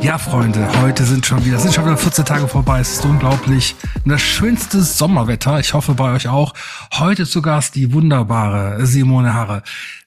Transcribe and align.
Ja, 0.00 0.16
Freunde, 0.16 0.68
heute 0.80 1.04
sind 1.04 1.26
schon 1.26 1.44
wieder, 1.44 1.58
sind 1.58 1.74
schon 1.74 1.84
wieder 1.84 1.96
14 1.96 2.24
Tage 2.24 2.46
vorbei. 2.46 2.78
Es 2.80 2.92
ist 2.94 3.04
unglaublich. 3.04 3.74
Das 4.04 4.20
schönste 4.20 4.80
Sommerwetter. 4.80 5.58
Ich 5.58 5.74
hoffe 5.74 5.94
bei 5.94 6.14
euch 6.14 6.28
auch. 6.28 6.54
Heute 6.94 7.26
zu 7.26 7.42
Gast 7.42 7.74
die 7.74 7.92
wunderbare 7.92 8.86
Simone 8.86 9.34
Harre. 9.34 9.62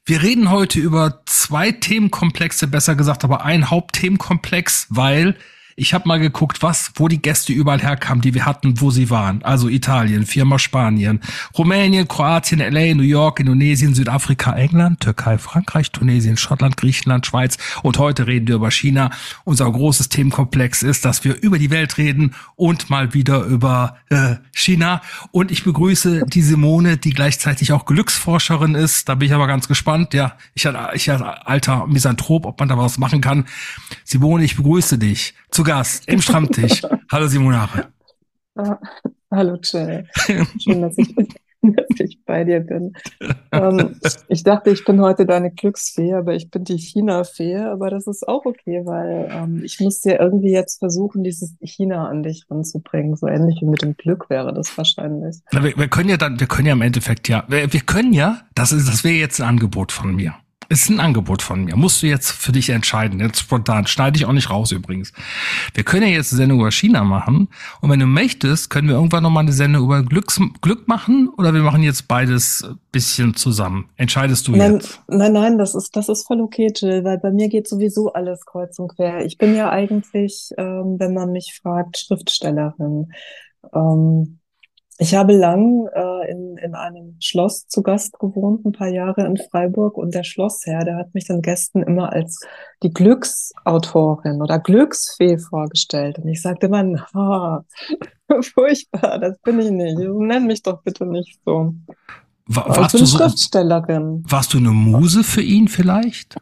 Wir 0.06 0.22
reden 0.22 0.50
heute 0.50 0.80
über 0.80 1.22
zwei 1.26 1.74
Themenkomplexe, 1.74 2.68
besser 2.68 2.96
gesagt, 2.96 3.26
aber 3.26 3.44
ein 3.44 3.70
Hauptthemenkomplex, 3.70 4.88
weil 4.90 5.36
ich 5.82 5.96
habe 5.96 6.08
mal 6.08 6.20
geguckt, 6.20 6.62
was, 6.62 6.92
wo 6.94 7.08
die 7.08 7.24
Gäste 7.24 7.54
überall 7.54 7.82
herkamen, 7.82 8.22
die 8.22 8.36
wir 8.36 8.46
hatten, 8.46 8.80
wo 8.80 8.92
sie 8.92 9.10
waren. 9.10 9.44
Also 9.44 9.68
Italien, 9.68 10.28
Firma 10.28 10.60
Spanien, 10.60 11.22
Rumänien, 11.58 12.08
Kroatien, 12.08 12.60
LA, 12.60 12.94
New 12.94 13.02
York, 13.02 13.40
Indonesien, 13.40 13.96
Südafrika, 13.96 14.54
England, 14.54 15.00
Türkei, 15.00 15.40
Frankreich, 15.40 15.92
Tunesien, 15.92 16.38
Schottland, 16.38 16.78
Griechenland, 16.78 17.26
Schweiz. 17.26 17.58
Und 17.82 17.98
heute 17.98 18.28
reden 18.28 18.48
wir 18.48 18.56
über 18.56 18.70
China. 18.70 19.10
Unser 19.44 19.72
großes 19.72 20.10
Themenkomplex 20.10 20.84
ist, 20.84 21.04
dass 21.04 21.24
wir 21.24 21.42
über 21.42 21.58
die 21.58 21.72
Welt 21.72 21.98
reden 21.98 22.36
und 22.56 22.92
mal 22.92 23.16
wieder 23.16 23.44
über 23.46 23.98
äh, 24.12 24.36
China. 24.52 25.02
Und 25.32 25.50
ich 25.50 25.64
begrüße 25.64 26.26
die 26.28 26.44
Simone, 26.44 26.98
die 26.98 27.10
gleichzeitig 27.10 27.74
auch 27.74 27.86
Glücksforscherin 27.88 28.76
ist. 28.76 29.10
Da 29.10 29.16
bin 29.16 29.30
ich 29.30 29.34
aber 29.34 29.48
ganz 29.48 29.68
gespannt. 29.68 30.14
Ja, 30.14 30.38
ich 30.54 30.70
ich 30.94 31.12
alter 31.12 31.88
Misanthrop, 31.88 32.46
ob 32.46 32.60
man 32.60 32.70
da 32.70 32.78
was 32.78 33.00
machen 33.00 33.20
kann. 33.20 33.46
Simone, 34.04 34.44
ich 34.44 34.58
begrüße 34.58 35.00
dich. 35.00 35.34
Zu 35.50 35.64
Gast 35.72 36.06
im 36.10 36.20
Stammtisch. 36.20 36.82
Hallo 37.10 37.28
Simonare. 37.28 37.86
Ah, 38.56 38.78
hallo 39.32 39.58
Jill. 39.64 40.06
Schön, 40.62 40.82
dass 40.82 40.98
ich, 40.98 41.16
dass 41.62 41.98
ich 41.98 42.20
bei 42.26 42.44
dir 42.44 42.60
bin. 42.60 42.92
Ähm, 43.54 43.96
ich 44.28 44.44
dachte, 44.44 44.72
ich 44.72 44.84
bin 44.84 45.00
heute 45.00 45.26
deine 45.26 45.50
Glücksfee, 45.50 46.12
aber 46.12 46.36
ich 46.36 46.52
bin 46.52 46.66
die 46.66 46.78
China-Fee. 46.78 47.56
Aber 47.56 47.90
das 47.90 48.06
ist 48.08 48.28
auch 48.28 48.44
okay, 48.44 48.82
weil 48.84 49.30
ähm, 49.32 49.62
ich 49.64 49.80
muss 49.80 50.02
dir 50.02 50.20
irgendwie 50.20 50.52
jetzt 50.52 50.80
versuchen, 50.80 51.24
dieses 51.24 51.56
China 51.62 52.10
an 52.10 52.22
dich 52.22 52.44
ranzubringen. 52.50 53.16
So 53.16 53.28
ähnlich 53.28 53.62
wie 53.62 53.68
mit 53.68 53.82
dem 53.82 53.96
Glück 53.96 54.30
wäre 54.30 54.54
das 54.54 54.78
wahrscheinlich. 54.78 55.38
wir, 55.52 55.78
wir, 55.78 55.88
können 55.88 56.10
ja 56.10 56.18
dann, 56.18 56.38
wir 56.38 56.48
können 56.48 56.68
ja 56.68 56.74
im 56.74 56.82
Endeffekt 56.82 57.30
ja, 57.30 57.46
wir, 57.48 57.72
wir 57.72 57.80
können 57.80 58.12
ja, 58.12 58.42
das 58.56 58.74
ist, 58.74 58.90
das 58.90 59.06
wäre 59.06 59.16
jetzt 59.16 59.40
ein 59.40 59.48
Angebot 59.48 59.94
von 59.94 60.14
mir 60.14 60.36
ist 60.72 60.90
ein 60.90 61.02
Angebot 61.02 61.42
von 61.42 61.66
mir. 61.66 61.76
Musst 61.76 62.02
du 62.02 62.08
jetzt 62.08 62.32
für 62.32 62.54
dich 62.54 62.70
entscheiden. 62.70 63.20
Jetzt 63.20 63.40
spontan. 63.40 63.88
Schneide 63.88 64.18
ich 64.18 64.26
auch 64.26 64.32
nicht 64.32 64.50
raus 64.50 64.72
übrigens. 64.72 65.12
Wir 65.74 65.84
können 65.84 66.04
ja 66.04 66.14
jetzt 66.14 66.32
eine 66.32 66.38
Sendung 66.38 66.62
über 66.62 66.72
China 66.72 67.04
machen. 67.04 67.50
Und 67.82 67.90
wenn 67.90 68.00
du 68.00 68.06
möchtest, 68.06 68.70
können 68.70 68.88
wir 68.88 68.96
irgendwann 68.96 69.24
nochmal 69.24 69.44
eine 69.44 69.52
Sendung 69.52 69.84
über 69.84 70.02
Glücks 70.02 70.40
Glück 70.62 70.88
machen. 70.88 71.30
Oder 71.38 71.54
wir 71.54 71.62
machen 71.62 71.84
jetzt 71.84 72.08
beides 72.08 72.66
bisschen 72.94 73.36
zusammen. 73.36 73.90
Entscheidest 73.98 74.48
du 74.48 74.54
nein, 74.54 74.76
jetzt? 74.76 75.02
Nein, 75.10 75.34
nein, 75.34 75.58
das 75.58 75.76
ist, 75.76 75.94
das 75.96 76.08
ist 76.08 76.26
voll 76.26 76.40
okay, 76.40 76.72
Jill, 76.74 77.04
weil 77.04 77.20
bei 77.20 77.32
mir 77.32 77.50
geht 77.50 77.68
sowieso 77.68 78.14
alles 78.14 78.46
kreuz 78.46 78.80
und 78.80 78.96
quer. 78.96 79.26
Ich 79.26 79.38
bin 79.38 79.54
ja 79.54 79.70
eigentlich, 79.70 80.52
ähm, 80.58 80.96
wenn 81.00 81.14
man 81.14 81.34
mich 81.34 81.60
fragt, 81.62 81.98
Schriftstellerin. 81.98 83.12
Ähm, 83.74 84.41
ich 85.02 85.16
habe 85.16 85.34
lang 85.34 85.88
äh, 85.96 86.32
in, 86.32 86.58
in 86.58 86.76
einem 86.76 87.16
Schloss 87.20 87.66
zu 87.66 87.82
Gast 87.82 88.20
gewohnt, 88.20 88.64
ein 88.64 88.72
paar 88.72 88.88
Jahre 88.88 89.26
in 89.26 89.36
Freiburg, 89.36 89.98
und 89.98 90.14
der 90.14 90.24
Schlossherr, 90.24 90.86
der 90.86 90.96
hat 90.96 91.16
mich 91.16 91.26
den 91.26 91.42
Gästen 91.42 91.82
immer 91.82 92.14
als 92.14 92.40
die 92.84 92.92
Glücksautorin 92.92 94.44
oder 94.44 94.60
Glücksfee 94.60 95.40
vorgestellt. 95.40 96.20
Und 96.20 96.28
ich 96.28 96.44
sagte 96.44 96.68
immer, 96.68 96.84
na, 96.84 97.66
furchtbar, 98.42 99.18
das 99.18 99.40
bin 99.40 99.60
ich 99.60 99.72
nicht. 99.72 99.98
Nenn 99.98 100.46
mich 100.46 100.62
doch 100.62 100.84
bitte 100.84 101.08
nicht 101.08 101.40
so. 101.44 101.74
War, 102.46 102.70
warst 102.70 102.94
ich 102.94 103.02
bin 103.02 103.10
du 103.10 103.18
Schriftstellerin. 103.18 104.24
Warst 104.28 104.54
du 104.54 104.60
eine 104.60 104.70
Muse 104.70 105.24
für 105.24 105.42
ihn 105.42 105.68
vielleicht? 105.68 106.38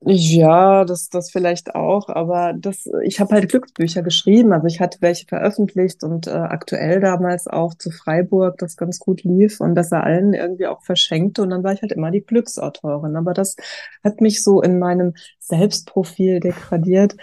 Ja, 0.00 0.84
das, 0.84 1.08
das 1.08 1.30
vielleicht 1.32 1.74
auch, 1.74 2.08
aber 2.08 2.52
das, 2.56 2.88
ich 3.02 3.18
habe 3.18 3.34
halt 3.34 3.48
Glücksbücher 3.48 4.02
geschrieben. 4.02 4.52
Also 4.52 4.68
ich 4.68 4.78
hatte 4.80 4.98
welche 5.00 5.26
veröffentlicht 5.26 6.04
und 6.04 6.28
äh, 6.28 6.30
aktuell 6.30 7.00
damals 7.00 7.48
auch 7.48 7.74
zu 7.74 7.90
Freiburg, 7.90 8.58
das 8.58 8.76
ganz 8.76 9.00
gut 9.00 9.24
lief 9.24 9.60
und 9.60 9.74
das 9.74 9.90
er 9.90 10.04
allen 10.04 10.34
irgendwie 10.34 10.68
auch 10.68 10.82
verschenkte. 10.84 11.42
Und 11.42 11.50
dann 11.50 11.64
war 11.64 11.72
ich 11.72 11.82
halt 11.82 11.90
immer 11.92 12.12
die 12.12 12.20
Glücksautorin. 12.24 13.16
Aber 13.16 13.34
das 13.34 13.56
hat 14.04 14.20
mich 14.20 14.44
so 14.44 14.62
in 14.62 14.78
meinem 14.78 15.14
Selbstprofil 15.40 16.38
degradiert. 16.38 17.16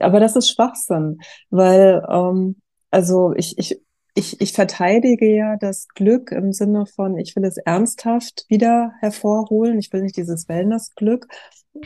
Aber 0.00 0.20
das 0.20 0.36
ist 0.36 0.48
Schwachsinn, 0.50 1.18
weil 1.50 2.02
ähm, 2.08 2.56
also 2.90 3.34
ich, 3.36 3.58
ich 3.58 3.80
ich, 4.14 4.42
ich 4.42 4.52
verteidige 4.52 5.26
ja 5.34 5.56
das 5.56 5.88
Glück 5.88 6.32
im 6.32 6.52
Sinne 6.52 6.84
von, 6.84 7.16
ich 7.16 7.34
will 7.34 7.44
es 7.46 7.56
ernsthaft 7.56 8.44
wieder 8.48 8.92
hervorholen. 9.00 9.78
Ich 9.78 9.90
will 9.90 10.02
nicht 10.02 10.18
dieses 10.18 10.48
Wellness-Glück. 10.50 11.26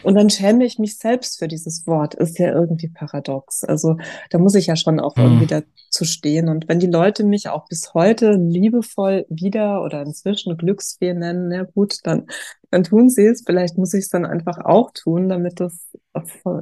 Und 0.02 0.14
dann 0.14 0.30
schäme 0.30 0.64
ich 0.64 0.78
mich 0.78 0.98
selbst 0.98 1.38
für 1.38 1.46
dieses 1.46 1.86
Wort. 1.86 2.14
Ist 2.14 2.38
ja 2.38 2.52
irgendwie 2.52 2.88
paradox. 2.88 3.62
Also 3.62 3.96
da 4.30 4.38
muss 4.38 4.56
ich 4.56 4.66
ja 4.66 4.74
schon 4.74 4.98
auch 4.98 5.16
mhm. 5.16 5.22
irgendwie 5.22 5.46
dazu 5.46 6.04
stehen. 6.04 6.48
Und 6.48 6.68
wenn 6.68 6.80
die 6.80 6.88
Leute 6.88 7.24
mich 7.24 7.48
auch 7.48 7.68
bis 7.68 7.94
heute 7.94 8.32
liebevoll 8.32 9.26
wieder 9.28 9.82
oder 9.82 10.02
inzwischen 10.02 10.56
Glücksfee 10.56 11.14
nennen, 11.14 11.48
na 11.48 11.62
gut, 11.62 11.98
dann, 12.02 12.26
dann 12.70 12.82
tun 12.82 13.08
sie 13.08 13.26
es. 13.26 13.44
Vielleicht 13.46 13.78
muss 13.78 13.94
ich 13.94 14.04
es 14.04 14.08
dann 14.08 14.26
einfach 14.26 14.58
auch 14.64 14.90
tun, 14.92 15.28
damit 15.28 15.60
das, 15.60 15.92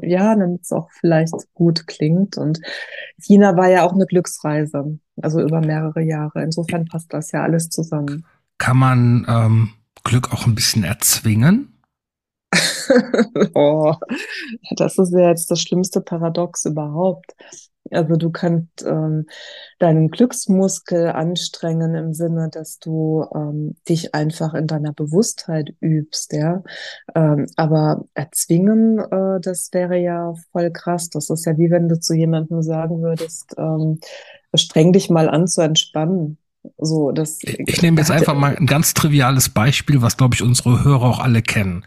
ja, 0.03 0.37
damit 0.37 0.63
es 0.63 0.73
auch 0.73 0.91
vielleicht 1.01 1.33
gut 1.55 1.87
klingt. 1.87 2.37
Und 2.37 2.61
China 3.19 3.57
war 3.57 3.71
ja 3.71 3.87
auch 3.87 3.95
eine 3.95 4.07
Glücksreise. 4.07 4.99
Also 5.23 5.41
über 5.41 5.61
mehrere 5.61 6.03
Jahre. 6.03 6.43
Insofern 6.43 6.85
passt 6.85 7.13
das 7.13 7.33
ja 7.33 7.43
alles 7.43 7.71
zusammen. 7.71 8.27
Kann 8.59 8.77
man 8.77 9.27
ähm, 9.29 9.71
Glück 10.03 10.33
auch 10.33 10.47
ein 10.47 10.55
bisschen 10.55 10.85
erzwingen? 10.85 11.74
oh, 13.55 13.95
das 14.77 14.99
ist 14.99 15.13
ja 15.13 15.29
jetzt 15.29 15.51
das 15.51 15.61
schlimmste 15.61 16.01
Paradox 16.01 16.65
überhaupt. 16.65 17.35
Also 17.91 18.17
du 18.17 18.31
kannst 18.31 18.85
ähm, 18.87 19.27
deinen 19.79 20.09
Glücksmuskel 20.09 21.09
anstrengen 21.09 21.95
im 21.95 22.15
Sinne, 22.15 22.49
dass 22.51 22.79
du 22.79 23.27
ähm, 23.35 23.77
dich 23.89 24.15
einfach 24.15 24.55
in 24.55 24.67
deiner 24.67 24.93
Bewusstheit 24.93 25.75
übst, 25.81 26.33
ja. 26.33 26.63
Ähm, 27.15 27.47
aber 27.57 28.05
erzwingen, 28.15 28.99
äh, 28.99 29.41
das 29.41 29.69
wäre 29.73 29.99
ja 29.99 30.33
voll 30.53 30.71
krass. 30.71 31.11
Das 31.11 31.29
ist 31.29 31.45
ja 31.45 31.59
wie 31.59 31.71
wenn 31.71 31.89
du 31.89 32.01
zu 32.01 32.15
jemandem 32.15 32.63
sagen 32.63 33.03
würdest, 33.03 33.55
ähm, 33.59 34.01
streng 34.55 34.93
dich 34.93 35.11
mal 35.11 35.29
an 35.29 35.47
zu 35.47 35.61
entspannen. 35.61 36.39
So, 36.79 37.13
das, 37.13 37.39
ich, 37.43 37.61
ich 37.67 37.83
nehme 37.83 38.01
jetzt 38.01 38.11
einfach 38.11 38.35
mal 38.35 38.57
ein 38.57 38.67
ganz 38.67 38.95
triviales 38.95 39.51
Beispiel, 39.51 40.01
was 40.01 40.17
glaube 40.17 40.35
ich 40.35 40.43
unsere 40.43 40.85
Hörer 40.85 41.03
auch 41.03 41.21
alle 41.21 41.43
kennen. 41.43 41.85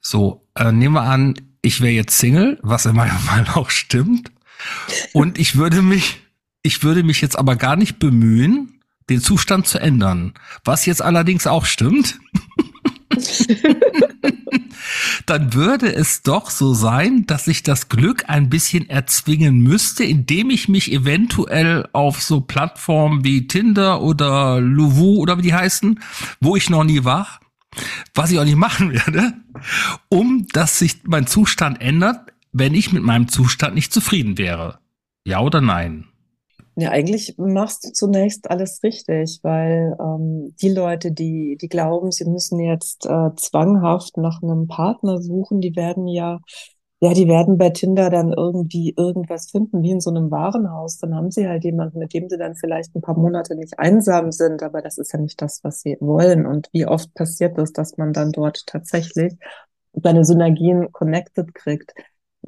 So, 0.00 0.46
äh, 0.54 0.72
nehmen 0.72 0.94
wir 0.94 1.02
an, 1.02 1.34
ich 1.62 1.80
wäre 1.80 1.92
jetzt 1.92 2.18
Single, 2.18 2.58
was 2.62 2.86
in 2.86 2.96
meinem 2.96 3.18
Fall 3.18 3.46
auch 3.54 3.70
stimmt. 3.70 4.30
Und 5.12 5.38
ich 5.38 5.56
würde 5.56 5.82
mich, 5.82 6.20
ich 6.62 6.82
würde 6.82 7.02
mich 7.02 7.20
jetzt 7.20 7.38
aber 7.38 7.56
gar 7.56 7.76
nicht 7.76 7.98
bemühen, 7.98 8.80
den 9.08 9.20
Zustand 9.20 9.66
zu 9.66 9.78
ändern. 9.78 10.34
Was 10.64 10.86
jetzt 10.86 11.02
allerdings 11.02 11.46
auch 11.46 11.64
stimmt. 11.64 12.18
dann 15.26 15.54
würde 15.54 15.92
es 15.92 16.22
doch 16.22 16.50
so 16.50 16.74
sein, 16.74 17.26
dass 17.26 17.46
ich 17.46 17.62
das 17.62 17.88
Glück 17.88 18.24
ein 18.28 18.50
bisschen 18.50 18.88
erzwingen 18.88 19.58
müsste, 19.60 20.04
indem 20.04 20.50
ich 20.50 20.68
mich 20.68 20.92
eventuell 20.92 21.88
auf 21.92 22.22
so 22.22 22.40
Plattformen 22.40 23.24
wie 23.24 23.46
Tinder 23.46 24.02
oder 24.02 24.60
Luvu 24.60 25.16
oder 25.16 25.38
wie 25.38 25.42
die 25.42 25.54
heißen, 25.54 26.00
wo 26.40 26.56
ich 26.56 26.70
noch 26.70 26.84
nie 26.84 27.04
war, 27.04 27.39
was 28.14 28.30
ich 28.30 28.38
auch 28.38 28.44
nicht 28.44 28.56
machen 28.56 28.92
werde, 28.92 29.32
um 30.08 30.46
dass 30.52 30.78
sich 30.78 31.02
mein 31.04 31.26
Zustand 31.26 31.80
ändert, 31.80 32.32
wenn 32.52 32.74
ich 32.74 32.92
mit 32.92 33.02
meinem 33.02 33.28
Zustand 33.28 33.74
nicht 33.74 33.92
zufrieden 33.92 34.38
wäre. 34.38 34.78
Ja 35.24 35.40
oder 35.40 35.60
nein? 35.60 36.06
Ja, 36.76 36.90
eigentlich 36.90 37.34
machst 37.36 37.84
du 37.84 37.92
zunächst 37.92 38.50
alles 38.50 38.82
richtig, 38.82 39.40
weil 39.42 39.96
ähm, 40.00 40.54
die 40.62 40.70
Leute, 40.70 41.12
die, 41.12 41.58
die 41.60 41.68
glauben, 41.68 42.10
sie 42.10 42.24
müssen 42.24 42.58
jetzt 42.58 43.06
äh, 43.06 43.34
zwanghaft 43.36 44.16
nach 44.16 44.42
einem 44.42 44.66
Partner 44.66 45.20
suchen, 45.20 45.60
die 45.60 45.76
werden 45.76 46.06
ja 46.06 46.40
ja, 47.02 47.14
die 47.14 47.28
werden 47.28 47.56
bei 47.56 47.70
Tinder 47.70 48.10
dann 48.10 48.32
irgendwie 48.34 48.92
irgendwas 48.94 49.50
finden, 49.50 49.82
wie 49.82 49.92
in 49.92 50.00
so 50.00 50.10
einem 50.10 50.30
Warenhaus. 50.30 50.98
Dann 50.98 51.14
haben 51.14 51.30
sie 51.30 51.48
halt 51.48 51.64
jemanden, 51.64 51.98
mit 51.98 52.12
dem 52.12 52.28
sie 52.28 52.36
dann 52.36 52.56
vielleicht 52.56 52.94
ein 52.94 53.00
paar 53.00 53.16
Monate 53.16 53.54
nicht 53.56 53.78
einsam 53.78 54.32
sind, 54.32 54.62
aber 54.62 54.82
das 54.82 54.98
ist 54.98 55.14
ja 55.14 55.18
nicht 55.18 55.40
das, 55.40 55.64
was 55.64 55.80
sie 55.80 55.96
wollen. 56.00 56.44
Und 56.44 56.68
wie 56.72 56.86
oft 56.86 57.14
passiert 57.14 57.56
es, 57.56 57.72
dass 57.72 57.96
man 57.96 58.12
dann 58.12 58.32
dort 58.32 58.66
tatsächlich 58.66 59.34
seine 59.94 60.26
Synergien 60.26 60.92
connected 60.92 61.54
kriegt? 61.54 61.94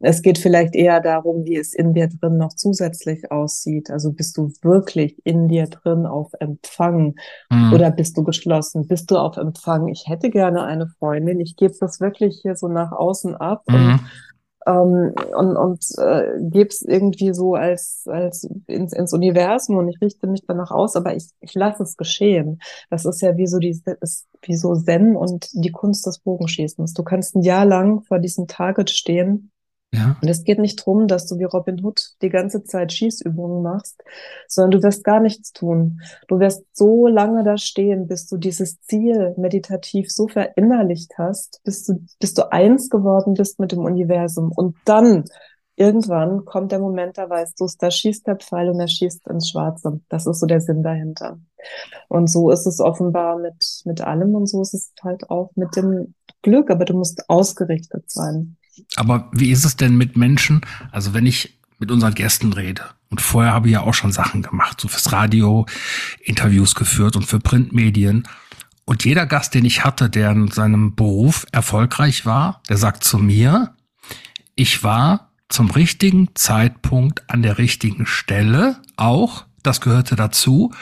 Es 0.03 0.21
geht 0.21 0.37
vielleicht 0.37 0.75
eher 0.75 1.01
darum, 1.01 1.47
wie 1.47 1.57
es 1.57 1.73
in 1.73 1.95
dir 1.95 2.09
drin 2.09 2.37
noch 2.37 2.55
zusätzlich 2.55 3.31
aussieht. 3.31 3.91
Also 3.91 4.13
bist 4.13 4.37
du 4.37 4.53
wirklich 4.61 5.17
in 5.25 5.49
dir 5.49 5.67
drin 5.67 6.05
auf 6.05 6.31
Empfang 6.41 7.15
mhm. 7.51 7.73
oder 7.73 7.91
bist 7.91 8.19
du 8.19 8.23
geschlossen? 8.23 8.87
Bist 8.87 9.11
du 9.11 9.17
auf 9.17 9.39
Empfang? 9.39 9.89
Ich 9.89 10.09
hätte 10.09 10.29
gerne 10.29 10.65
eine 10.65 10.89
Freundin. 10.99 11.41
Ich 11.41 11.57
gebe 11.57 11.75
das 11.81 12.01
wirklich 12.01 12.41
hier 12.43 12.55
so 12.55 12.69
nach 12.69 12.93
außen 12.93 13.35
ab 13.35 13.63
mhm. 13.69 14.01
Und 14.67 14.73
ähm, 14.73 15.15
und, 15.35 15.57
und 15.57 15.85
äh, 15.99 16.39
gebe 16.41 16.69
es 16.69 16.83
irgendwie 16.83 17.35
so 17.35 17.55
als, 17.55 18.05
als 18.07 18.49
ins, 18.67 18.93
ins 18.93 19.13
Universum 19.13 19.77
und 19.77 19.89
ich 19.89 20.01
richte 20.01 20.27
mich 20.27 20.43
danach 20.47 20.71
aus, 20.71 20.97
aber 20.97 21.15
ich, 21.15 21.31
ich 21.41 21.55
lasse 21.55 21.83
es 21.83 21.97
geschehen. 21.97 22.61
Das 22.91 23.05
ist 23.05 23.23
ja 23.23 23.37
wie 23.37 23.47
so, 23.47 23.59
die, 23.59 23.81
ist 24.01 24.29
wie 24.43 24.57
so 24.57 24.75
Zen 24.75 25.17
und 25.17 25.49
die 25.53 25.73
Kunst 25.73 26.07
des 26.07 26.19
Bogenschießens. 26.19 26.95
Du 26.95 27.03
kannst 27.03 27.35
ein 27.35 27.43
Jahr 27.43 27.65
lang 27.65 28.03
vor 28.03 28.19
diesem 28.19 28.47
Target 28.47 28.91
stehen 28.91 29.51
Ja. 29.95 30.17
Und 30.23 30.29
es 30.29 30.45
geht 30.45 30.59
nicht 30.59 30.77
drum, 30.77 31.07
dass 31.07 31.27
du 31.27 31.39
wie 31.39 31.45
Robin 31.45 31.85
Hood 31.85 32.13
die 32.23 32.31
ganze 32.31 32.65
Zeit 32.65 32.93
Schießübungen 32.93 33.63
machst, 33.63 34.03
sondern 34.49 34.71
du 34.71 34.83
wirst 34.83 35.05
gar 35.05 35.21
nichts 35.21 35.53
tun. 35.53 36.01
Du 36.29 36.41
wirst 36.41 36.65
so 36.73 37.07
lange 37.07 37.45
da 37.45 37.59
stehen, 37.59 38.07
bis 38.07 38.27
du 38.27 38.39
dieses 38.39 38.81
Ziel 38.83 39.35
meditativ 39.37 40.11
so 40.11 40.29
verinnerlicht 40.29 41.13
hast, 41.19 41.61
bis 41.65 41.85
du, 41.85 42.07
bis 42.19 42.33
du 42.33 42.51
eins 42.51 42.89
geworden 42.89 43.35
bist 43.35 43.61
mit 43.61 43.73
dem 43.73 43.81
Universum. 43.81 44.51
Und 44.51 44.77
dann 44.87 45.25
irgendwann 45.77 46.47
kommt 46.47 46.73
der 46.73 46.79
Moment, 46.79 47.19
da 47.19 47.29
weißt 47.29 47.61
du 47.61 47.67
da 47.79 47.91
schießt 47.91 48.27
der 48.27 48.37
Pfeil 48.37 48.71
und 48.71 48.81
er 48.81 48.89
schießt 48.89 49.27
ins 49.29 49.51
Schwarze. 49.51 50.01
Das 50.09 50.27
ist 50.27 50.41
so 50.41 50.47
der 50.47 50.63
Sinn 50.63 50.83
dahinter. 50.83 51.39
Und 52.09 52.31
so 52.31 52.51
ist 52.51 52.67
es 52.67 52.81
offenbar 52.81 53.39
mit, 53.39 53.83
mit 53.85 54.01
allem 54.01 54.35
und 54.35 54.47
so 54.47 54.63
ist 54.63 54.73
es 54.73 54.93
halt 55.03 55.29
auch 55.29 55.51
mit 55.55 55.77
dem 55.77 56.15
Glück, 56.41 56.71
aber 56.71 56.87
du 56.87 56.95
musst 56.95 57.29
ausgerichtet 57.29 58.11
sein. 58.11 58.57
Aber 58.97 59.31
wie 59.33 59.51
ist 59.51 59.65
es 59.65 59.77
denn 59.77 59.97
mit 59.97 60.17
Menschen? 60.17 60.63
Also 60.91 61.15
wenn 61.15 61.27
ich 61.27 61.59
mit 61.79 61.91
unseren 61.91 62.15
Gästen 62.15 62.53
rede. 62.53 62.83
Und 63.11 63.21
vorher 63.21 63.53
habe 63.53 63.67
ich 63.67 63.75
ja 63.75 63.81
auch 63.81 63.93
schon 63.93 64.13
Sachen 64.13 64.43
gemacht, 64.43 64.81
so 64.81 64.89
fürs 64.89 65.11
Radio, 65.13 65.67
Interviews 66.21 66.75
geführt 66.77 67.17
und 67.17 67.27
für 67.27 67.41
Printmedien. 67.41 68.27
Und 68.85 69.05
jeder 69.05 69.27
Gast, 69.27 69.55
den 69.55 69.65
ich 69.65 69.85
hatte, 69.85 70.09
der 70.09 70.31
in 70.31 70.51
seinem 70.51 70.95
Beruf 70.95 71.45
erfolgreich 71.53 72.25
war, 72.25 72.63
der 72.69 72.77
sagt 72.79 73.05
zu 73.05 73.19
mir, 73.19 73.75
ich 74.55 74.83
war 74.85 75.33
zum 75.49 75.71
richtigen 75.71 76.29
Zeitpunkt 76.35 77.29
an 77.29 77.43
der 77.43 77.59
richtigen 77.59 78.07
Stelle 78.07 78.81
auch, 78.97 79.45
das 79.63 79.81
gehörte 79.81 80.17
dazu, 80.17 80.73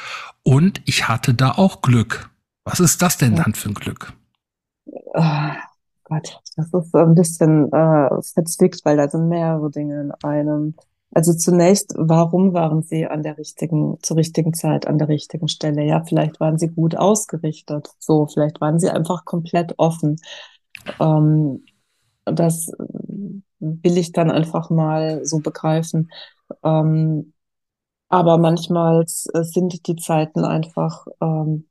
und 0.43 0.83
ich 0.85 1.09
hatte 1.09 1.35
da 1.35 1.53
auch 1.53 1.83
Glück. 1.83 2.31
Was 2.65 2.79
ist 2.79 3.03
das 3.03 3.17
denn 3.17 3.37
dann 3.37 3.55
für 3.55 3.71
ein 3.71 3.75
Glück? 3.75 4.13
Gott, 6.11 6.41
das 6.57 6.67
ist 6.75 6.95
ein 6.95 7.15
bisschen 7.15 7.73
äh, 7.73 8.23
verzwickt, 8.23 8.81
weil 8.85 8.97
da 8.97 9.09
sind 9.09 9.29
mehrere 9.29 9.71
Dinge 9.71 10.01
in 10.01 10.13
einem. 10.25 10.75
Also 11.13 11.35
zunächst, 11.35 11.95
warum 11.97 12.53
waren 12.53 12.83
sie 12.83 13.07
an 13.07 13.23
der 13.23 13.39
richtigen, 13.39 13.99
zur 14.03 14.17
richtigen 14.17 14.55
Zeit 14.55 14.87
an 14.87 14.99
der 14.99 15.09
richtigen 15.09 15.49
Stelle? 15.49 15.85
Ja, 15.85 16.05
vielleicht 16.05 16.41
waren 16.41 16.59
sie 16.59 16.69
gut 16.69 16.97
ausgerichtet. 16.97 17.89
So, 17.99 18.27
vielleicht 18.27 18.61
waren 18.61 18.79
sie 18.81 18.91
einfach 18.91 19.25
komplett 19.25 19.75
offen. 19.79 20.19
Ähm, 21.01 21.65
das 22.27 22.73
will 23.61 23.99
ich 23.99 24.13
dann 24.13 24.31
einfach 24.31 24.71
mal 24.71 25.25
so 25.25 25.41
begreifen. 25.41 26.11
Ähm, 26.65 27.35
aber 28.11 28.39
manchmal 28.39 29.05
sind 29.07 29.87
die 29.89 29.97
Zeiten 29.97 30.45
einfach 30.45 31.07
ähm, 31.23 31.70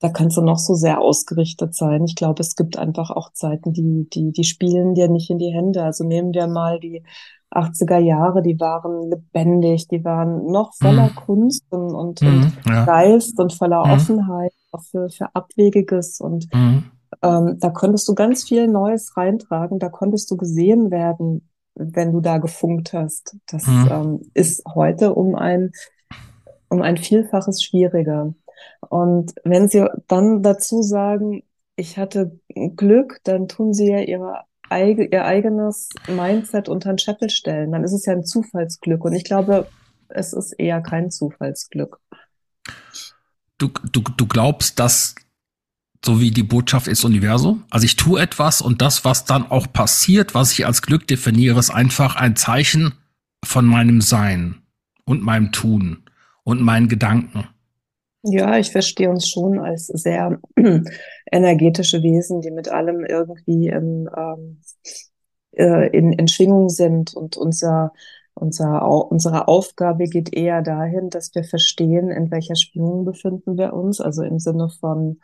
da 0.00 0.10
kannst 0.10 0.36
du 0.36 0.42
noch 0.42 0.58
so 0.58 0.74
sehr 0.74 1.00
ausgerichtet 1.00 1.74
sein. 1.74 2.04
Ich 2.04 2.16
glaube, 2.16 2.42
es 2.42 2.54
gibt 2.54 2.76
einfach 2.78 3.10
auch 3.10 3.32
Zeiten, 3.32 3.72
die, 3.72 4.08
die, 4.12 4.30
die 4.32 4.44
spielen 4.44 4.94
dir 4.94 5.08
nicht 5.08 5.30
in 5.30 5.38
die 5.38 5.52
Hände. 5.52 5.82
Also 5.82 6.04
nehmen 6.04 6.34
wir 6.34 6.46
mal 6.46 6.78
die 6.78 7.02
80er 7.50 7.98
Jahre, 7.98 8.42
die 8.42 8.58
waren 8.60 9.10
lebendig, 9.10 9.88
die 9.88 10.04
waren 10.04 10.46
noch 10.46 10.74
voller 10.74 11.10
mhm. 11.10 11.14
Kunst 11.14 11.64
und, 11.70 11.94
und, 11.94 12.22
mhm, 12.22 12.28
und 12.28 12.52
ja. 12.66 12.84
Geist 12.84 13.38
und 13.38 13.52
voller 13.52 13.86
mhm. 13.86 13.92
Offenheit 13.92 14.52
auch 14.72 14.82
für, 14.82 15.08
für 15.08 15.34
Abwegiges. 15.34 16.20
Und 16.20 16.52
mhm. 16.52 16.84
ähm, 17.22 17.56
da 17.58 17.70
konntest 17.70 18.06
du 18.08 18.14
ganz 18.14 18.44
viel 18.44 18.68
Neues 18.68 19.16
reintragen, 19.16 19.78
da 19.78 19.88
konntest 19.88 20.30
du 20.30 20.36
gesehen 20.36 20.90
werden, 20.90 21.48
wenn 21.74 22.12
du 22.12 22.20
da 22.20 22.38
gefunkt 22.38 22.92
hast. 22.92 23.36
Das 23.46 23.66
mhm. 23.66 23.88
ähm, 23.90 24.20
ist 24.34 24.62
heute 24.74 25.14
um 25.14 25.34
ein, 25.34 25.70
um 26.68 26.82
ein 26.82 26.96
Vielfaches 26.96 27.62
schwieriger. 27.62 28.34
Und 28.80 29.34
wenn 29.44 29.68
Sie 29.68 29.86
dann 30.08 30.42
dazu 30.42 30.82
sagen, 30.82 31.42
ich 31.76 31.98
hatte 31.98 32.38
Glück, 32.76 33.20
dann 33.24 33.48
tun 33.48 33.74
Sie 33.74 33.90
ja 33.90 34.00
ihre, 34.00 34.44
ihr 34.70 35.24
eigenes 35.24 35.90
Mindset 36.08 36.68
unter 36.68 36.92
den 36.92 36.98
Scheffel 36.98 37.30
stellen. 37.30 37.72
Dann 37.72 37.84
ist 37.84 37.92
es 37.92 38.06
ja 38.06 38.12
ein 38.12 38.24
Zufallsglück. 38.24 39.04
Und 39.04 39.12
ich 39.12 39.24
glaube, 39.24 39.68
es 40.08 40.32
ist 40.32 40.52
eher 40.52 40.80
kein 40.80 41.10
Zufallsglück. 41.10 42.00
Du, 43.58 43.68
du, 43.92 44.00
du 44.00 44.26
glaubst, 44.26 44.78
dass 44.78 45.14
so 46.04 46.20
wie 46.20 46.30
die 46.30 46.42
Botschaft 46.42 46.86
ist 46.86 47.04
Universum. 47.04 47.64
Also 47.70 47.84
ich 47.84 47.96
tue 47.96 48.20
etwas 48.20 48.60
und 48.60 48.80
das, 48.80 49.04
was 49.04 49.24
dann 49.24 49.50
auch 49.50 49.72
passiert, 49.72 50.34
was 50.34 50.52
ich 50.52 50.64
als 50.66 50.82
Glück 50.82 51.06
definiere, 51.06 51.58
ist 51.58 51.70
einfach 51.70 52.16
ein 52.16 52.36
Zeichen 52.36 52.94
von 53.44 53.66
meinem 53.66 54.00
Sein 54.00 54.62
und 55.04 55.22
meinem 55.22 55.52
Tun 55.52 56.04
und 56.44 56.60
meinen 56.60 56.88
Gedanken. 56.88 57.48
Ja, 58.28 58.58
ich 58.58 58.72
verstehe 58.72 59.08
uns 59.08 59.28
schon 59.28 59.60
als 59.60 59.86
sehr 59.86 60.40
energetische 61.30 62.02
Wesen, 62.02 62.40
die 62.40 62.50
mit 62.50 62.68
allem 62.68 63.04
irgendwie 63.04 63.68
in, 63.68 64.08
ähm, 64.16 64.60
äh, 65.52 65.88
in, 65.96 66.12
in 66.12 66.26
Schwingung 66.26 66.68
sind. 66.68 67.14
Und 67.14 67.36
unser, 67.36 67.92
unser, 68.34 68.84
unsere 69.12 69.46
Aufgabe 69.46 70.04
geht 70.06 70.34
eher 70.34 70.62
dahin, 70.62 71.08
dass 71.08 71.34
wir 71.36 71.44
verstehen, 71.44 72.10
in 72.10 72.32
welcher 72.32 72.56
Schwingung 72.56 73.04
befinden 73.04 73.56
wir 73.56 73.74
uns. 73.74 74.00
Also 74.00 74.22
im 74.24 74.40
Sinne 74.40 74.70
von 74.70 75.20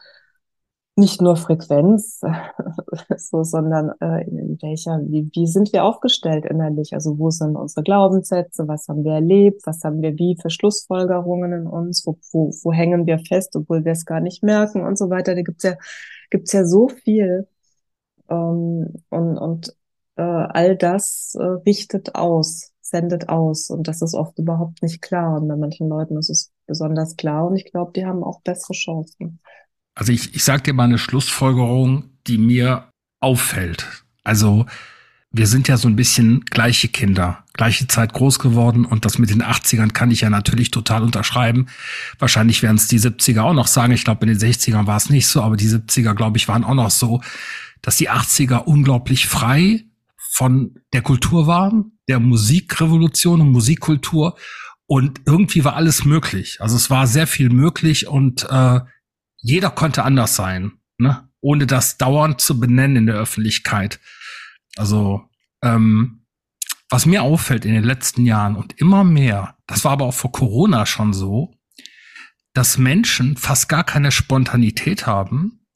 nicht 0.94 1.22
nur 1.22 1.36
Frequenz, 1.36 2.20
so, 3.16 3.42
sondern 3.44 3.92
äh, 4.00 4.24
in 4.28 4.58
welcher, 4.60 5.00
wie, 5.08 5.30
wie 5.32 5.46
sind 5.46 5.72
wir 5.72 5.84
aufgestellt 5.84 6.44
innerlich? 6.44 6.92
Also 6.92 7.18
wo 7.18 7.30
sind 7.30 7.56
unsere 7.56 7.82
Glaubenssätze? 7.82 8.68
Was 8.68 8.88
haben 8.88 9.04
wir 9.04 9.14
erlebt? 9.14 9.62
Was 9.64 9.82
haben 9.84 10.02
wir 10.02 10.18
wie 10.18 10.36
für 10.40 10.50
Schlussfolgerungen 10.50 11.52
in 11.52 11.66
uns? 11.66 12.06
Wo, 12.06 12.18
wo, 12.32 12.50
wo 12.62 12.72
hängen 12.72 13.06
wir 13.06 13.18
fest, 13.20 13.56
obwohl 13.56 13.84
wir 13.84 13.92
es 13.92 14.04
gar 14.04 14.20
nicht 14.20 14.42
merken 14.42 14.84
und 14.84 14.98
so 14.98 15.08
weiter? 15.08 15.34
Da 15.34 15.42
gibt's 15.42 15.64
ja, 15.64 15.76
gibt's 16.30 16.52
ja 16.52 16.64
so 16.66 16.88
viel. 16.88 17.48
Ähm, 18.28 18.94
und 19.10 19.38
und 19.38 19.76
äh, 20.16 20.22
all 20.22 20.76
das 20.76 21.34
äh, 21.38 21.44
richtet 21.66 22.14
aus, 22.14 22.72
sendet 22.80 23.28
aus. 23.28 23.70
Und 23.70 23.88
das 23.88 24.02
ist 24.02 24.14
oft 24.14 24.38
überhaupt 24.38 24.82
nicht 24.82 25.00
klar. 25.02 25.40
Und 25.40 25.48
bei 25.48 25.56
manchen 25.56 25.88
Leuten 25.88 26.18
ist 26.18 26.30
es 26.30 26.52
besonders 26.66 27.16
klar. 27.16 27.46
Und 27.46 27.56
ich 27.56 27.64
glaube, 27.64 27.92
die 27.94 28.06
haben 28.06 28.22
auch 28.24 28.42
bessere 28.42 28.74
Chancen. 28.74 29.40
Also 29.94 30.12
ich, 30.12 30.34
ich 30.34 30.44
sage 30.44 30.62
dir 30.62 30.72
mal 30.72 30.84
eine 30.84 30.98
Schlussfolgerung, 30.98 32.10
die 32.26 32.38
mir 32.38 32.88
auffällt. 33.20 34.04
Also 34.24 34.66
wir 35.30 35.46
sind 35.46 35.66
ja 35.66 35.78
so 35.78 35.88
ein 35.88 35.96
bisschen 35.96 36.44
gleiche 36.44 36.88
Kinder, 36.88 37.44
gleiche 37.54 37.88
Zeit 37.88 38.12
groß 38.12 38.38
geworden 38.38 38.84
und 38.84 39.04
das 39.06 39.18
mit 39.18 39.30
den 39.30 39.42
80ern 39.42 39.92
kann 39.92 40.10
ich 40.10 40.20
ja 40.20 40.30
natürlich 40.30 40.70
total 40.70 41.02
unterschreiben. 41.02 41.68
Wahrscheinlich 42.18 42.62
werden 42.62 42.76
es 42.76 42.88
die 42.88 43.00
70er 43.00 43.40
auch 43.40 43.54
noch 43.54 43.66
sagen. 43.66 43.92
Ich 43.94 44.04
glaube, 44.04 44.26
in 44.26 44.38
den 44.38 44.52
60ern 44.52 44.86
war 44.86 44.98
es 44.98 45.08
nicht 45.08 45.26
so, 45.26 45.42
aber 45.42 45.56
die 45.56 45.68
70er, 45.68 46.14
glaube 46.14 46.36
ich, 46.36 46.48
waren 46.48 46.64
auch 46.64 46.74
noch 46.74 46.90
so, 46.90 47.22
dass 47.81 47.96
die 47.96 48.10
80er 48.10 48.64
unglaublich 48.64 49.26
frei 49.26 49.84
von 50.19 50.74
der 50.93 51.02
Kultur 51.02 51.46
waren, 51.46 51.98
der 52.08 52.20
Musikrevolution 52.20 53.40
und 53.40 53.52
Musikkultur 53.52 54.36
und 54.86 55.22
irgendwie 55.24 55.64
war 55.64 55.76
alles 55.76 56.05
möglich. 56.05 56.58
Also 56.60 56.76
es 56.76 56.90
war 56.90 57.06
sehr 57.06 57.26
viel 57.26 57.48
möglich 57.48 58.06
und 58.06 58.46
äh, 58.50 58.81
jeder 59.43 59.70
konnte 59.70 60.05
anders 60.05 60.37
sein, 60.37 60.72
ne? 60.99 61.29
ohne 61.41 61.67
das 61.67 61.99
dauernd 61.99 62.41
zu 62.41 62.58
benennen 62.58 62.96
in 62.96 63.06
der 63.06 63.17
Öffentlichkeit. 63.17 64.01
Also, 64.77 65.29
ähm, 65.63 66.25
was 66.89 67.06
mir 67.06 67.22
auffällt 67.22 67.65
in 67.65 67.75
den 67.75 67.84
letzten 67.84 68.25
Jahren 68.25 68.55
und 68.55 68.79
immer 68.79 69.03
mehr, 69.03 69.56
das 69.67 69.84
war 69.84 69.93
aber 69.93 70.06
auch 70.06 70.15
vor 70.15 70.31
Corona 70.31 70.87
schon 70.87 71.13
so, 71.13 71.55
dass 72.55 72.79
Menschen 72.79 73.37
fast 73.37 73.69
gar 73.69 73.82
keine 73.82 74.13
Spontanität 74.13 75.06
haben 75.06 75.67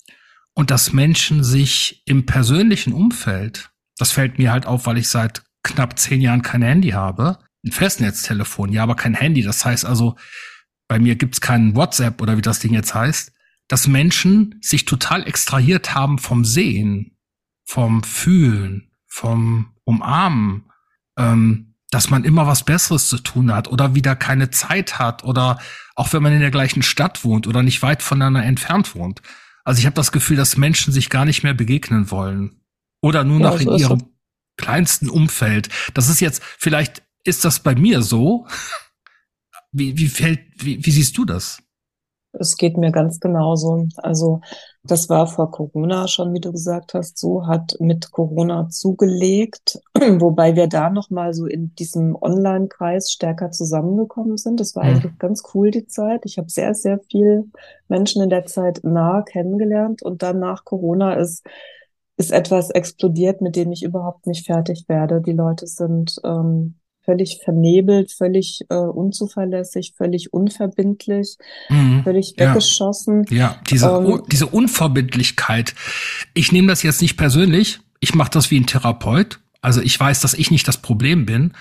und 0.54 0.70
dass 0.70 0.92
Menschen 0.92 1.42
sich 1.42 2.02
im 2.06 2.26
persönlichen 2.26 2.92
Umfeld, 2.92 3.70
das 3.96 4.12
fällt 4.12 4.38
mir 4.38 4.52
halt 4.52 4.66
auf, 4.66 4.86
weil 4.86 4.98
ich 4.98 5.08
seit 5.08 5.42
knapp 5.62 5.98
zehn 5.98 6.20
Jahren 6.20 6.42
kein 6.42 6.62
Handy 6.62 6.90
habe, 6.90 7.38
ein 7.64 7.72
Festnetztelefon, 7.72 8.72
ja, 8.72 8.82
aber 8.82 8.94
kein 8.94 9.14
Handy. 9.14 9.42
Das 9.42 9.64
heißt 9.64 9.84
also, 9.84 10.16
bei 10.86 10.98
mir 10.98 11.16
gibt's 11.16 11.40
keinen 11.40 11.74
WhatsApp 11.74 12.20
oder 12.20 12.36
wie 12.36 12.42
das 12.42 12.60
Ding 12.60 12.74
jetzt 12.74 12.94
heißt 12.94 13.32
dass 13.68 13.86
Menschen 13.86 14.58
sich 14.62 14.84
total 14.84 15.26
extrahiert 15.26 15.94
haben 15.94 16.18
vom 16.18 16.44
Sehen, 16.44 17.16
vom 17.64 18.02
Fühlen, 18.02 18.92
vom 19.06 19.74
Umarmen, 19.84 20.70
ähm, 21.18 21.74
dass 21.90 22.10
man 22.10 22.24
immer 22.24 22.46
was 22.46 22.64
Besseres 22.64 23.08
zu 23.08 23.18
tun 23.18 23.52
hat 23.52 23.68
oder 23.68 23.94
wieder 23.94 24.16
keine 24.16 24.50
Zeit 24.50 24.98
hat 24.98 25.24
oder 25.24 25.58
auch 25.94 26.12
wenn 26.12 26.22
man 26.22 26.32
in 26.32 26.40
der 26.40 26.50
gleichen 26.50 26.82
Stadt 26.82 27.24
wohnt 27.24 27.46
oder 27.46 27.62
nicht 27.62 27.82
weit 27.82 28.02
voneinander 28.02 28.44
entfernt 28.44 28.94
wohnt. 28.94 29.22
Also 29.64 29.80
ich 29.80 29.86
habe 29.86 29.94
das 29.94 30.12
Gefühl, 30.12 30.36
dass 30.36 30.56
Menschen 30.56 30.92
sich 30.92 31.10
gar 31.10 31.24
nicht 31.24 31.42
mehr 31.42 31.54
begegnen 31.54 32.10
wollen 32.10 32.60
oder 33.00 33.24
nur 33.24 33.40
ja, 33.40 33.50
noch 33.50 33.60
in 33.60 33.68
ihrem 33.76 34.00
so. 34.00 34.12
kleinsten 34.56 35.08
Umfeld. 35.08 35.68
Das 35.94 36.08
ist 36.08 36.20
jetzt 36.20 36.42
vielleicht 36.58 37.02
ist 37.24 37.44
das 37.44 37.60
bei 37.60 37.74
mir 37.74 38.02
so. 38.02 38.46
Wie, 39.72 39.98
wie 39.98 40.08
fällt, 40.08 40.40
wie, 40.64 40.82
wie 40.86 40.90
siehst 40.90 41.18
du 41.18 41.26
das? 41.26 41.58
Es 42.38 42.56
geht 42.56 42.76
mir 42.76 42.92
ganz 42.92 43.20
genauso. 43.20 43.88
Also 43.96 44.40
das 44.84 45.08
war 45.08 45.26
vor 45.26 45.50
Corona 45.50 46.06
schon, 46.08 46.32
wie 46.32 46.40
du 46.40 46.52
gesagt 46.52 46.94
hast, 46.94 47.18
so 47.18 47.46
hat 47.46 47.76
mit 47.80 48.12
Corona 48.12 48.68
zugelegt, 48.68 49.80
wobei 49.94 50.54
wir 50.54 50.68
da 50.68 50.90
noch 50.90 51.10
mal 51.10 51.34
so 51.34 51.46
in 51.46 51.74
diesem 51.74 52.16
Online-Kreis 52.20 53.10
stärker 53.10 53.50
zusammengekommen 53.50 54.36
sind. 54.36 54.60
Das 54.60 54.76
war 54.76 54.84
mhm. 54.84 54.90
eigentlich 54.90 55.18
ganz 55.18 55.42
cool 55.54 55.70
die 55.70 55.86
Zeit. 55.86 56.22
Ich 56.24 56.38
habe 56.38 56.48
sehr 56.48 56.74
sehr 56.74 57.00
viel 57.10 57.50
Menschen 57.88 58.22
in 58.22 58.30
der 58.30 58.46
Zeit 58.46 58.80
nah 58.82 59.22
kennengelernt 59.22 60.02
und 60.02 60.22
dann 60.22 60.38
nach 60.38 60.64
Corona 60.64 61.14
ist 61.14 61.44
ist 62.18 62.32
etwas 62.32 62.70
explodiert, 62.70 63.42
mit 63.42 63.56
dem 63.56 63.72
ich 63.72 63.82
überhaupt 63.82 64.26
nicht 64.26 64.46
fertig 64.46 64.84
werde. 64.88 65.20
Die 65.20 65.32
Leute 65.32 65.66
sind 65.66 66.16
ähm, 66.24 66.76
völlig 67.06 67.40
vernebelt, 67.42 68.12
völlig 68.12 68.60
äh, 68.68 68.74
unzuverlässig, 68.74 69.94
völlig 69.96 70.34
unverbindlich, 70.34 71.38
mhm, 71.70 72.02
völlig 72.04 72.34
weggeschossen. 72.36 73.24
Ja, 73.30 73.36
ja 73.36 73.60
diese, 73.70 73.88
ähm, 73.88 74.22
diese 74.30 74.46
Unverbindlichkeit. 74.46 75.74
Ich 76.34 76.52
nehme 76.52 76.68
das 76.68 76.82
jetzt 76.82 77.00
nicht 77.00 77.16
persönlich. 77.16 77.80
Ich 78.00 78.14
mache 78.14 78.30
das 78.30 78.50
wie 78.50 78.60
ein 78.60 78.66
Therapeut. 78.66 79.40
Also 79.62 79.80
ich 79.80 79.98
weiß, 79.98 80.20
dass 80.20 80.34
ich 80.34 80.50
nicht 80.50 80.68
das 80.68 80.82
Problem 80.82 81.24
bin. 81.24 81.52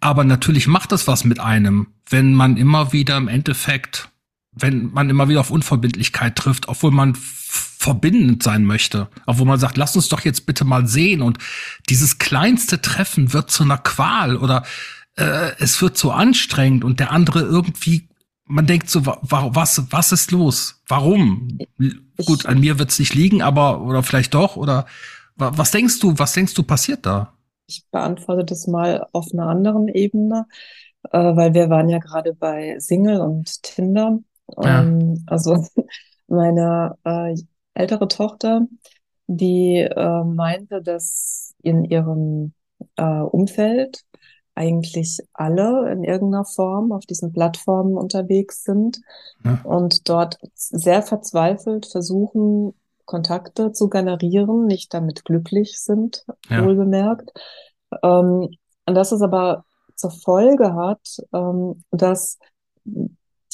Aber 0.00 0.24
natürlich 0.24 0.66
macht 0.66 0.92
das 0.92 1.06
was 1.06 1.24
mit 1.24 1.40
einem, 1.40 1.88
wenn 2.08 2.34
man 2.34 2.56
immer 2.56 2.92
wieder 2.92 3.16
im 3.16 3.28
Endeffekt, 3.28 4.08
wenn 4.52 4.92
man 4.92 5.10
immer 5.10 5.28
wieder 5.28 5.40
auf 5.40 5.50
Unverbindlichkeit 5.50 6.36
trifft, 6.36 6.68
obwohl 6.68 6.90
man 6.90 7.16
verbindend 7.84 8.42
sein 8.42 8.64
möchte, 8.64 9.08
obwohl 9.26 9.46
man 9.46 9.60
sagt, 9.60 9.76
lass 9.76 9.94
uns 9.94 10.08
doch 10.08 10.20
jetzt 10.20 10.46
bitte 10.46 10.64
mal 10.64 10.86
sehen 10.86 11.20
und 11.20 11.36
dieses 11.90 12.18
kleinste 12.18 12.80
Treffen 12.80 13.34
wird 13.34 13.50
zu 13.50 13.62
einer 13.62 13.76
Qual 13.76 14.38
oder 14.38 14.64
äh, 15.16 15.50
es 15.58 15.82
wird 15.82 15.98
so 15.98 16.10
anstrengend 16.10 16.82
und 16.82 16.98
der 16.98 17.12
andere 17.12 17.40
irgendwie, 17.40 18.08
man 18.46 18.66
denkt 18.66 18.88
so, 18.88 19.04
wa 19.04 19.20
was, 19.20 19.82
was 19.90 20.12
ist 20.12 20.30
los? 20.30 20.82
Warum? 20.88 21.58
Ich, 21.78 21.94
Gut, 22.24 22.46
an 22.46 22.60
mir 22.60 22.78
wird 22.78 22.90
es 22.90 22.98
nicht 22.98 23.14
liegen, 23.14 23.42
aber 23.42 23.82
oder 23.82 24.02
vielleicht 24.02 24.32
doch 24.32 24.56
oder 24.56 24.86
was 25.36 25.70
denkst 25.70 25.98
du, 26.00 26.18
was 26.18 26.32
denkst 26.32 26.54
du 26.54 26.62
passiert 26.62 27.04
da? 27.04 27.34
Ich 27.66 27.84
beantworte 27.90 28.46
das 28.46 28.66
mal 28.66 29.06
auf 29.12 29.26
einer 29.32 29.48
anderen 29.48 29.88
Ebene, 29.88 30.46
äh, 31.10 31.18
weil 31.18 31.52
wir 31.52 31.68
waren 31.68 31.90
ja 31.90 31.98
gerade 31.98 32.32
bei 32.32 32.78
Single 32.78 33.20
und 33.20 33.62
Tinder. 33.62 34.20
Ja. 34.62 34.80
Ähm, 34.80 35.22
also 35.26 35.66
meine 36.28 36.96
äh, 37.04 37.34
ältere 37.74 38.08
Tochter, 38.08 38.66
die 39.26 39.78
äh, 39.78 40.24
meinte, 40.24 40.82
dass 40.82 41.54
in 41.62 41.84
ihrem 41.84 42.52
äh, 42.96 43.04
Umfeld 43.04 44.04
eigentlich 44.54 45.18
alle 45.32 45.90
in 45.90 46.04
irgendeiner 46.04 46.44
Form 46.44 46.92
auf 46.92 47.06
diesen 47.06 47.32
Plattformen 47.32 47.96
unterwegs 47.96 48.62
sind 48.62 49.00
ja. 49.44 49.60
und 49.64 50.08
dort 50.08 50.38
sehr 50.54 51.02
verzweifelt 51.02 51.86
versuchen, 51.86 52.74
Kontakte 53.04 53.72
zu 53.72 53.88
generieren, 53.88 54.66
nicht 54.66 54.94
damit 54.94 55.24
glücklich 55.24 55.80
sind, 55.80 56.24
ja. 56.48 56.64
wohlbemerkt. 56.64 57.32
Ähm, 58.02 58.48
und 58.86 58.94
dass 58.94 59.12
es 59.12 59.22
aber 59.22 59.64
zur 59.96 60.10
Folge 60.10 60.74
hat, 60.74 61.00
ähm, 61.32 61.84
dass 61.90 62.38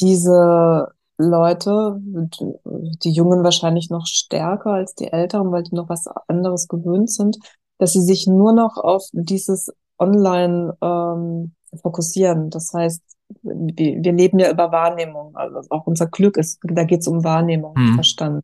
diese 0.01 0.89
Leute, 1.21 1.97
die 2.01 3.13
Jungen 3.13 3.45
wahrscheinlich 3.45 3.91
noch 3.91 4.07
stärker 4.07 4.73
als 4.73 4.95
die 4.95 5.13
Älteren, 5.13 5.53
weil 5.53 5.63
die 5.63 5.75
noch 5.75 5.89
was 5.89 6.07
anderes 6.29 6.67
gewöhnt 6.67 7.11
sind, 7.11 7.39
dass 7.79 7.93
sie 7.93 8.03
sich 8.03 8.27
nur 8.27 8.53
noch 8.53 8.77
auf 8.79 9.05
dieses 9.13 9.71
Online 9.99 10.77
ähm, 10.83 11.55
fokussieren. 11.83 12.51
Das 12.51 12.73
heißt, 12.73 13.03
wir, 13.43 14.03
wir 14.03 14.13
leben 14.13 14.39
ja 14.39 14.51
über 14.51 14.73
Wahrnehmung. 14.73 15.37
Also 15.37 15.61
auch 15.71 15.87
unser 15.87 16.07
Glück 16.07 16.37
ist, 16.37 16.59
da 16.63 16.85
geht 16.85 17.01
es 17.01 17.09
um 17.09 17.23
Wahrnehmung, 17.23 17.75
mhm. 17.77 17.95
Verstand, 17.95 18.43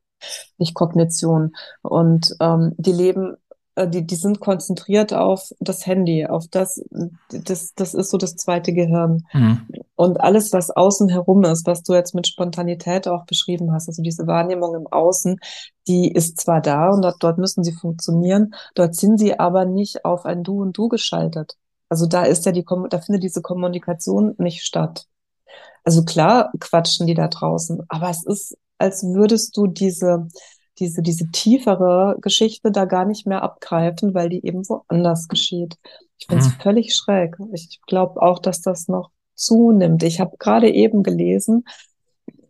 nicht 0.59 0.75
Kognition. 0.75 1.53
Und 1.83 2.35
ähm, 2.41 2.75
die 2.77 2.93
leben 2.93 3.37
die, 3.85 4.07
die 4.07 4.17
sind 4.17 4.41
konzentriert 4.41 5.13
auf 5.13 5.53
das 5.61 5.85
Handy, 5.87 6.27
auf 6.27 6.49
das, 6.49 6.83
das, 7.29 7.75
das 7.75 7.93
ist 7.93 8.11
so 8.11 8.17
das 8.17 8.37
zweite 8.37 8.73
Gehirn. 8.73 9.27
Mhm. 9.35 9.67
Und 9.97 10.21
alles, 10.21 10.53
was 10.55 10.71
außen 10.71 11.11
herum 11.11 11.45
ist, 11.45 11.67
was 11.67 11.83
du 11.83 11.93
jetzt 11.93 12.15
mit 12.15 12.27
Spontanität 12.27 13.07
auch 13.07 13.27
beschrieben 13.27 13.73
hast, 13.73 13.89
also 13.89 14.03
diese 14.03 14.27
Wahrnehmung 14.27 14.75
im 14.75 14.87
Außen, 14.87 15.39
die 15.89 16.11
ist 16.11 16.41
zwar 16.41 16.63
da 16.63 16.89
und 16.89 17.03
dort, 17.03 17.17
dort 17.21 17.37
müssen 17.37 17.65
sie 17.65 17.73
funktionieren, 17.73 18.55
dort 18.75 18.95
sind 18.95 19.19
sie 19.19 19.39
aber 19.39 19.67
nicht 19.67 20.07
auf 20.07 20.25
ein 20.25 20.43
Du 20.43 20.63
und 20.63 20.77
Du 20.79 20.89
geschaltet. 20.89 21.57
Also 21.91 22.07
da 22.07 22.25
ist 22.25 22.47
ja 22.47 22.53
die, 22.53 22.65
da 22.91 22.99
findet 22.99 23.23
diese 23.23 23.43
Kommunikation 23.43 24.35
nicht 24.39 24.65
statt. 24.65 25.07
Also 25.85 26.03
klar 26.03 26.51
quatschen 26.59 27.07
die 27.07 27.15
da 27.15 27.29
draußen, 27.29 27.83
aber 27.89 28.09
es 28.09 28.25
ist, 28.25 28.57
als 28.79 29.05
würdest 29.05 29.57
du 29.57 29.67
diese, 29.67 30.27
diese, 30.79 31.03
diese 31.03 31.31
tiefere 31.31 32.17
Geschichte 32.21 32.71
da 32.71 32.85
gar 32.85 33.05
nicht 33.05 33.27
mehr 33.27 33.43
abgreifen, 33.43 34.15
weil 34.15 34.29
die 34.29 34.45
eben 34.45 34.69
woanders 34.69 35.29
geschieht. 35.29 35.77
Ich 36.19 36.27
finde 36.27 36.45
es 36.45 36.51
mhm. 36.51 36.61
völlig 36.61 36.95
schräg. 36.95 37.37
Ich 37.53 37.81
glaube 37.87 38.21
auch, 38.23 38.39
dass 38.39 38.61
das 38.61 38.89
noch 38.89 39.11
zunimmt. 39.35 40.03
Ich 40.03 40.21
habe 40.21 40.37
gerade 40.39 40.71
eben 40.71 41.03
gelesen, 41.03 41.65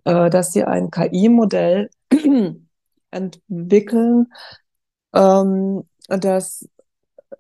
äh, 0.04 0.30
dass 0.30 0.52
sie 0.52 0.64
ein 0.64 0.90
KI-Modell 0.90 1.90
entwickeln, 3.10 4.32
ähm, 5.14 5.84
das 6.08 6.68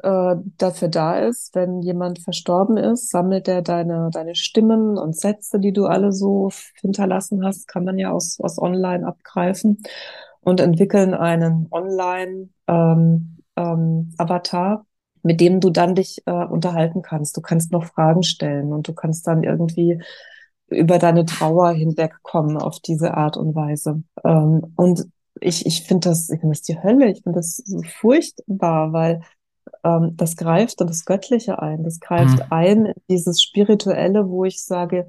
äh, 0.02 0.36
dafür 0.58 0.88
da 0.88 1.18
ist, 1.20 1.54
wenn 1.54 1.80
jemand 1.82 2.18
verstorben 2.20 2.76
ist, 2.76 3.10
sammelt 3.10 3.48
er 3.48 3.62
deine, 3.62 4.10
deine 4.12 4.34
Stimmen 4.34 4.98
und 4.98 5.16
Sätze, 5.16 5.60
die 5.60 5.72
du 5.72 5.86
alle 5.86 6.12
so 6.12 6.50
hinterlassen 6.80 7.44
hast, 7.44 7.68
kann 7.68 7.84
man 7.84 7.98
ja 7.98 8.10
aus, 8.10 8.40
aus 8.40 8.58
online 8.58 9.06
abgreifen 9.06 9.82
und 10.46 10.60
entwickeln 10.60 11.12
einen 11.12 11.66
Online-Avatar, 11.72 13.36
ähm, 13.56 14.78
ähm, 14.78 14.86
mit 15.24 15.40
dem 15.40 15.58
du 15.58 15.70
dann 15.70 15.96
dich 15.96 16.22
äh, 16.26 16.30
unterhalten 16.30 17.02
kannst. 17.02 17.36
Du 17.36 17.40
kannst 17.40 17.72
noch 17.72 17.82
Fragen 17.84 18.22
stellen 18.22 18.72
und 18.72 18.86
du 18.86 18.92
kannst 18.92 19.26
dann 19.26 19.42
irgendwie 19.42 20.00
über 20.68 21.00
deine 21.00 21.24
Trauer 21.24 21.72
hinwegkommen 21.72 22.58
auf 22.58 22.78
diese 22.78 23.14
Art 23.14 23.36
und 23.36 23.56
Weise. 23.56 24.04
Ähm, 24.24 24.72
und 24.76 25.06
ich, 25.40 25.66
ich 25.66 25.82
finde 25.82 26.10
das, 26.10 26.30
ich 26.30 26.38
finde 26.38 26.54
das 26.54 26.62
die 26.62 26.80
Hölle, 26.80 27.10
ich 27.10 27.24
finde 27.24 27.40
das 27.40 27.56
so 27.56 27.82
furchtbar, 27.82 28.92
weil 28.92 29.22
ähm, 29.82 30.12
das 30.14 30.36
greift 30.36 30.80
in 30.80 30.86
das 30.86 31.04
Göttliche 31.04 31.60
ein, 31.60 31.82
das 31.82 31.98
greift 31.98 32.36
mhm. 32.36 32.46
ein 32.50 32.86
in 32.86 32.94
dieses 33.10 33.42
Spirituelle, 33.42 34.28
wo 34.28 34.44
ich 34.44 34.64
sage, 34.64 35.08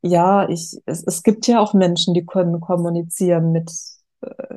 ja, 0.00 0.48
ich, 0.48 0.80
es, 0.86 1.04
es 1.04 1.22
gibt 1.22 1.46
ja 1.46 1.60
auch 1.60 1.74
Menschen, 1.74 2.14
die 2.14 2.24
können 2.24 2.58
kommunizieren 2.58 3.52
mit 3.52 3.70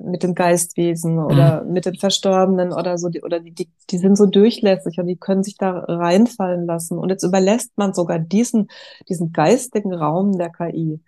mit 0.02 0.24
den 0.24 0.34
Geistwesen 0.34 1.20
oder 1.20 1.64
mhm. 1.64 1.74
mit 1.74 1.86
den 1.86 1.96
Verstorbenen 1.96 2.74
oder 2.74 2.98
so, 2.98 3.10
die, 3.10 3.22
oder 3.22 3.40
die, 3.40 3.52
die, 3.52 3.70
die 3.90 3.98
sind 3.98 4.18
so 4.18 4.26
durchlässig 4.26 4.98
und 4.98 5.08
die 5.08 5.18
können 5.18 5.44
sich 5.44 5.58
da 5.58 5.72
reinfallen 5.88 6.66
lassen. 6.66 6.98
Und 6.98 7.10
jetzt 7.10 7.24
überlässt 7.24 7.72
man 7.78 7.94
sogar 7.94 8.20
diesen, 8.20 8.70
diesen 9.08 9.32
geistigen 9.32 9.94
Raum 9.94 10.38
der 10.38 10.50
KI. 10.50 11.00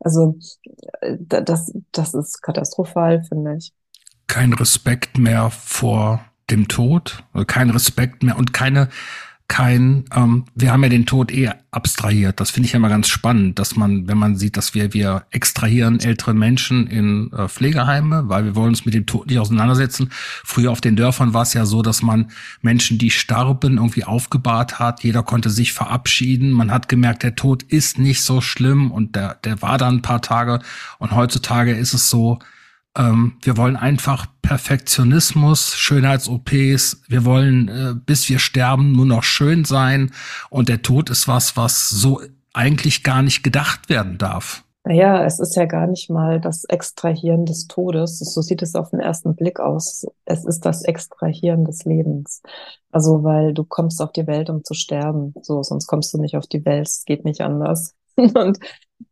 Also 0.00 0.38
äh, 1.00 1.16
das, 1.20 1.72
das 1.92 2.14
ist 2.14 2.42
katastrophal, 2.42 3.22
finde 3.22 3.56
ich. 3.56 3.72
Kein 4.26 4.52
Respekt 4.52 5.18
mehr 5.18 5.50
vor 5.50 6.20
dem 6.50 6.66
Tod, 6.66 7.22
kein 7.46 7.70
Respekt 7.70 8.22
mehr 8.22 8.36
und 8.36 8.52
keine 8.52 8.88
kein, 9.50 10.04
ähm, 10.14 10.44
wir 10.54 10.70
haben 10.70 10.84
ja 10.84 10.88
den 10.88 11.06
Tod 11.06 11.32
eh 11.32 11.50
abstrahiert. 11.72 12.38
Das 12.38 12.52
finde 12.52 12.68
ich 12.68 12.72
ja 12.72 12.76
immer 12.76 12.88
ganz 12.88 13.08
spannend, 13.08 13.58
dass 13.58 13.74
man, 13.74 14.06
wenn 14.06 14.16
man 14.16 14.36
sieht, 14.36 14.56
dass 14.56 14.74
wir, 14.74 14.94
wir 14.94 15.24
extrahieren 15.32 15.98
ältere 15.98 16.34
Menschen 16.34 16.86
in 16.86 17.32
äh, 17.32 17.48
Pflegeheime, 17.48 18.28
weil 18.28 18.44
wir 18.44 18.54
wollen 18.54 18.68
uns 18.68 18.84
mit 18.84 18.94
dem 18.94 19.06
Tod 19.06 19.26
nicht 19.26 19.40
auseinandersetzen. 19.40 20.10
Früher 20.12 20.70
auf 20.70 20.80
den 20.80 20.94
Dörfern 20.94 21.34
war 21.34 21.42
es 21.42 21.52
ja 21.52 21.66
so, 21.66 21.82
dass 21.82 22.00
man 22.00 22.30
Menschen, 22.62 22.96
die 22.98 23.10
starben, 23.10 23.78
irgendwie 23.78 24.04
aufgebahrt 24.04 24.78
hat. 24.78 25.02
Jeder 25.02 25.24
konnte 25.24 25.50
sich 25.50 25.72
verabschieden. 25.72 26.52
Man 26.52 26.70
hat 26.70 26.88
gemerkt, 26.88 27.24
der 27.24 27.34
Tod 27.34 27.64
ist 27.64 27.98
nicht 27.98 28.22
so 28.22 28.40
schlimm 28.40 28.92
und 28.92 29.16
der, 29.16 29.34
der 29.42 29.60
war 29.62 29.78
dann 29.78 29.96
ein 29.96 30.02
paar 30.02 30.22
Tage. 30.22 30.60
Und 31.00 31.10
heutzutage 31.10 31.72
ist 31.72 31.92
es 31.92 32.08
so, 32.08 32.38
ähm, 32.96 33.36
wir 33.42 33.56
wollen 33.56 33.76
einfach 33.76 34.26
Perfektionismus, 34.42 35.74
Schönheits-OPs. 35.76 37.02
Wir 37.08 37.24
wollen, 37.24 37.68
äh, 37.68 37.94
bis 37.94 38.28
wir 38.28 38.38
sterben, 38.38 38.92
nur 38.92 39.06
noch 39.06 39.22
schön 39.22 39.64
sein. 39.64 40.10
Und 40.50 40.68
der 40.68 40.82
Tod 40.82 41.10
ist 41.10 41.28
was, 41.28 41.56
was 41.56 41.88
so 41.88 42.20
eigentlich 42.52 43.04
gar 43.04 43.22
nicht 43.22 43.42
gedacht 43.42 43.88
werden 43.88 44.18
darf. 44.18 44.64
Naja, 44.84 45.24
es 45.24 45.38
ist 45.38 45.56
ja 45.56 45.66
gar 45.66 45.86
nicht 45.86 46.08
mal 46.08 46.40
das 46.40 46.64
Extrahieren 46.64 47.44
des 47.44 47.66
Todes. 47.66 48.18
So 48.18 48.40
sieht 48.40 48.62
es 48.62 48.74
auf 48.74 48.90
den 48.90 49.00
ersten 49.00 49.36
Blick 49.36 49.60
aus. 49.60 50.06
Es 50.24 50.44
ist 50.44 50.64
das 50.64 50.82
Extrahieren 50.82 51.64
des 51.64 51.84
Lebens. 51.84 52.42
Also, 52.90 53.22
weil 53.22 53.52
du 53.52 53.64
kommst 53.64 54.00
auf 54.00 54.10
die 54.12 54.26
Welt, 54.26 54.50
um 54.50 54.64
zu 54.64 54.74
sterben. 54.74 55.34
So, 55.42 55.62
sonst 55.62 55.86
kommst 55.86 56.12
du 56.14 56.18
nicht 56.18 56.36
auf 56.36 56.46
die 56.46 56.64
Welt. 56.64 56.88
Es 56.88 57.04
geht 57.04 57.24
nicht 57.24 57.42
anders. 57.42 57.94
Und 58.16 58.58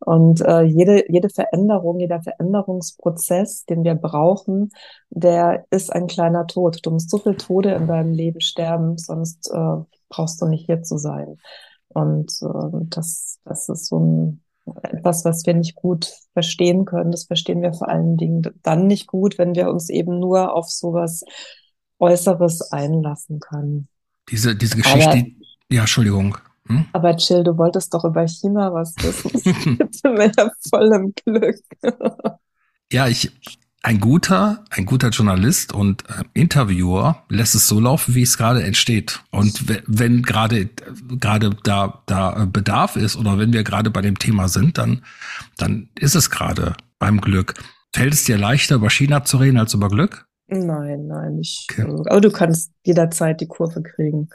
und 0.00 0.40
äh, 0.40 0.62
jede, 0.62 1.10
jede 1.10 1.28
Veränderung, 1.28 2.00
jeder 2.00 2.22
Veränderungsprozess, 2.22 3.64
den 3.64 3.84
wir 3.84 3.94
brauchen, 3.94 4.70
der 5.10 5.66
ist 5.70 5.92
ein 5.92 6.06
kleiner 6.06 6.46
Tod. 6.46 6.78
Du 6.82 6.90
musst 6.90 7.10
so 7.10 7.18
viel 7.18 7.36
Tode 7.36 7.72
in 7.72 7.86
deinem 7.86 8.12
Leben 8.12 8.40
sterben, 8.40 8.98
sonst 8.98 9.50
äh, 9.52 9.76
brauchst 10.08 10.40
du 10.40 10.46
nicht 10.46 10.66
hier 10.66 10.82
zu 10.82 10.98
sein. 10.98 11.38
Und 11.88 12.32
äh, 12.42 12.86
das, 12.90 13.38
das 13.44 13.68
ist 13.68 13.86
so 13.86 13.98
ein, 13.98 14.42
etwas, 14.82 15.24
was 15.24 15.46
wir 15.46 15.54
nicht 15.54 15.74
gut 15.74 16.12
verstehen 16.32 16.84
können. 16.84 17.10
Das 17.10 17.24
verstehen 17.24 17.62
wir 17.62 17.72
vor 17.72 17.88
allen 17.88 18.16
Dingen 18.16 18.42
dann 18.62 18.86
nicht 18.86 19.06
gut, 19.06 19.38
wenn 19.38 19.54
wir 19.54 19.70
uns 19.70 19.88
eben 19.88 20.18
nur 20.20 20.54
auf 20.54 20.68
sowas 20.68 21.24
Äußeres 21.98 22.72
einlassen 22.72 23.40
können. 23.40 23.88
Diese, 24.30 24.54
diese 24.54 24.76
Geschichte, 24.76 25.08
Aber, 25.08 25.24
ja, 25.70 25.80
Entschuldigung. 25.80 26.36
Hm? 26.68 26.84
Aber 26.92 27.16
Chill, 27.16 27.42
du 27.42 27.56
wolltest 27.56 27.92
doch 27.92 28.04
über 28.04 28.26
China 28.28 28.72
was 28.72 28.94
wissen. 28.98 29.78
Bitte 29.78 30.10
mehr 30.10 30.52
voll 30.68 30.92
im 30.94 31.14
Glück. 31.24 31.56
ja, 32.92 33.08
ich, 33.08 33.32
ein 33.82 34.00
guter, 34.00 34.64
ein 34.70 34.86
guter 34.86 35.08
Journalist 35.08 35.72
und 35.72 36.04
äh, 36.10 36.24
Interviewer 36.34 37.24
lässt 37.28 37.54
es 37.54 37.68
so 37.68 37.80
laufen, 37.80 38.14
wie 38.14 38.22
es 38.22 38.36
gerade 38.36 38.62
entsteht. 38.62 39.20
Und 39.30 39.64
wenn 39.86 40.22
gerade 40.22 40.68
gerade 41.18 41.50
da 41.62 42.02
da 42.06 42.44
Bedarf 42.44 42.96
ist 42.96 43.16
oder 43.16 43.38
wenn 43.38 43.52
wir 43.52 43.64
gerade 43.64 43.90
bei 43.90 44.02
dem 44.02 44.18
Thema 44.18 44.48
sind, 44.48 44.78
dann 44.78 45.02
dann 45.56 45.88
ist 45.98 46.16
es 46.16 46.30
gerade 46.30 46.74
beim 46.98 47.20
Glück. 47.20 47.54
Fällt 47.94 48.12
es 48.12 48.24
dir 48.24 48.36
leichter, 48.36 48.76
über 48.76 48.90
China 48.90 49.24
zu 49.24 49.38
reden 49.38 49.58
als 49.58 49.72
über 49.74 49.88
Glück? 49.88 50.26
Nein, 50.48 51.06
nein, 51.06 51.36
nicht. 51.36 51.68
Okay. 51.70 51.82
Aber 52.08 52.20
du 52.20 52.30
kannst 52.30 52.72
jederzeit 52.84 53.40
die 53.40 53.46
Kurve 53.46 53.82
kriegen. 53.82 54.28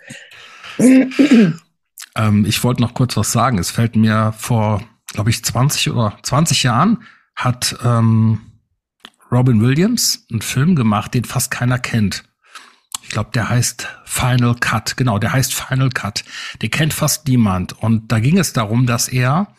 ähm, 2.15 2.45
ich 2.45 2.63
wollte 2.63 2.81
noch 2.81 2.93
kurz 2.93 3.17
was 3.17 3.31
sagen. 3.31 3.57
Es 3.57 3.71
fällt 3.71 3.95
mir 3.95 4.33
vor, 4.37 4.83
glaube 5.07 5.29
ich, 5.29 5.43
20 5.43 5.91
oder 5.91 6.17
20 6.23 6.63
Jahren 6.63 7.03
hat 7.35 7.77
ähm, 7.83 8.39
Robin 9.31 9.61
Williams 9.61 10.25
einen 10.31 10.41
Film 10.41 10.75
gemacht, 10.75 11.13
den 11.13 11.23
fast 11.23 11.49
keiner 11.49 11.79
kennt. 11.79 12.23
Ich 13.01 13.09
glaube, 13.09 13.31
der 13.33 13.49
heißt 13.49 13.87
Final 14.05 14.55
Cut. 14.55 14.95
Genau, 14.97 15.19
der 15.19 15.33
heißt 15.33 15.53
Final 15.53 15.89
Cut. 15.89 16.23
Den 16.61 16.71
kennt 16.71 16.93
fast 16.93 17.27
niemand. 17.27 17.73
Und 17.73 18.11
da 18.11 18.19
ging 18.19 18.37
es 18.37 18.53
darum, 18.53 18.85
dass 18.85 19.07
er 19.07 19.53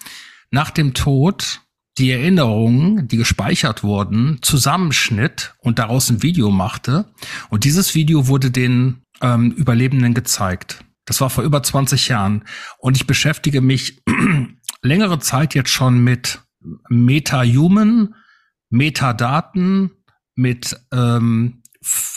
nach 0.50 0.70
dem 0.70 0.94
Tod 0.94 1.61
die 1.99 2.11
Erinnerungen, 2.11 3.06
die 3.06 3.16
gespeichert 3.16 3.84
wurden, 3.84 4.38
zusammenschnitt 4.42 5.54
und 5.58 5.78
daraus 5.78 6.11
ein 6.11 6.23
Video 6.23 6.50
machte. 6.50 7.06
Und 7.50 7.64
dieses 7.64 7.94
Video 7.94 8.26
wurde 8.26 8.50
den 8.50 9.02
ähm, 9.20 9.52
Überlebenden 9.52 10.14
gezeigt. 10.14 10.84
Das 11.04 11.20
war 11.20 11.30
vor 11.30 11.44
über 11.44 11.62
20 11.62 12.08
Jahren. 12.08 12.44
Und 12.78 12.96
ich 12.96 13.06
beschäftige 13.06 13.61
mich 13.61 14.02
längere 14.82 15.18
Zeit 15.18 15.54
jetzt 15.54 15.70
schon 15.70 16.02
mit 16.02 16.40
Meta-Human 16.88 18.14
Metadaten, 18.75 19.90
mit, 20.34 20.76
ähm, 20.92 21.62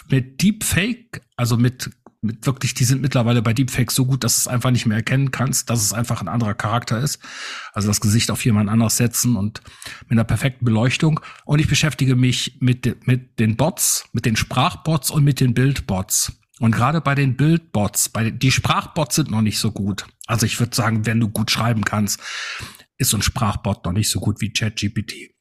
mit 0.10 0.42
Deepfake, 0.42 1.22
also 1.36 1.56
mit, 1.56 1.92
mit 2.22 2.46
wirklich, 2.48 2.74
die 2.74 2.84
sind 2.84 3.02
mittlerweile 3.02 3.44
bei 3.44 3.54
Deepfake 3.54 3.92
so 3.92 4.06
gut, 4.06 4.24
dass 4.24 4.36
du 4.36 4.40
es 4.40 4.48
einfach 4.48 4.72
nicht 4.72 4.88
mehr 4.88 4.98
erkennen 4.98 5.30
kannst, 5.30 5.70
dass 5.70 5.84
es 5.84 5.94
einfach 5.94 6.20
ein 6.20 6.28
anderer 6.28 6.56
Charakter 6.56 7.00
ist. 7.00 7.20
Also 7.74 7.88
das 7.88 8.02
Gesicht 8.02 8.32
auf 8.32 8.44
jemand 8.44 8.70
anders 8.70 8.98
setzen 8.98 9.36
und 9.36 9.62
mit 10.04 10.14
einer 10.14 10.24
perfekten 10.24 10.66
Beleuchtung. 10.66 11.20
Und 11.46 11.60
ich 11.60 11.68
beschäftige 11.68 12.16
mich 12.16 12.58
mit, 12.60 13.06
mit 13.06 13.40
den 13.40 13.56
Bots, 13.56 14.06
mit 14.14 14.26
den 14.26 14.36
Sprachbots 14.36 15.12
und 15.12 15.24
mit 15.24 15.40
den 15.40 15.54
Bildbots. 15.54 16.34
Und 16.60 16.72
gerade 16.72 17.02
bei 17.02 17.14
den 17.14 17.38
Bildbots, 17.38 18.10
bei 18.10 18.32
die 18.32 18.52
Sprachbots 18.52 19.16
sind 19.16 19.30
noch 19.30 19.42
nicht 19.42 19.60
so 19.60 19.72
gut. 19.72 20.06
Also 20.26 20.46
ich 20.46 20.60
würde 20.60 20.76
sagen, 20.76 21.06
wenn 21.06 21.20
du 21.20 21.30
gut 21.30 21.52
schreiben 21.52 21.84
kannst, 21.86 22.20
ist 22.98 23.12
so 23.12 23.18
ein 23.18 23.22
Sprachbot 23.22 23.86
noch 23.86 23.92
nicht 23.92 24.10
so 24.10 24.20
gut 24.20 24.42
wie 24.42 24.52
ChatGPT. 24.52 25.32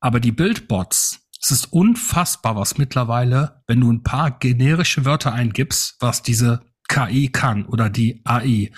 Aber 0.00 0.20
die 0.20 0.32
Bildbots, 0.32 1.20
es 1.40 1.50
ist 1.50 1.72
unfassbar, 1.72 2.56
was 2.56 2.78
mittlerweile, 2.78 3.62
wenn 3.66 3.80
du 3.80 3.92
ein 3.92 4.02
paar 4.02 4.38
generische 4.38 5.04
Wörter 5.04 5.32
eingibst, 5.34 5.96
was 6.00 6.22
diese 6.22 6.62
KI 6.88 7.28
kann 7.28 7.66
oder 7.66 7.90
die 7.90 8.22
AI. 8.24 8.72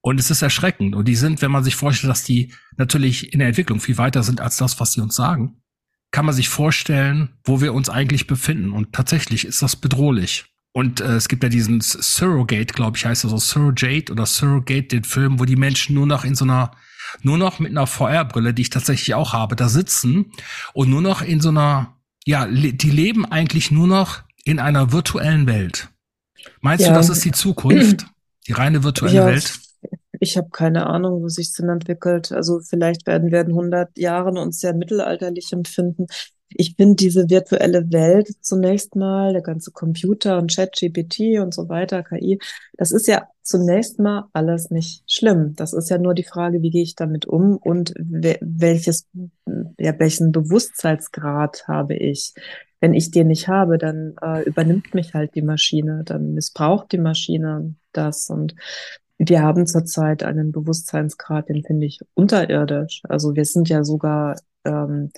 Und 0.00 0.18
es 0.18 0.30
ist 0.30 0.42
erschreckend. 0.42 0.96
Und 0.96 1.06
die 1.06 1.14
sind, 1.14 1.42
wenn 1.42 1.52
man 1.52 1.62
sich 1.62 1.76
vorstellt, 1.76 2.10
dass 2.10 2.24
die 2.24 2.52
natürlich 2.76 3.32
in 3.32 3.38
der 3.38 3.48
Entwicklung 3.48 3.78
viel 3.78 3.98
weiter 3.98 4.24
sind 4.24 4.40
als 4.40 4.56
das, 4.56 4.80
was 4.80 4.92
sie 4.92 5.00
uns 5.00 5.14
sagen, 5.14 5.62
kann 6.10 6.26
man 6.26 6.34
sich 6.34 6.48
vorstellen, 6.48 7.38
wo 7.44 7.60
wir 7.60 7.72
uns 7.72 7.88
eigentlich 7.88 8.26
befinden. 8.26 8.72
Und 8.72 8.92
tatsächlich 8.92 9.44
ist 9.44 9.62
das 9.62 9.76
bedrohlich. 9.76 10.51
Und 10.72 11.00
äh, 11.00 11.16
es 11.16 11.28
gibt 11.28 11.42
ja 11.42 11.48
diesen 11.48 11.80
Surrogate, 11.80 12.72
glaube 12.72 12.96
ich, 12.96 13.04
heißt 13.04 13.24
er 13.24 13.30
so 13.30 13.38
Surrogate 13.38 14.10
oder 14.10 14.26
Surrogate, 14.26 14.88
den 14.88 15.04
Film, 15.04 15.38
wo 15.38 15.44
die 15.44 15.56
Menschen 15.56 15.94
nur 15.94 16.06
noch 16.06 16.24
in 16.24 16.34
so 16.34 16.44
einer 16.44 16.72
nur 17.20 17.36
noch 17.36 17.58
mit 17.58 17.70
einer 17.70 17.86
VR-Brille, 17.86 18.54
die 18.54 18.62
ich 18.62 18.70
tatsächlich 18.70 19.14
auch 19.14 19.34
habe, 19.34 19.54
da 19.54 19.68
sitzen 19.68 20.32
und 20.72 20.88
nur 20.88 21.02
noch 21.02 21.20
in 21.20 21.40
so 21.40 21.50
einer, 21.50 21.94
ja, 22.24 22.46
die 22.46 22.90
leben 22.90 23.26
eigentlich 23.26 23.70
nur 23.70 23.86
noch 23.86 24.22
in 24.44 24.58
einer 24.58 24.92
virtuellen 24.92 25.46
Welt. 25.46 25.90
Meinst 26.62 26.86
ja. 26.86 26.92
du, 26.92 26.96
das 26.96 27.10
ist 27.10 27.24
die 27.24 27.32
Zukunft? 27.32 28.06
Die 28.48 28.54
reine 28.54 28.82
virtuelle 28.82 29.14
ja, 29.14 29.26
Welt? 29.26 29.60
Ich 30.18 30.36
habe 30.36 30.48
keine 30.50 30.86
Ahnung, 30.86 31.22
wo 31.22 31.28
sich 31.28 31.52
denn 31.52 31.68
entwickelt. 31.68 32.32
Also 32.32 32.58
vielleicht 32.58 33.06
werden 33.06 33.30
wir 33.30 33.40
in 33.42 33.50
100 33.50 33.96
Jahren 33.96 34.36
uns 34.36 34.58
sehr 34.58 34.74
mittelalterlich 34.74 35.52
empfinden 35.52 36.06
ich 36.56 36.74
finde 36.76 36.96
diese 36.96 37.28
virtuelle 37.30 37.92
Welt 37.92 38.28
zunächst 38.40 38.96
mal, 38.96 39.32
der 39.32 39.42
ganze 39.42 39.70
Computer 39.70 40.38
und 40.38 40.48
Chat-GPT 40.48 41.40
und 41.40 41.54
so 41.54 41.68
weiter, 41.68 42.02
KI, 42.02 42.38
das 42.76 42.92
ist 42.92 43.06
ja 43.06 43.28
zunächst 43.42 43.98
mal 43.98 44.28
alles 44.32 44.70
nicht 44.70 45.02
schlimm. 45.10 45.54
Das 45.56 45.72
ist 45.72 45.90
ja 45.90 45.98
nur 45.98 46.14
die 46.14 46.24
Frage, 46.24 46.62
wie 46.62 46.70
gehe 46.70 46.82
ich 46.82 46.94
damit 46.94 47.26
um 47.26 47.56
und 47.56 47.94
welches, 47.96 49.06
ja, 49.78 49.98
welchen 49.98 50.32
Bewusstseinsgrad 50.32 51.66
habe 51.68 51.94
ich. 51.94 52.34
Wenn 52.80 52.94
ich 52.94 53.12
den 53.12 53.28
nicht 53.28 53.46
habe, 53.46 53.78
dann 53.78 54.14
äh, 54.20 54.42
übernimmt 54.42 54.92
mich 54.94 55.14
halt 55.14 55.34
die 55.36 55.42
Maschine, 55.42 56.02
dann 56.04 56.34
missbraucht 56.34 56.90
die 56.90 56.98
Maschine 56.98 57.74
das 57.92 58.28
und 58.28 58.56
wir 59.18 59.42
haben 59.42 59.66
zurzeit 59.66 60.24
einen 60.24 60.50
Bewusstseinsgrad, 60.50 61.48
den 61.48 61.62
finde 61.62 61.86
ich 61.86 62.00
unterirdisch. 62.14 63.02
Also 63.08 63.36
wir 63.36 63.44
sind 63.44 63.68
ja 63.68 63.84
sogar 63.84 64.36
ähm, 64.64 65.12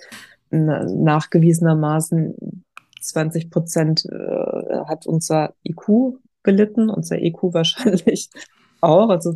nachgewiesenermaßen 0.54 2.64
20 3.00 3.50
Prozent 3.50 4.04
äh, 4.06 4.78
hat 4.86 5.06
unser 5.06 5.54
IQ 5.64 6.18
gelitten, 6.42 6.90
unser 6.90 7.18
EQ 7.18 7.42
wahrscheinlich 7.54 8.30
auch. 8.80 9.08
Also 9.08 9.34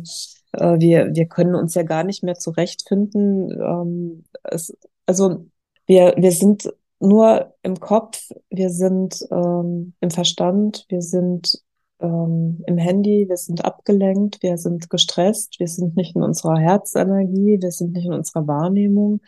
äh, 0.53 0.79
wir, 0.79 1.13
wir 1.13 1.25
können 1.25 1.55
uns 1.55 1.75
ja 1.75 1.83
gar 1.83 2.03
nicht 2.03 2.23
mehr 2.23 2.35
zurechtfinden. 2.35 3.51
Ähm, 3.51 4.23
es, 4.43 4.75
also 5.05 5.45
wir, 5.85 6.13
wir 6.17 6.31
sind 6.31 6.71
nur 6.99 7.53
im 7.63 7.79
Kopf, 7.79 8.29
wir 8.49 8.69
sind 8.69 9.25
ähm, 9.31 9.93
im 10.01 10.11
Verstand, 10.11 10.85
wir 10.89 11.01
sind 11.01 11.63
ähm, 12.01 12.63
im 12.67 12.77
Handy, 12.77 13.25
wir 13.27 13.37
sind 13.37 13.63
abgelenkt, 13.63 14.41
wir 14.41 14.57
sind 14.57 14.89
gestresst, 14.89 15.59
wir 15.59 15.67
sind 15.67 15.95
nicht 15.95 16.15
in 16.15 16.23
unserer 16.23 16.57
Herzenergie, 16.57 17.57
wir 17.61 17.71
sind 17.71 17.93
nicht 17.93 18.05
in 18.05 18.13
unserer 18.13 18.47
Wahrnehmung 18.47 19.21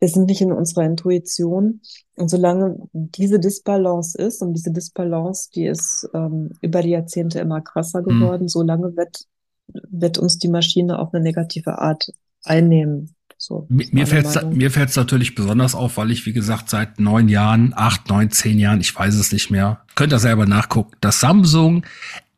wir 0.00 0.08
sind 0.08 0.26
nicht 0.26 0.40
in 0.40 0.52
unserer 0.52 0.84
Intuition. 0.84 1.80
Und 2.16 2.28
solange 2.28 2.76
diese 2.92 3.40
Disbalance 3.40 4.16
ist, 4.18 4.42
und 4.42 4.54
diese 4.54 4.72
Disbalance, 4.72 5.50
die 5.54 5.66
ist 5.66 6.08
ähm, 6.14 6.50
über 6.60 6.82
die 6.82 6.90
Jahrzehnte 6.90 7.40
immer 7.40 7.60
krasser 7.60 8.02
mhm. 8.02 8.06
geworden, 8.06 8.42
mhm. 8.42 8.48
solange 8.48 8.96
wird, 8.96 9.24
wird 9.68 10.18
uns 10.18 10.38
die 10.38 10.48
Maschine 10.48 10.98
auf 10.98 11.14
eine 11.14 11.22
negative 11.22 11.78
Art 11.78 12.12
einnehmen. 12.44 13.14
So, 13.38 13.66
mir 13.68 14.06
fällt 14.06 14.24
es 14.24 14.42
mir 14.44 14.70
fällt's 14.70 14.96
natürlich 14.96 15.34
besonders 15.34 15.74
auf, 15.74 15.98
weil 15.98 16.10
ich, 16.10 16.24
wie 16.24 16.32
gesagt, 16.32 16.70
seit 16.70 16.98
neun 16.98 17.28
Jahren, 17.28 17.74
acht, 17.76 18.08
neun, 18.08 18.30
zehn 18.30 18.58
Jahren, 18.58 18.80
ich 18.80 18.96
weiß 18.96 19.14
es 19.14 19.30
nicht 19.30 19.50
mehr, 19.50 19.82
könnt 19.94 20.14
ihr 20.14 20.18
selber 20.18 20.46
nachgucken, 20.46 20.96
das 21.02 21.20
Samsung 21.20 21.84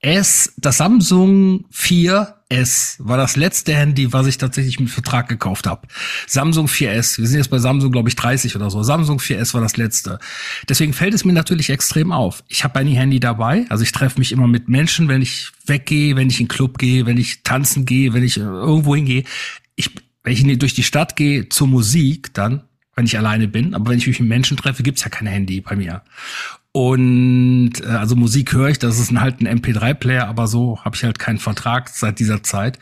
S, 0.01 0.53
das 0.57 0.77
Samsung 0.77 1.65
4S 1.73 2.97
war 2.99 3.17
das 3.17 3.35
letzte 3.37 3.75
Handy, 3.75 4.13
was 4.13 4.27
ich 4.27 4.39
tatsächlich 4.39 4.79
mit 4.79 4.91
Vertrag 4.91 5.29
gekauft 5.29 5.67
habe. 5.67 5.89
Samsung 6.27 6.67
4S. 6.67 7.19
Wir 7.19 7.27
sind 7.27 7.39
jetzt 7.39 7.51
bei 7.51 7.59
Samsung, 7.59 7.91
glaube 7.91 8.09
ich, 8.09 8.15
30 8.15 8.55
oder 8.55 8.71
so. 8.71 8.83
Samsung 8.83 9.19
4S 9.19 9.55
war 9.55 9.61
das 9.61 9.77
letzte. 9.77 10.21
Deswegen 10.69 10.93
fällt 10.93 11.15
es 11.15 11.25
mir 11.25 11.33
natürlich 11.33 11.71
extrem 11.71 12.13
auf. 12.13 12.45
Ich 12.47 12.63
habe 12.63 12.79
ein 12.79 12.87
Handy 12.87 13.19
dabei. 13.19 13.67
Also 13.71 13.83
ich 13.83 13.91
treffe 13.91 14.19
mich 14.21 14.31
immer 14.31 14.47
mit 14.47 14.69
Menschen, 14.69 15.09
wenn 15.09 15.21
ich 15.21 15.51
weggehe, 15.67 16.15
wenn 16.15 16.31
ich 16.31 16.39
in 16.39 16.47
den 16.47 16.53
Club 16.53 16.79
gehe, 16.79 17.05
wenn 17.07 17.17
ich 17.17 17.43
tanzen 17.43 17.85
gehe, 17.85 18.13
wenn 18.13 18.23
ich 18.23 18.37
irgendwo 18.37 18.95
hingehe. 18.95 19.25
Ich, 19.75 19.91
wenn 20.23 20.33
ich 20.33 20.59
durch 20.59 20.75
die 20.75 20.85
Stadt 20.85 21.17
gehe 21.17 21.49
zur 21.49 21.67
Musik, 21.67 22.33
dann 22.35 22.63
wenn 22.99 23.07
ich 23.07 23.17
alleine 23.17 23.47
bin. 23.47 23.75
Aber 23.75 23.91
wenn 23.91 23.99
ich 23.99 24.09
mich 24.09 24.19
mit 24.19 24.29
Menschen 24.29 24.57
treffe, 24.57 24.83
gibt's 24.83 25.05
ja 25.05 25.09
kein 25.09 25.29
Handy 25.29 25.61
bei 25.61 25.77
mir. 25.77 26.03
Und 26.79 27.73
äh, 27.83 27.87
also 27.89 28.15
Musik 28.15 28.53
höre 28.53 28.69
ich, 28.69 28.79
das 28.79 29.01
ist 29.01 29.13
halt 29.13 29.41
ein 29.41 29.49
MP3-Player, 29.49 30.29
aber 30.29 30.47
so 30.47 30.79
habe 30.85 30.95
ich 30.95 31.03
halt 31.03 31.19
keinen 31.19 31.39
Vertrag 31.39 31.89
seit 31.89 32.21
dieser 32.21 32.45
Zeit 32.45 32.79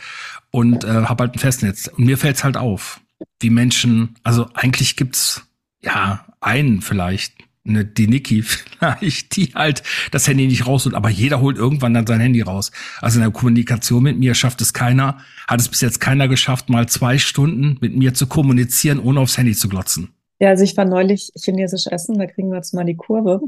und 0.51 0.85
äh, 0.85 0.89
habe 0.89 1.25
halt 1.25 1.35
ein 1.35 1.39
Festnetz. 1.39 1.89
Und 1.89 2.05
mir 2.05 2.19
fällt's 2.19 2.45
halt 2.45 2.59
auf, 2.59 3.01
wie 3.41 3.49
Menschen, 3.49 4.15
also 4.23 4.49
eigentlich 4.53 4.97
gibt's 4.97 5.49
ja 5.81 6.27
einen 6.43 6.83
vielleicht, 6.83 7.37
eine, 7.67 7.87
die 7.87 8.07
Niki 8.07 8.43
vielleicht, 8.43 9.35
die 9.35 9.55
halt 9.55 9.83
das 10.11 10.29
Handy 10.29 10.47
nicht 10.47 10.67
raus 10.67 10.87
aber 10.93 11.09
jeder 11.09 11.41
holt 11.41 11.57
irgendwann 11.57 11.95
dann 11.95 12.07
sein 12.07 12.21
Handy 12.21 12.43
raus. 12.43 12.73
Also 13.01 13.19
in 13.19 13.23
der 13.23 13.33
Kommunikation 13.33 14.03
mit 14.03 14.19
mir 14.19 14.35
schafft 14.35 14.61
es 14.61 14.75
keiner, 14.75 15.21
hat 15.49 15.59
es 15.59 15.71
bis 15.71 15.81
jetzt 15.81 16.03
keiner 16.03 16.29
geschafft, 16.29 16.69
mal 16.69 16.87
zwei 16.87 17.17
Stunden 17.17 17.79
mit 17.81 17.97
mir 17.97 18.13
zu 18.13 18.27
kommunizieren, 18.27 19.01
ohne 19.01 19.21
aufs 19.21 19.39
Handy 19.39 19.55
zu 19.55 19.71
glotzen. 19.71 20.11
Ja, 20.39 20.51
also 20.51 20.65
ich 20.65 20.77
war 20.77 20.85
neulich 20.85 21.31
chinesisch 21.35 21.87
essen, 21.87 22.19
da 22.19 22.27
kriegen 22.27 22.51
wir 22.51 22.57
jetzt 22.57 22.75
mal 22.75 22.85
die 22.85 22.95
Kurve. 22.95 23.41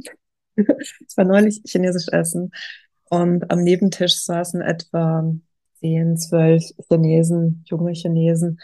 Es 1.07 1.17
war 1.17 1.25
neulich 1.25 1.63
chinesisch 1.65 2.09
essen 2.09 2.53
und 3.05 3.51
am 3.51 3.63
Nebentisch 3.63 4.23
saßen 4.25 4.61
etwa 4.61 5.33
zehn, 5.81 6.17
zwölf 6.17 6.65
Chinesen, 6.89 7.65
junge 7.67 7.93
Chinesen, 7.93 8.61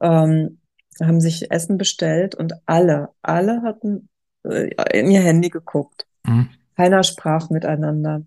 ähm, 0.00 0.58
haben 1.00 1.20
sich 1.20 1.50
Essen 1.50 1.76
bestellt 1.76 2.34
und 2.34 2.54
alle, 2.66 3.08
alle 3.22 3.62
hatten 3.62 4.08
äh, 4.44 4.70
in 4.92 5.10
ihr 5.10 5.20
Handy 5.20 5.50
geguckt. 5.50 6.06
Mhm. 6.24 6.48
Keiner 6.76 7.02
sprach 7.02 7.50
miteinander. 7.50 8.22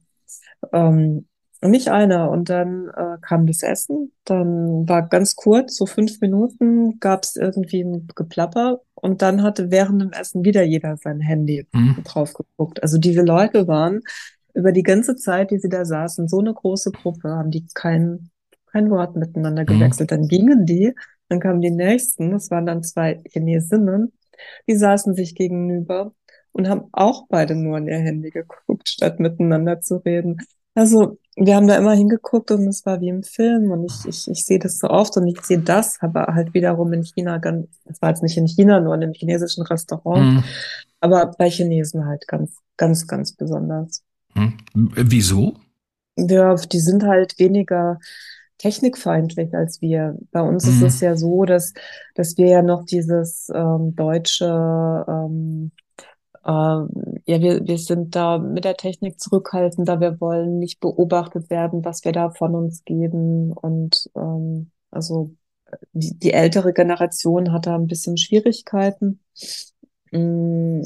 Ähm, 0.73 1.27
Nicht 1.63 1.89
einer. 1.89 2.29
Und 2.29 2.49
dann 2.49 2.89
äh, 2.95 3.17
kam 3.21 3.47
das 3.47 3.63
Essen. 3.63 4.11
Dann 4.25 4.87
war 4.87 5.07
ganz 5.07 5.35
kurz, 5.35 5.75
so 5.75 5.85
fünf 5.85 6.21
Minuten, 6.21 6.99
gab 6.99 7.23
es 7.23 7.35
irgendwie 7.35 7.81
ein 7.83 8.07
Geplapper. 8.15 8.81
Und 8.93 9.21
dann 9.21 9.41
hatte 9.43 9.71
während 9.71 10.01
dem 10.01 10.11
Essen 10.11 10.43
wieder 10.45 10.63
jeder 10.63 10.97
sein 10.97 11.19
Handy 11.19 11.67
Hm. 11.73 11.97
drauf 12.03 12.33
geguckt. 12.33 12.81
Also 12.83 12.97
diese 12.99 13.21
Leute 13.23 13.67
waren 13.67 14.01
über 14.53 14.71
die 14.71 14.83
ganze 14.83 15.15
Zeit, 15.15 15.51
die 15.51 15.59
sie 15.59 15.69
da 15.69 15.85
saßen, 15.85 16.27
so 16.27 16.39
eine 16.39 16.53
große 16.53 16.91
Gruppe, 16.91 17.29
haben 17.29 17.51
die 17.51 17.65
kein, 17.73 18.29
kein 18.71 18.89
Wort 18.89 19.15
miteinander 19.15 19.65
Hm. 19.65 19.79
gewechselt. 19.79 20.11
Dann 20.11 20.27
gingen 20.27 20.65
die, 20.65 20.93
dann 21.29 21.39
kamen 21.39 21.61
die 21.61 21.71
nächsten, 21.71 22.31
das 22.31 22.51
waren 22.51 22.65
dann 22.65 22.83
zwei 22.83 23.21
Chinesinnen, 23.29 24.13
die 24.67 24.75
saßen 24.75 25.15
sich 25.15 25.33
gegenüber 25.35 26.13
und 26.51 26.69
haben 26.69 26.85
auch 26.91 27.25
beide 27.29 27.55
nur 27.55 27.77
in 27.79 27.87
ihr 27.87 27.97
Handy 27.97 28.29
geguckt, 28.31 28.89
statt 28.89 29.19
miteinander 29.19 29.81
zu 29.81 29.97
reden. 29.97 30.37
Also 30.77 31.17
wir 31.35 31.55
haben 31.55 31.67
da 31.67 31.75
immer 31.75 31.93
hingeguckt 31.93 32.51
und 32.51 32.67
es 32.67 32.85
war 32.85 33.01
wie 33.01 33.09
im 33.09 33.23
Film 33.23 33.71
und 33.71 33.83
ich, 33.85 34.05
ich, 34.05 34.27
ich 34.29 34.45
sehe 34.45 34.59
das 34.59 34.77
so 34.77 34.87
oft 34.89 35.17
und 35.17 35.25
ich 35.27 35.41
sehe 35.41 35.57
das, 35.57 35.97
aber 36.01 36.27
halt 36.35 36.53
wiederum 36.53 36.93
in 36.93 37.01
China 37.03 37.39
ganz, 37.39 37.67
das 37.85 37.99
war 37.99 38.09
jetzt 38.09 38.21
nicht 38.21 38.37
in 38.37 38.47
China, 38.47 38.79
nur 38.79 38.93
in 38.93 39.01
einem 39.01 39.13
chinesischen 39.13 39.63
Restaurant, 39.63 40.37
Hm. 40.37 40.43
aber 40.99 41.31
bei 41.35 41.49
Chinesen 41.49 42.05
halt 42.05 42.27
ganz, 42.27 42.57
ganz, 42.77 43.07
ganz 43.07 43.31
besonders. 43.31 44.03
Hm. 44.33 44.53
Wieso? 44.75 45.55
Ja, 46.15 46.53
die 46.53 46.79
sind 46.79 47.03
halt 47.03 47.39
weniger 47.39 47.97
technikfeindlich 48.59 49.55
als 49.55 49.81
wir. 49.81 50.15
Bei 50.31 50.41
uns 50.41 50.67
ist 50.67 50.81
Hm. 50.81 50.87
es 50.87 51.01
ja 51.01 51.15
so, 51.15 51.45
dass, 51.45 51.73
dass 52.13 52.37
wir 52.37 52.49
ja 52.49 52.61
noch 52.61 52.85
dieses 52.85 53.49
ähm, 53.51 53.95
deutsche, 53.95 54.45
ähm, 55.07 55.71
äh, 55.71 55.86
ja, 56.47 57.41
wir, 57.41 57.67
wir 57.67 57.77
sind 57.77 58.15
da 58.15 58.37
mit 58.37 58.65
der 58.65 58.77
Technik 58.77 59.19
zurückhaltender, 59.19 59.99
wir 59.99 60.21
wollen 60.21 60.59
nicht 60.59 60.79
beobachtet 60.79 61.49
werden, 61.49 61.83
was 61.85 62.05
wir 62.05 62.13
da 62.13 62.29
von 62.31 62.55
uns 62.55 62.83
geben. 62.85 63.51
Und 63.53 64.09
ähm, 64.15 64.71
also 64.91 65.31
die, 65.93 66.17
die 66.19 66.33
ältere 66.33 66.73
Generation 66.73 67.51
hat 67.53 67.67
da 67.67 67.75
ein 67.75 67.87
bisschen 67.87 68.17
Schwierigkeiten. 68.17 69.21
Mm, 70.11 70.83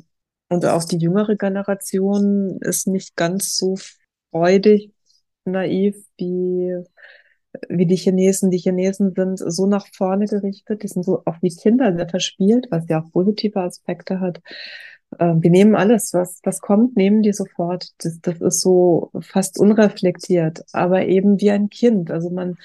Und 0.50 0.66
auch 0.66 0.84
die 0.86 0.98
jüngere 0.98 1.36
Generation 1.38 2.60
ist 2.62 2.88
nicht 2.88 3.16
ganz 3.16 3.56
so 3.58 3.76
freudig, 4.32 4.94
naiv 5.46 5.96
wie 6.18 6.84
wie 7.70 7.86
die 7.86 7.96
Chinesen. 7.98 8.52
Die 8.52 8.58
Chinesen 8.60 9.14
sind 9.16 9.38
so 9.40 9.68
nach 9.68 9.88
vorne 9.94 10.26
gerichtet, 10.26 10.84
die 10.84 10.88
sind 10.88 11.04
so 11.04 11.24
auch 11.26 11.38
wie 11.42 11.50
Kinder 11.50 11.94
sehr 11.96 12.10
verspielt, 12.10 12.68
was 12.72 12.88
ja 12.90 13.02
auch 13.02 13.12
positive 13.12 13.60
Aspekte 13.62 14.20
hat. 14.20 14.42
Ähm, 15.20 15.42
die 15.42 15.50
nehmen 15.50 15.76
alles, 15.76 16.14
was, 16.14 16.40
was 16.44 16.62
kommt, 16.62 16.96
nehmen 16.96 17.22
die 17.22 17.34
sofort. 17.34 17.90
Das, 18.00 18.20
das 18.22 18.42
ist 18.42 18.62
so 18.62 19.12
fast 19.20 19.60
unreflektiert, 19.60 20.64
aber 20.74 21.06
eben 21.06 21.40
wie 21.42 21.52
ein 21.52 21.70
Kind. 21.70 22.12
Also 22.12 22.30
man, 22.30 22.58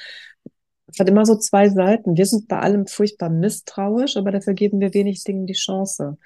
es 0.96 1.00
hat 1.00 1.10
immer 1.10 1.26
so 1.26 1.36
zwei 1.36 1.68
Seiten. 1.68 2.16
Wir 2.16 2.24
sind 2.24 2.48
bei 2.48 2.58
allem 2.58 2.86
furchtbar 2.86 3.28
misstrauisch, 3.28 4.16
aber 4.16 4.30
dafür 4.30 4.54
geben 4.54 4.80
wir 4.80 4.94
wenig 4.94 5.24
Dingen 5.24 5.44
die 5.44 5.52
Chance. 5.52 6.16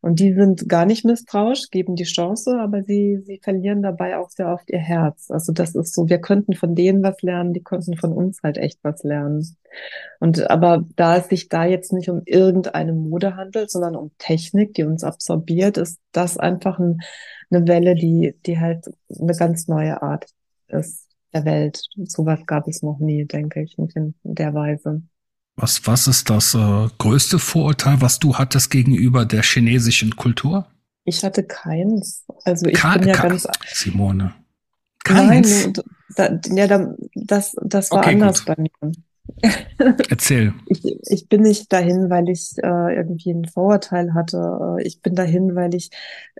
Und 0.00 0.18
die 0.18 0.34
sind 0.34 0.68
gar 0.68 0.84
nicht 0.84 1.04
misstrauisch, 1.04 1.70
geben 1.70 1.94
die 1.94 2.02
Chance, 2.02 2.58
aber 2.58 2.82
sie, 2.82 3.22
sie 3.24 3.38
verlieren 3.40 3.82
dabei 3.82 4.18
auch 4.18 4.28
sehr 4.30 4.48
oft 4.48 4.68
ihr 4.68 4.80
Herz. 4.80 5.30
Also 5.30 5.52
das 5.52 5.76
ist 5.76 5.94
so, 5.94 6.08
wir 6.08 6.18
könnten 6.18 6.54
von 6.54 6.74
denen 6.74 7.04
was 7.04 7.22
lernen, 7.22 7.52
die 7.52 7.62
könnten 7.62 7.96
von 7.96 8.12
uns 8.12 8.40
halt 8.42 8.58
echt 8.58 8.80
was 8.82 9.04
lernen. 9.04 9.56
Und 10.18 10.50
aber 10.50 10.84
da 10.96 11.18
es 11.18 11.28
sich 11.28 11.48
da 11.48 11.64
jetzt 11.64 11.92
nicht 11.92 12.10
um 12.10 12.22
irgendeine 12.24 12.94
Mode 12.94 13.36
handelt, 13.36 13.70
sondern 13.70 13.94
um 13.94 14.10
Technik, 14.18 14.74
die 14.74 14.82
uns 14.82 15.04
absorbiert, 15.04 15.76
ist 15.76 16.00
das 16.10 16.36
einfach 16.36 16.80
ein, 16.80 16.98
eine 17.52 17.68
Welle, 17.68 17.94
die, 17.94 18.34
die 18.44 18.58
halt 18.58 18.86
eine 19.08 19.34
ganz 19.34 19.68
neue 19.68 20.02
Art 20.02 20.26
ist 20.66 21.05
der 21.36 21.44
Welt. 21.44 21.82
Sowas 22.04 22.40
gab 22.46 22.66
es 22.68 22.82
noch 22.82 22.98
nie, 22.98 23.24
denke 23.26 23.62
ich, 23.62 23.76
nicht 23.78 23.96
in 23.96 24.14
der 24.24 24.54
Weise. 24.54 25.02
Was, 25.56 25.86
was 25.86 26.06
ist 26.06 26.28
das 26.28 26.54
äh, 26.54 26.88
größte 26.98 27.38
Vorurteil, 27.38 28.00
was 28.00 28.18
du 28.18 28.36
hattest 28.36 28.70
gegenüber 28.70 29.24
der 29.24 29.42
chinesischen 29.42 30.14
Kultur? 30.16 30.66
Ich 31.04 31.24
hatte 31.24 31.44
keins. 31.44 32.24
Also 32.44 32.66
ich 32.66 32.74
Ka 32.74 32.96
bin 32.98 33.08
ja 33.08 33.14
Ka 33.14 33.28
ganz 33.28 33.46
Simone. 33.66 34.34
Nein, 35.08 35.42
Keins? 35.42 35.64
nur 35.66 35.72
da, 36.16 36.40
ja, 36.48 36.66
da, 36.66 36.94
das, 37.14 37.54
das 37.62 37.90
war 37.90 37.98
Okay, 37.98 38.10
anders 38.14 38.44
gut. 38.44 38.56
bei 38.56 38.62
mir. 38.62 38.92
Erzähl. 40.08 40.54
Ich, 40.66 40.84
ich 40.84 41.28
bin 41.28 41.42
nicht 41.42 41.72
dahin, 41.72 42.10
weil 42.10 42.28
ich 42.28 42.54
äh, 42.62 42.96
irgendwie 42.96 43.32
ein 43.32 43.44
Vorurteil 43.44 44.14
hatte. 44.14 44.76
Äh, 44.78 44.86
Ich 44.86 45.02
bin 45.02 45.14
dahin, 45.14 45.54
weil 45.54 45.74
ich 45.74 45.90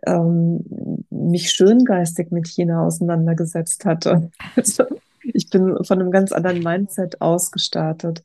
ähm, 0.06 0.64
mich 1.10 1.52
schöngeistig 1.52 2.30
mit 2.30 2.48
China 2.48 2.86
auseinandergesetzt 2.86 3.84
hatte. 3.84 4.30
Also, 4.56 4.84
ich 5.22 5.50
bin 5.50 5.76
von 5.84 6.00
einem 6.00 6.10
ganz 6.10 6.32
anderen 6.32 6.62
Mindset 6.62 7.20
ausgestartet. 7.20 8.22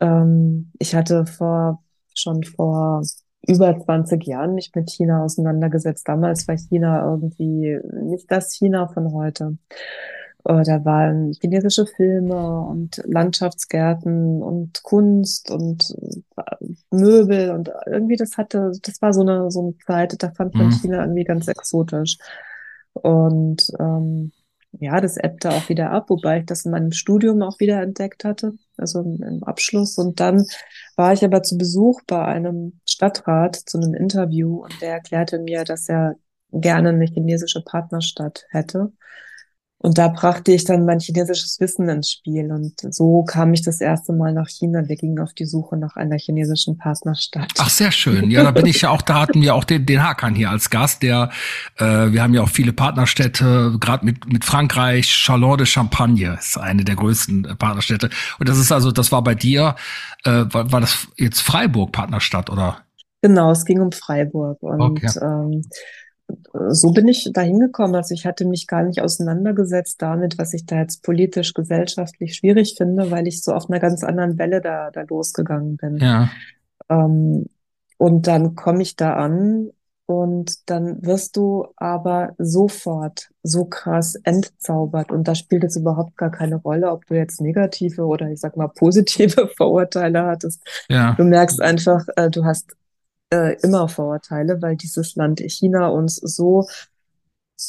Ähm, 0.00 0.70
ich 0.78 0.94
hatte 0.94 1.26
vor 1.26 1.82
schon 2.14 2.44
vor 2.44 3.02
über 3.46 3.78
20 3.78 4.24
Jahren 4.26 4.54
mich 4.54 4.72
mit 4.74 4.90
China 4.90 5.24
auseinandergesetzt. 5.24 6.08
Damals 6.08 6.48
war 6.48 6.56
China 6.56 7.04
irgendwie 7.04 7.78
nicht 8.04 8.30
das 8.30 8.54
China 8.54 8.88
von 8.88 9.12
heute. 9.12 9.58
Äh, 10.44 10.62
Da 10.64 10.84
waren 10.84 11.32
chinesische 11.40 11.86
Filme 11.86 12.60
und 12.60 13.02
Landschaftsgärten 13.06 14.42
und 14.42 14.82
Kunst 14.82 15.50
und 15.50 15.94
äh, 16.36 16.66
Möbel 16.90 17.50
und 17.52 17.70
irgendwie 17.86 18.16
das 18.16 18.36
hatte, 18.36 18.72
das 18.82 19.00
war 19.02 19.12
so 19.12 19.22
eine, 19.22 19.50
so 19.50 19.60
eine 19.62 19.76
Zeit, 19.78 20.22
da 20.22 20.30
fand 20.32 20.56
man 20.58 20.70
Mhm. 20.70 20.70
China 20.70 21.02
irgendwie 21.02 21.24
ganz 21.24 21.48
exotisch. 21.48 22.18
Und 22.92 23.70
ähm, 23.80 24.32
ja, 24.72 25.00
das 25.00 25.16
ebbte 25.16 25.50
auch 25.54 25.68
wieder 25.68 25.90
ab, 25.90 26.10
wobei 26.10 26.40
ich 26.40 26.46
das 26.46 26.64
in 26.64 26.72
meinem 26.72 26.92
Studium 26.92 27.42
auch 27.42 27.58
wieder 27.60 27.80
entdeckt 27.82 28.24
hatte, 28.24 28.52
also 28.76 29.00
im, 29.00 29.22
im 29.22 29.44
Abschluss. 29.44 29.98
Und 29.98 30.20
dann 30.20 30.46
war 30.96 31.12
ich 31.12 31.24
aber 31.24 31.42
zu 31.42 31.56
Besuch 31.58 32.00
bei 32.06 32.24
einem 32.24 32.80
Stadtrat 32.88 33.56
zu 33.56 33.78
einem 33.78 33.94
Interview 33.94 34.62
und 34.64 34.80
der 34.80 34.92
erklärte 34.94 35.38
mir, 35.38 35.64
dass 35.64 35.88
er 35.88 36.16
gerne 36.52 36.90
eine 36.90 37.06
chinesische 37.06 37.62
Partnerstadt 37.62 38.46
hätte. 38.50 38.92
Und 39.84 39.98
da 39.98 40.08
brachte 40.08 40.50
ich 40.50 40.64
dann 40.64 40.86
mein 40.86 40.98
chinesisches 40.98 41.60
Wissen 41.60 41.90
ins 41.90 42.10
Spiel. 42.10 42.50
Und 42.50 42.72
so 42.88 43.22
kam 43.22 43.52
ich 43.52 43.60
das 43.60 43.82
erste 43.82 44.14
Mal 44.14 44.32
nach 44.32 44.48
China. 44.48 44.88
Wir 44.88 44.96
gingen 44.96 45.18
auf 45.18 45.34
die 45.34 45.44
Suche 45.44 45.76
nach 45.76 45.96
einer 45.96 46.16
chinesischen 46.16 46.78
Partnerstadt. 46.78 47.52
Ach, 47.58 47.68
sehr 47.68 47.92
schön. 47.92 48.30
Ja, 48.30 48.44
da 48.44 48.50
bin 48.50 48.64
ich 48.64 48.80
ja 48.80 48.88
auch, 48.88 49.02
da 49.02 49.20
hatten 49.20 49.42
wir 49.42 49.54
auch 49.54 49.64
den, 49.64 49.84
den 49.84 50.02
Hakan 50.02 50.34
hier 50.34 50.48
als 50.48 50.70
Gast, 50.70 51.02
der, 51.02 51.28
äh, 51.76 51.84
wir 51.84 52.22
haben 52.22 52.32
ja 52.32 52.40
auch 52.40 52.48
viele 52.48 52.72
Partnerstädte, 52.72 53.76
gerade 53.78 54.06
mit, 54.06 54.26
mit 54.32 54.46
Frankreich, 54.46 55.06
Chalon 55.06 55.58
de 55.58 55.66
Champagne 55.66 56.38
ist 56.38 56.56
eine 56.56 56.82
der 56.82 56.96
größten 56.96 57.44
äh, 57.44 57.54
Partnerstädte. 57.54 58.08
Und 58.38 58.48
das 58.48 58.56
ist 58.56 58.72
also, 58.72 58.90
das 58.90 59.12
war 59.12 59.22
bei 59.22 59.34
dir, 59.34 59.74
äh, 60.24 60.46
war, 60.48 60.72
war 60.72 60.80
das 60.80 61.08
jetzt 61.18 61.42
Freiburg 61.42 61.92
Partnerstadt 61.92 62.48
oder? 62.48 62.78
Genau, 63.20 63.50
es 63.50 63.66
ging 63.66 63.82
um 63.82 63.92
Freiburg. 63.92 64.62
Und 64.62 64.80
Okay. 64.80 65.10
ähm, 65.20 65.62
so 66.70 66.92
bin 66.92 67.08
ich 67.08 67.30
da 67.32 67.42
hingekommen. 67.42 67.96
Also 67.96 68.14
ich 68.14 68.26
hatte 68.26 68.44
mich 68.44 68.66
gar 68.66 68.82
nicht 68.82 69.00
auseinandergesetzt 69.02 70.00
damit, 70.00 70.38
was 70.38 70.54
ich 70.54 70.66
da 70.66 70.76
jetzt 70.76 71.02
politisch, 71.02 71.52
gesellschaftlich 71.52 72.34
schwierig 72.36 72.74
finde, 72.76 73.10
weil 73.10 73.26
ich 73.26 73.42
so 73.42 73.52
auf 73.52 73.68
einer 73.68 73.80
ganz 73.80 74.04
anderen 74.04 74.38
Welle 74.38 74.60
da, 74.60 74.90
da 74.90 75.02
losgegangen 75.02 75.76
bin. 75.76 75.98
Ja. 75.98 76.30
Ähm, 76.88 77.46
und 77.98 78.26
dann 78.26 78.54
komme 78.54 78.82
ich 78.82 78.96
da 78.96 79.14
an 79.14 79.70
und 80.06 80.68
dann 80.68 81.04
wirst 81.04 81.36
du 81.36 81.66
aber 81.76 82.34
sofort 82.38 83.30
so 83.42 83.64
krass 83.64 84.16
entzaubert. 84.16 85.10
Und 85.10 85.28
da 85.28 85.34
spielt 85.34 85.64
es 85.64 85.76
überhaupt 85.76 86.16
gar 86.16 86.30
keine 86.30 86.56
Rolle, 86.56 86.90
ob 86.90 87.06
du 87.06 87.14
jetzt 87.14 87.40
negative 87.40 88.04
oder 88.04 88.30
ich 88.30 88.40
sag 88.40 88.56
mal 88.56 88.68
positive 88.68 89.48
Vorurteile 89.56 90.24
hattest. 90.24 90.62
Ja. 90.88 91.14
Du 91.14 91.24
merkst 91.24 91.60
einfach, 91.60 92.06
äh, 92.16 92.30
du 92.30 92.44
hast 92.44 92.76
äh, 93.34 93.56
immer 93.62 93.88
Vorurteile, 93.88 94.62
weil 94.62 94.76
dieses 94.76 95.16
Land 95.16 95.40
China 95.40 95.88
uns 95.88 96.16
so 96.16 96.68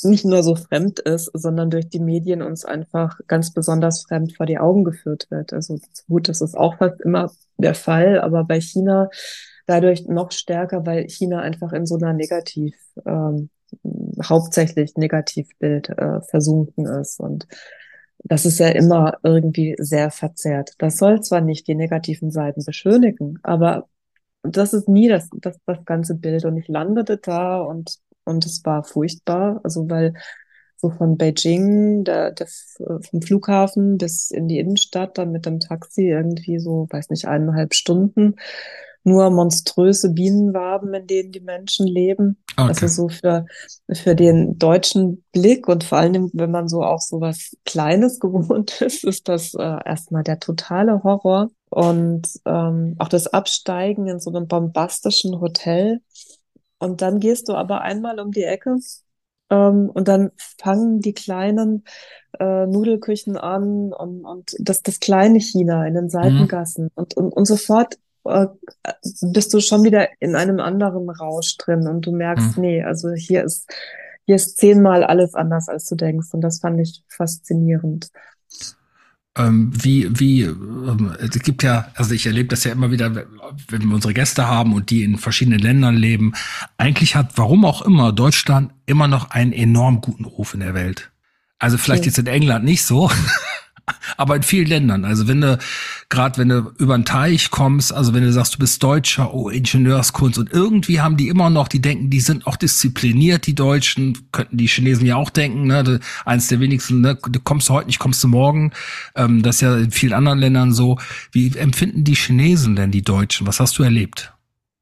nicht 0.04 0.26
nur 0.26 0.44
so 0.44 0.56
fremd 0.56 1.00
ist, 1.00 1.32
sondern 1.34 1.70
durch 1.70 1.90
die 1.90 2.00
Medien 2.00 2.42
uns 2.42 2.66
einfach 2.66 3.20
ganz 3.28 3.52
besonders 3.54 4.04
fremd 4.04 4.36
vor 4.36 4.46
die 4.46 4.60
Augen 4.60 4.84
geführt 4.84 5.28
wird. 5.30 5.54
Also 5.54 5.80
gut, 6.08 6.28
das 6.28 6.42
ist 6.42 6.56
auch 6.56 6.78
fast 6.78 7.02
immer 7.02 7.32
der 7.58 7.76
Fall, 7.76 8.20
aber 8.20 8.44
bei 8.44 8.60
China 8.62 9.10
dadurch 9.68 10.08
noch 10.08 10.32
stärker, 10.32 10.86
weil 10.86 11.08
China 11.10 11.42
einfach 11.42 11.72
in 11.74 11.86
so 11.86 11.96
einer 11.96 12.14
Negativ, 12.14 12.76
ähm, 13.06 13.50
hauptsächlich 14.24 14.96
Negativbild 14.96 15.90
äh, 15.90 16.22
versunken 16.22 16.86
ist 16.86 17.20
und 17.20 17.48
das 18.20 18.46
ist 18.46 18.60
ja 18.60 18.70
immer 18.70 19.18
irgendwie 19.24 19.76
sehr 19.78 20.10
verzerrt. 20.10 20.74
Das 20.80 20.98
soll 20.98 21.22
zwar 21.22 21.42
nicht 21.42 21.68
die 21.68 21.76
negativen 21.76 22.32
Seiten 22.32 22.64
beschönigen, 22.66 23.40
aber 23.44 23.88
das 24.50 24.74
ist 24.74 24.88
nie 24.90 25.10
das, 25.10 25.30
das, 25.34 25.58
das 25.66 25.84
ganze 25.86 26.16
Bild. 26.16 26.46
Und 26.46 26.58
ich 26.58 26.68
landete 26.68 27.18
da 27.18 27.62
und, 27.62 27.98
und 28.24 28.46
es 28.46 28.64
war 28.66 28.84
furchtbar. 28.84 29.60
Also, 29.64 29.90
weil 29.90 30.14
so 30.78 30.90
von 30.90 31.18
Beijing, 31.18 32.04
der, 32.04 32.32
der, 32.32 32.48
vom 33.10 33.22
Flughafen 33.22 33.98
bis 33.98 34.32
in 34.32 34.48
die 34.48 34.60
Innenstadt, 34.60 35.18
dann 35.18 35.32
mit 35.32 35.46
dem 35.46 35.60
Taxi 35.60 36.08
irgendwie 36.10 36.60
so, 36.60 36.88
weiß 36.90 37.10
nicht, 37.10 37.26
eineinhalb 37.28 37.74
Stunden. 37.74 38.36
Nur 39.06 39.30
monströse 39.30 40.10
Bienenwaben, 40.10 40.94
in 40.94 41.08
denen 41.08 41.32
die 41.32 41.40
Menschen 41.40 41.88
leben. 41.88 42.38
Okay. 42.58 42.68
Also 42.68 42.88
so 42.88 43.10
für, 43.10 43.46
für 43.92 44.16
den 44.16 44.58
deutschen 44.58 45.24
Blick 45.32 45.68
und 45.68 45.84
vor 45.84 46.00
allem, 46.00 46.30
wenn 46.34 46.52
man 46.52 46.68
so 46.68 46.84
auch 46.84 47.00
so 47.00 47.22
was 47.22 47.56
Kleines 47.66 48.20
gewohnt 48.20 48.82
ist, 48.82 49.04
ist 49.04 49.30
das 49.30 49.54
äh, 49.54 49.78
erstmal 49.86 50.24
der 50.24 50.40
totale 50.40 51.04
Horror. 51.04 51.50
Und 51.70 52.28
ähm, 52.46 52.96
auch 53.00 53.10
das 53.10 53.28
Absteigen 53.28 54.08
in 54.08 54.20
so 54.20 54.32
einem 54.32 54.48
bombastischen 54.48 55.40
Hotel. 55.40 56.02
Und 56.80 57.02
dann 57.02 57.20
gehst 57.20 57.48
du 57.48 57.54
aber 57.54 57.82
einmal 57.82 58.20
um 58.20 58.32
die 58.32 58.44
Ecke 58.44 58.78
ähm, 59.50 59.90
und 59.94 60.08
dann 60.08 60.32
fangen 60.38 61.02
die 61.02 61.14
kleinen 61.14 61.84
äh, 62.40 62.66
Nudelküchen 62.66 63.38
an 63.38 63.94
und, 63.94 64.26
und 64.26 64.56
das, 64.60 64.82
das 64.82 65.00
kleine 65.00 65.40
China 65.40 65.86
in 65.86 65.94
den 65.94 66.10
Seitengassen. 66.10 66.86
Mhm. 66.86 66.92
Und, 66.96 67.18
und, 67.18 67.34
und 67.34 67.46
sofort 67.46 67.98
äh, 68.26 68.48
bist 69.22 69.54
du 69.54 69.60
schon 69.60 69.84
wieder 69.84 70.10
in 70.20 70.36
einem 70.36 70.60
anderen 70.60 71.10
Rausch 71.10 71.58
drin 71.58 71.88
und 71.88 72.06
du 72.06 72.12
merkst, 72.12 72.58
mhm. 72.58 72.62
nee, 72.62 72.84
also 72.84 73.12
hier 73.14 73.44
ist, 73.44 73.72
hier 74.26 74.36
ist 74.36 74.58
zehnmal 74.58 75.04
alles 75.04 75.34
anders, 75.36 75.70
als 75.70 75.86
du 75.86 75.96
denkst. 75.96 76.28
Und 76.32 76.42
das 76.42 76.60
fand 76.60 76.80
ich 76.80 77.04
faszinierend. 77.08 78.10
Ähm, 79.38 79.72
wie, 79.76 80.08
wie, 80.18 80.44
ähm, 80.44 81.14
es 81.20 81.32
gibt 81.40 81.62
ja, 81.62 81.92
also 81.96 82.14
ich 82.14 82.26
erlebe 82.26 82.48
das 82.48 82.64
ja 82.64 82.72
immer 82.72 82.90
wieder, 82.90 83.14
wenn 83.68 83.84
wir 83.84 83.96
unsere 83.96 84.14
Gäste 84.14 84.48
haben 84.48 84.74
und 84.74 84.90
die 84.90 85.04
in 85.04 85.18
verschiedenen 85.18 85.60
Ländern 85.60 85.96
leben. 85.96 86.34
Eigentlich 86.78 87.16
hat, 87.16 87.32
warum 87.36 87.66
auch 87.66 87.82
immer, 87.82 88.14
Deutschland 88.14 88.72
immer 88.86 89.10
noch 89.10 89.32
einen 89.32 89.52
enorm 89.52 90.00
guten 90.00 90.24
Ruf 90.24 90.54
in 90.54 90.62
der 90.62 90.74
Welt. 90.74 91.12
Also 91.60 91.78
vielleicht 91.78 92.02
okay. 92.02 92.10
jetzt 92.10 92.20
in 92.20 92.28
England 92.28 92.64
nicht 92.64 92.86
so, 92.86 93.12
aber 94.18 94.36
in 94.36 94.44
vielen 94.44 94.68
Ländern. 94.68 95.06
Also 95.06 95.28
wenn 95.28 95.42
du, 95.42 95.58
gerade 96.10 96.38
wenn 96.38 96.50
du 96.50 96.72
über 96.78 96.98
den 96.98 97.06
Teich 97.06 97.52
kommst, 97.52 97.94
also 97.94 98.14
wenn 98.14 98.24
du 98.24 98.32
sagst, 98.32 98.56
du 98.56 98.60
bist 98.60 98.82
Deutscher, 98.84 99.34
oh, 99.34 99.50
Ingenieurskunst 99.50 100.38
und 100.38 100.52
irgendwie 100.52 101.02
haben 101.02 101.18
die 101.18 101.28
immer 101.28 101.50
noch, 101.50 101.68
die 101.68 101.82
denken, 101.82 102.10
die 102.10 102.20
sind 102.20 102.48
auch 102.48 102.56
diszipliniert, 102.56 103.48
die 103.48 103.56
Deutschen, 103.56 104.30
könnten 104.32 104.58
die 104.58 104.68
Chinesen 104.68 105.06
ja 105.06 105.16
auch 105.16 105.30
denken, 105.30 105.68
ne, 105.68 106.00
eins 106.26 106.48
der 106.48 106.60
wenigsten, 106.60 107.02
ne, 107.02 107.16
du 107.16 107.40
kommst 107.40 107.70
heute 107.70 107.88
nicht, 107.88 108.00
kommst 108.00 108.24
du 108.24 108.28
morgen. 108.28 108.72
Ähm, 109.16 109.44
das 109.44 109.56
ist 109.56 109.62
ja 109.62 109.78
in 109.78 109.92
vielen 109.92 110.14
anderen 110.14 110.40
Ländern 110.40 110.74
so. 110.74 110.98
Wie 111.32 111.56
empfinden 111.58 112.04
die 112.04 112.16
Chinesen 112.16 112.76
denn 112.76 112.92
die 112.92 113.04
Deutschen? 113.04 113.48
Was 113.48 113.60
hast 113.60 113.78
du 113.78 113.84
erlebt? 113.84 114.32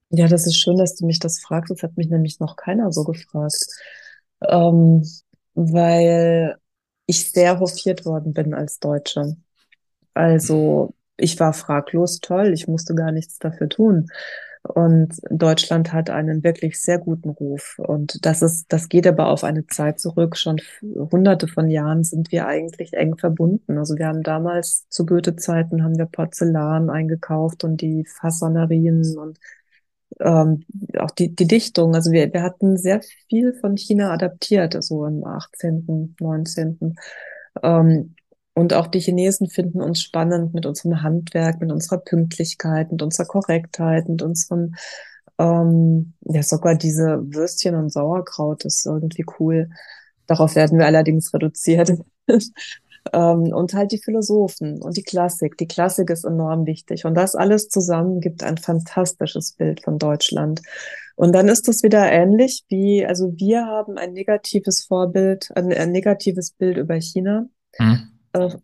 Ja, 0.10 0.28
das 0.28 0.46
ist 0.46 0.60
schön, 0.60 0.78
dass 0.78 0.96
du 0.96 1.08
mich 1.08 1.20
das 1.20 1.40
fragst. 1.40 1.72
Das 1.72 1.82
hat 1.82 1.98
mich 1.98 2.08
nämlich 2.08 2.40
noch 2.40 2.56
keiner 2.56 2.92
so 2.92 3.04
gefragt. 3.04 3.66
Ähm, 4.48 5.04
weil 5.56 6.58
ich 7.06 7.32
sehr 7.32 7.60
hofiert 7.60 8.06
worden 8.06 8.34
bin 8.34 8.54
als 8.54 8.80
Deutsche. 8.80 9.36
Also 10.14 10.94
ich 11.18 11.40
war 11.40 11.54
fraglos 11.54 12.20
toll, 12.20 12.54
ich 12.54 12.68
musste 12.68 12.96
gar 12.96 13.12
nichts 13.12 13.40
dafür 13.40 13.70
tun. 13.70 14.08
Und 14.64 15.20
Deutschland 15.30 15.92
hat 15.92 16.10
einen 16.10 16.42
wirklich 16.44 16.82
sehr 16.82 16.98
guten 16.98 17.30
Ruf. 17.30 17.76
Und 17.80 18.26
das 18.26 18.42
ist, 18.42 18.72
das 18.72 18.88
geht 18.88 19.06
aber 19.06 19.28
auf 19.28 19.44
eine 19.44 19.68
Zeit 19.68 20.00
zurück. 20.00 20.38
Schon 20.38 20.62
hunderte 20.82 21.50
von 21.50 21.70
Jahren 21.70 22.06
sind 22.06 22.32
wir 22.32 22.48
eigentlich 22.48 22.94
eng 22.94 23.18
verbunden. 23.18 23.78
Also 23.78 23.98
wir 23.98 24.08
haben 24.08 24.24
damals 24.24 24.88
zu 24.88 25.06
Goethe-Zeiten 25.06 25.84
haben 25.84 25.98
wir 25.98 26.06
Porzellan 26.06 26.90
eingekauft 26.90 27.66
und 27.66 27.82
die 27.82 28.06
Fassonerien 28.06 29.18
und 29.18 29.38
ähm, 30.20 30.66
auch 30.98 31.12
die, 31.12 31.36
die 31.36 31.48
Dichtung. 31.48 31.96
Also 31.96 32.12
wir, 32.12 32.32
wir 32.34 32.44
hatten 32.44 32.78
sehr 32.78 33.02
viel 33.30 33.54
von 33.54 33.78
China 33.78 34.12
adaptiert, 34.12 34.76
so 34.84 35.06
im 35.06 35.24
18., 35.26 36.16
19. 36.20 36.96
Ähm, 37.62 38.16
und 38.54 38.74
auch 38.74 38.88
die 38.88 39.00
Chinesen 39.00 39.50
finden 39.50 39.82
uns 39.82 40.02
spannend 40.02 40.54
mit 40.54 40.66
unserem 40.66 41.02
Handwerk, 41.02 41.60
mit 41.60 41.72
unserer 41.72 41.98
Pünktlichkeit, 41.98 42.92
mit 42.92 43.02
unserer 43.02 43.26
Korrektheit, 43.26 44.08
mit 44.08 44.22
unserem, 44.22 44.76
ähm, 45.40 46.14
ja, 46.22 46.44
sogar 46.44 46.76
diese 46.76 47.22
Würstchen 47.34 47.76
und 47.76 47.92
Sauerkraut 47.92 48.66
ist 48.66 48.86
irgendwie 48.86 49.26
cool. 49.40 49.70
Darauf 50.28 50.56
werden 50.56 50.78
wir 50.78 50.86
allerdings 50.86 51.34
reduziert. 51.34 51.94
Ähm, 53.12 53.54
und 53.54 53.74
halt 53.74 53.92
die 53.92 54.02
Philosophen 54.02 54.82
und 54.82 54.96
die 54.96 55.04
Klassik. 55.04 55.58
Die 55.58 55.68
Klassik 55.68 56.10
ist 56.10 56.24
enorm 56.24 56.66
wichtig. 56.66 57.06
Und 57.06 57.16
das 57.16 57.36
alles 57.36 57.70
zusammen 57.70 58.22
gibt 58.22 58.44
ein 58.44 58.58
fantastisches 58.58 59.54
Bild 59.54 59.84
von 59.84 59.98
Deutschland. 59.98 60.62
Und 61.16 61.34
dann 61.34 61.48
ist 61.48 61.68
es 61.68 61.84
wieder 61.84 62.12
ähnlich 62.12 62.64
wie, 62.70 63.06
also 63.06 63.34
wir 63.38 63.66
haben 63.66 63.98
ein 63.98 64.14
negatives 64.14 64.86
Vorbild, 64.86 65.50
ein, 65.56 65.72
ein 65.74 65.92
negatives 65.92 66.52
Bild 66.52 66.78
über 66.78 66.96
China. 66.96 67.46
Hm. 67.76 68.10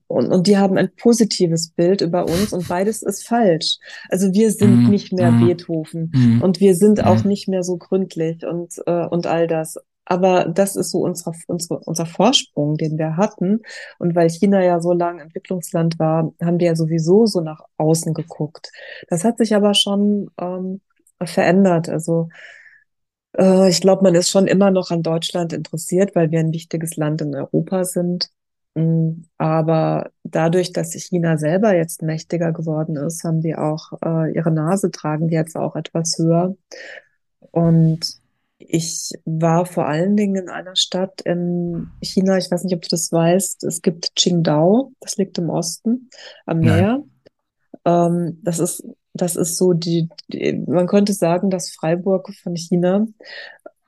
Und, 0.07 0.29
und 0.29 0.47
die 0.47 0.57
haben 0.57 0.77
ein 0.77 0.89
positives 0.95 1.69
Bild 1.69 2.01
über 2.01 2.25
uns 2.25 2.53
und 2.53 2.67
beides 2.67 3.03
ist 3.03 3.27
falsch. 3.27 3.77
Also 4.09 4.33
wir 4.33 4.51
sind 4.51 4.87
mm, 4.87 4.89
nicht 4.89 5.13
mehr 5.13 5.31
mm, 5.31 5.45
Beethoven 5.45 6.11
mm, 6.11 6.41
und 6.41 6.59
wir 6.59 6.73
sind 6.73 7.03
auch 7.03 7.23
nicht 7.23 7.47
mehr 7.47 7.61
so 7.61 7.77
gründlich 7.77 8.43
und, 8.43 8.73
äh, 8.87 9.05
und 9.05 9.27
all 9.27 9.45
das. 9.45 9.77
Aber 10.09 10.45
das 10.45 10.75
ist 10.75 10.89
so 10.89 10.99
unsere, 11.01 11.33
unsere, 11.47 11.79
unser 11.81 12.07
Vorsprung, 12.07 12.77
den 12.77 12.97
wir 12.97 13.15
hatten. 13.15 13.61
Und 13.99 14.15
weil 14.15 14.29
China 14.29 14.63
ja 14.63 14.81
so 14.81 14.91
lange 14.91 15.21
Entwicklungsland 15.21 15.99
war, 15.99 16.33
haben 16.41 16.59
wir 16.59 16.67
ja 16.67 16.75
sowieso 16.75 17.27
so 17.27 17.41
nach 17.41 17.61
außen 17.77 18.15
geguckt. 18.15 18.71
Das 19.07 19.23
hat 19.23 19.37
sich 19.37 19.55
aber 19.55 19.75
schon 19.75 20.31
ähm, 20.41 20.81
verändert. 21.23 21.89
Also 21.89 22.29
äh, 23.37 23.69
ich 23.69 23.81
glaube, 23.81 24.03
man 24.03 24.15
ist 24.15 24.31
schon 24.31 24.47
immer 24.47 24.71
noch 24.71 24.89
an 24.89 25.03
Deutschland 25.03 25.53
interessiert, 25.53 26.15
weil 26.15 26.31
wir 26.31 26.39
ein 26.39 26.53
wichtiges 26.53 26.95
Land 26.95 27.21
in 27.21 27.35
Europa 27.35 27.85
sind. 27.85 28.29
Mm, 28.75 29.25
aber 29.37 30.09
dadurch, 30.23 30.73
dass 30.73 30.93
China 30.93 31.37
selber 31.37 31.75
jetzt 31.75 32.01
mächtiger 32.01 32.51
geworden 32.51 32.95
ist, 32.95 33.23
haben 33.23 33.41
die 33.41 33.55
auch 33.55 33.93
äh, 34.03 34.33
ihre 34.33 34.51
Nase 34.51 34.89
tragen 34.91 35.27
die 35.27 35.35
jetzt 35.35 35.55
auch 35.55 35.75
etwas 35.75 36.17
höher. 36.17 36.55
Und 37.51 38.19
ich 38.71 39.13
war 39.25 39.65
vor 39.65 39.87
allen 39.87 40.15
Dingen 40.15 40.43
in 40.43 40.49
einer 40.49 40.75
Stadt 40.75 41.21
in 41.21 41.89
China, 42.01 42.37
ich 42.37 42.51
weiß 42.51 42.63
nicht, 42.63 42.75
ob 42.75 42.83
du 42.83 42.89
das 42.89 43.11
weißt, 43.11 43.63
es 43.63 43.81
gibt 43.81 44.15
Qingdao, 44.15 44.93
das 44.99 45.17
liegt 45.17 45.39
im 45.39 45.49
Osten 45.49 46.09
am 46.45 46.59
Meer. 46.59 47.03
Ähm, 47.83 48.37
das 48.43 48.59
ist, 48.59 48.83
das 49.13 49.35
ist 49.35 49.57
so 49.57 49.73
die, 49.73 50.07
die, 50.27 50.63
man 50.67 50.85
könnte 50.85 51.13
sagen, 51.13 51.49
das 51.49 51.71
Freiburg 51.71 52.31
von 52.35 52.55
China, 52.55 53.07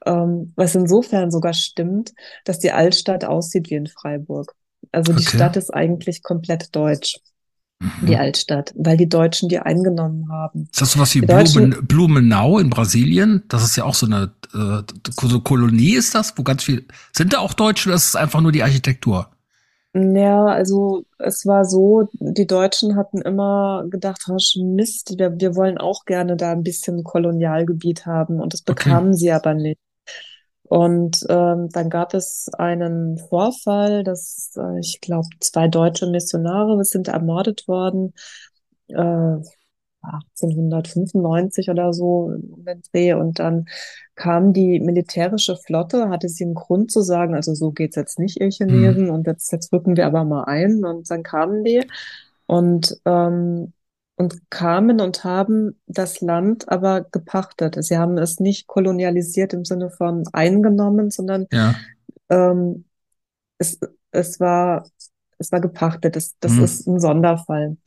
ähm, 0.08 0.52
was 0.56 0.74
insofern 0.74 1.30
sogar 1.30 1.54
stimmt, 1.54 2.14
dass 2.44 2.58
die 2.58 2.72
Altstadt 2.72 3.24
aussieht 3.24 3.70
wie 3.70 3.76
in 3.76 3.88
Freiburg. 3.88 4.56
Also 4.92 5.14
die 5.14 5.20
okay. 5.20 5.38
Stadt 5.38 5.58
ist 5.58 5.72
eigentlich 5.72 6.24
komplett 6.24 6.76
deutsch 6.76 7.20
die 8.02 8.14
mhm. 8.14 8.20
Altstadt, 8.20 8.74
weil 8.76 8.98
die 8.98 9.10
Deutschen 9.10 9.50
die 9.50 9.60
eingenommen 9.60 10.30
haben. 10.30 10.68
Ist 10.72 10.82
das 10.82 10.92
sowas 10.94 11.14
wie 11.16 11.22
Blumen, 11.22 11.88
Blumenau 11.88 12.60
in 12.60 12.70
Brasilien? 12.70 13.44
Das 13.48 13.64
ist 13.64 13.76
ja 13.76 13.84
auch 13.84 13.96
so 13.96 14.06
eine 14.06 14.32
äh, 14.54 14.84
so 15.22 15.40
Kolonie 15.40 15.96
ist 15.96 16.16
das, 16.16 16.38
wo 16.38 16.44
ganz 16.44 16.64
viel 16.64 16.86
sind 17.12 17.34
da 17.34 17.40
auch 17.40 17.54
Deutsche 17.54 17.90
oder 17.90 17.96
ist 17.96 18.10
es 18.10 18.16
einfach 18.16 18.42
nur 18.42 18.52
die 18.52 18.64
Architektur? 18.64 19.30
Ja, 19.94 20.46
also 20.46 21.04
es 21.18 21.46
war 21.46 21.66
so, 21.66 22.08
die 22.14 22.48
Deutschen 22.48 22.96
hatten 22.96 23.22
immer 23.22 23.84
gedacht, 23.90 24.26
Mist, 24.58 25.16
wir, 25.18 25.38
wir 25.38 25.56
wollen 25.56 25.78
auch 25.78 26.06
gerne 26.06 26.38
da 26.38 26.54
ein 26.54 26.64
bisschen 26.64 27.04
Kolonialgebiet 27.04 28.06
haben 28.06 28.40
und 28.40 28.54
das 28.54 28.62
bekamen 28.62 29.10
okay. 29.10 29.18
sie 29.18 29.32
aber 29.32 29.54
nicht. 29.54 29.80
Und 30.72 31.26
ähm, 31.28 31.68
dann 31.74 31.90
gab 31.90 32.14
es 32.14 32.48
einen 32.58 33.18
Vorfall, 33.18 34.06
dass 34.06 34.54
äh, 34.56 34.80
ich 34.80 35.02
glaube, 35.02 35.28
zwei 35.42 35.68
deutsche 35.68 36.08
Missionare 36.08 36.86
sind 36.86 37.10
ermordet 37.10 37.68
worden, 37.68 38.14
äh, 38.88 38.96
1895 38.96 41.70
oder 41.70 41.92
so 41.92 42.32
um 42.54 42.64
den 42.64 42.82
Dreh. 42.90 43.16
Und 43.16 43.40
dann 43.40 43.66
kam 44.16 44.54
die 44.54 44.80
militärische 44.80 45.58
Flotte, 45.58 46.08
hatte 46.08 46.30
sie 46.30 46.46
einen 46.46 46.54
Grund 46.54 46.90
zu 46.90 47.02
sagen, 47.02 47.36
also 47.36 47.54
so 47.54 47.72
geht's 47.72 47.98
jetzt 47.98 48.18
nicht, 48.18 48.40
ihr 48.40 48.50
Chinesen, 48.50 49.08
mhm. 49.08 49.12
und 49.12 49.28
jetzt, 49.28 49.52
jetzt 49.52 49.74
rücken 49.74 49.98
wir 49.98 50.08
aber 50.08 50.24
mal 50.24 50.46
ein. 50.46 50.86
Und 50.86 51.12
dann 51.12 51.24
kamen 51.24 51.66
die. 51.66 51.86
Und 52.46 52.96
ähm, 53.04 53.74
und 54.22 54.52
kamen 54.52 55.02
und 55.02 55.24
haben 55.24 55.82
das 55.88 56.22
Land 56.22 56.70
aber 56.70 57.02
gepachtet. 57.02 57.76
Sie 57.84 57.98
haben 57.98 58.20
es 58.20 58.40
nicht 58.40 58.68
kolonialisiert 58.68 59.52
im 59.54 59.66
Sinne 59.66 59.90
von 59.90 60.24
eingenommen, 60.32 61.10
sondern 61.10 61.48
ja. 61.52 61.74
ähm, 62.30 62.86
es, 63.58 63.80
es 64.12 64.40
war 64.40 64.86
es 65.42 65.52
war 65.52 65.60
gepachtet. 65.60 66.16
Das, 66.16 66.36
das 66.40 66.54
mhm. 66.54 66.64
ist 66.64 66.88
ein 66.88 67.00
Sonderfall. 67.00 67.78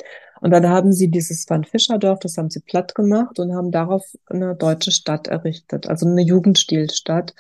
Und 0.41 0.51
dann 0.51 0.69
haben 0.69 0.93
sie 0.93 1.11
dieses 1.11 1.49
Van 1.49 1.65
Fischerdorf, 1.65 2.19
das 2.19 2.37
haben 2.37 2.51
sie 2.51 2.61
platt 2.61 2.95
gemacht 2.95 3.39
und 3.39 3.55
haben 3.55 3.71
darauf 3.71 4.05
eine 4.27 4.55
deutsche 4.55 4.91
Stadt 4.91 5.27
errichtet, 5.27 5.87
also 5.89 6.07
eine 6.07 6.21
Jugendstilstadt 6.21 7.33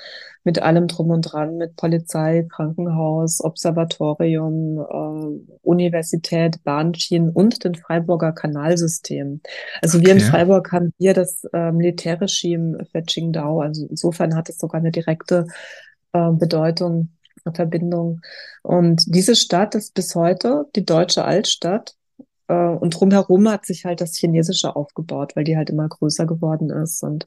mit 0.45 0.63
allem 0.63 0.89
drum 0.89 1.11
und 1.11 1.23
dran, 1.23 1.57
mit 1.57 1.77
Polizei, 1.77 2.47
Krankenhaus, 2.51 3.43
Observatorium, 3.43 4.79
äh, 4.79 5.57
Universität, 5.63 6.63
Bahnschienen 6.65 7.31
und 7.31 7.65
den 7.65 7.75
Freiburger 7.75 8.33
Kanalsystem. 8.33 9.41
Also 9.83 9.99
okay. 9.99 10.07
wir 10.07 10.15
in 10.15 10.21
Freiburg 10.21 10.73
haben 10.73 10.93
hier 10.99 11.15
das 11.15 11.45
äh, 11.53 11.73
Militärregime 11.73 12.87
für 12.91 13.03
Qingdao. 13.03 13.61
Also 13.61 13.87
insofern 13.91 14.35
hat 14.35 14.49
es 14.49 14.59
sogar 14.59 14.81
eine 14.81 14.93
direkte 14.93 15.47
äh, 16.13 16.31
Bedeutung, 16.31 17.11
eine 17.45 17.55
Verbindung. 17.55 18.21
Und 18.63 19.05
diese 19.07 19.37
Stadt 19.37 19.75
ist 19.75 19.95
bis 19.95 20.15
heute 20.15 20.67
die 20.75 20.85
deutsche 20.85 21.25
Altstadt 21.25 21.95
äh, 22.49 22.55
und 22.55 22.91
drumherum 22.91 23.49
hat 23.49 23.67
sich 23.67 23.85
halt 23.85 24.01
das 24.01 24.17
Chinesische 24.17 24.77
aufgebaut, 24.77 25.37
weil 25.37 25.45
die 25.45 25.57
halt 25.57 25.71
immer 25.71 25.89
größer 25.89 26.27
geworden 26.27 26.71
ist. 26.71 27.03
Und, 27.03 27.27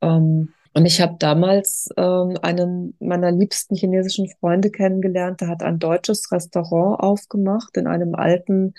ähm, 0.00 0.52
und 0.74 0.86
ich 0.86 1.00
habe 1.00 1.16
damals 1.18 1.88
ähm, 1.96 2.36
einen 2.42 2.96
meiner 2.98 3.30
liebsten 3.30 3.74
chinesischen 3.74 4.28
Freunde 4.40 4.70
kennengelernt, 4.70 5.40
der 5.40 5.48
hat 5.48 5.62
ein 5.62 5.78
deutsches 5.78 6.32
Restaurant 6.32 7.00
aufgemacht 7.00 7.76
in 7.76 7.86
einem 7.86 8.14
alten 8.14 8.74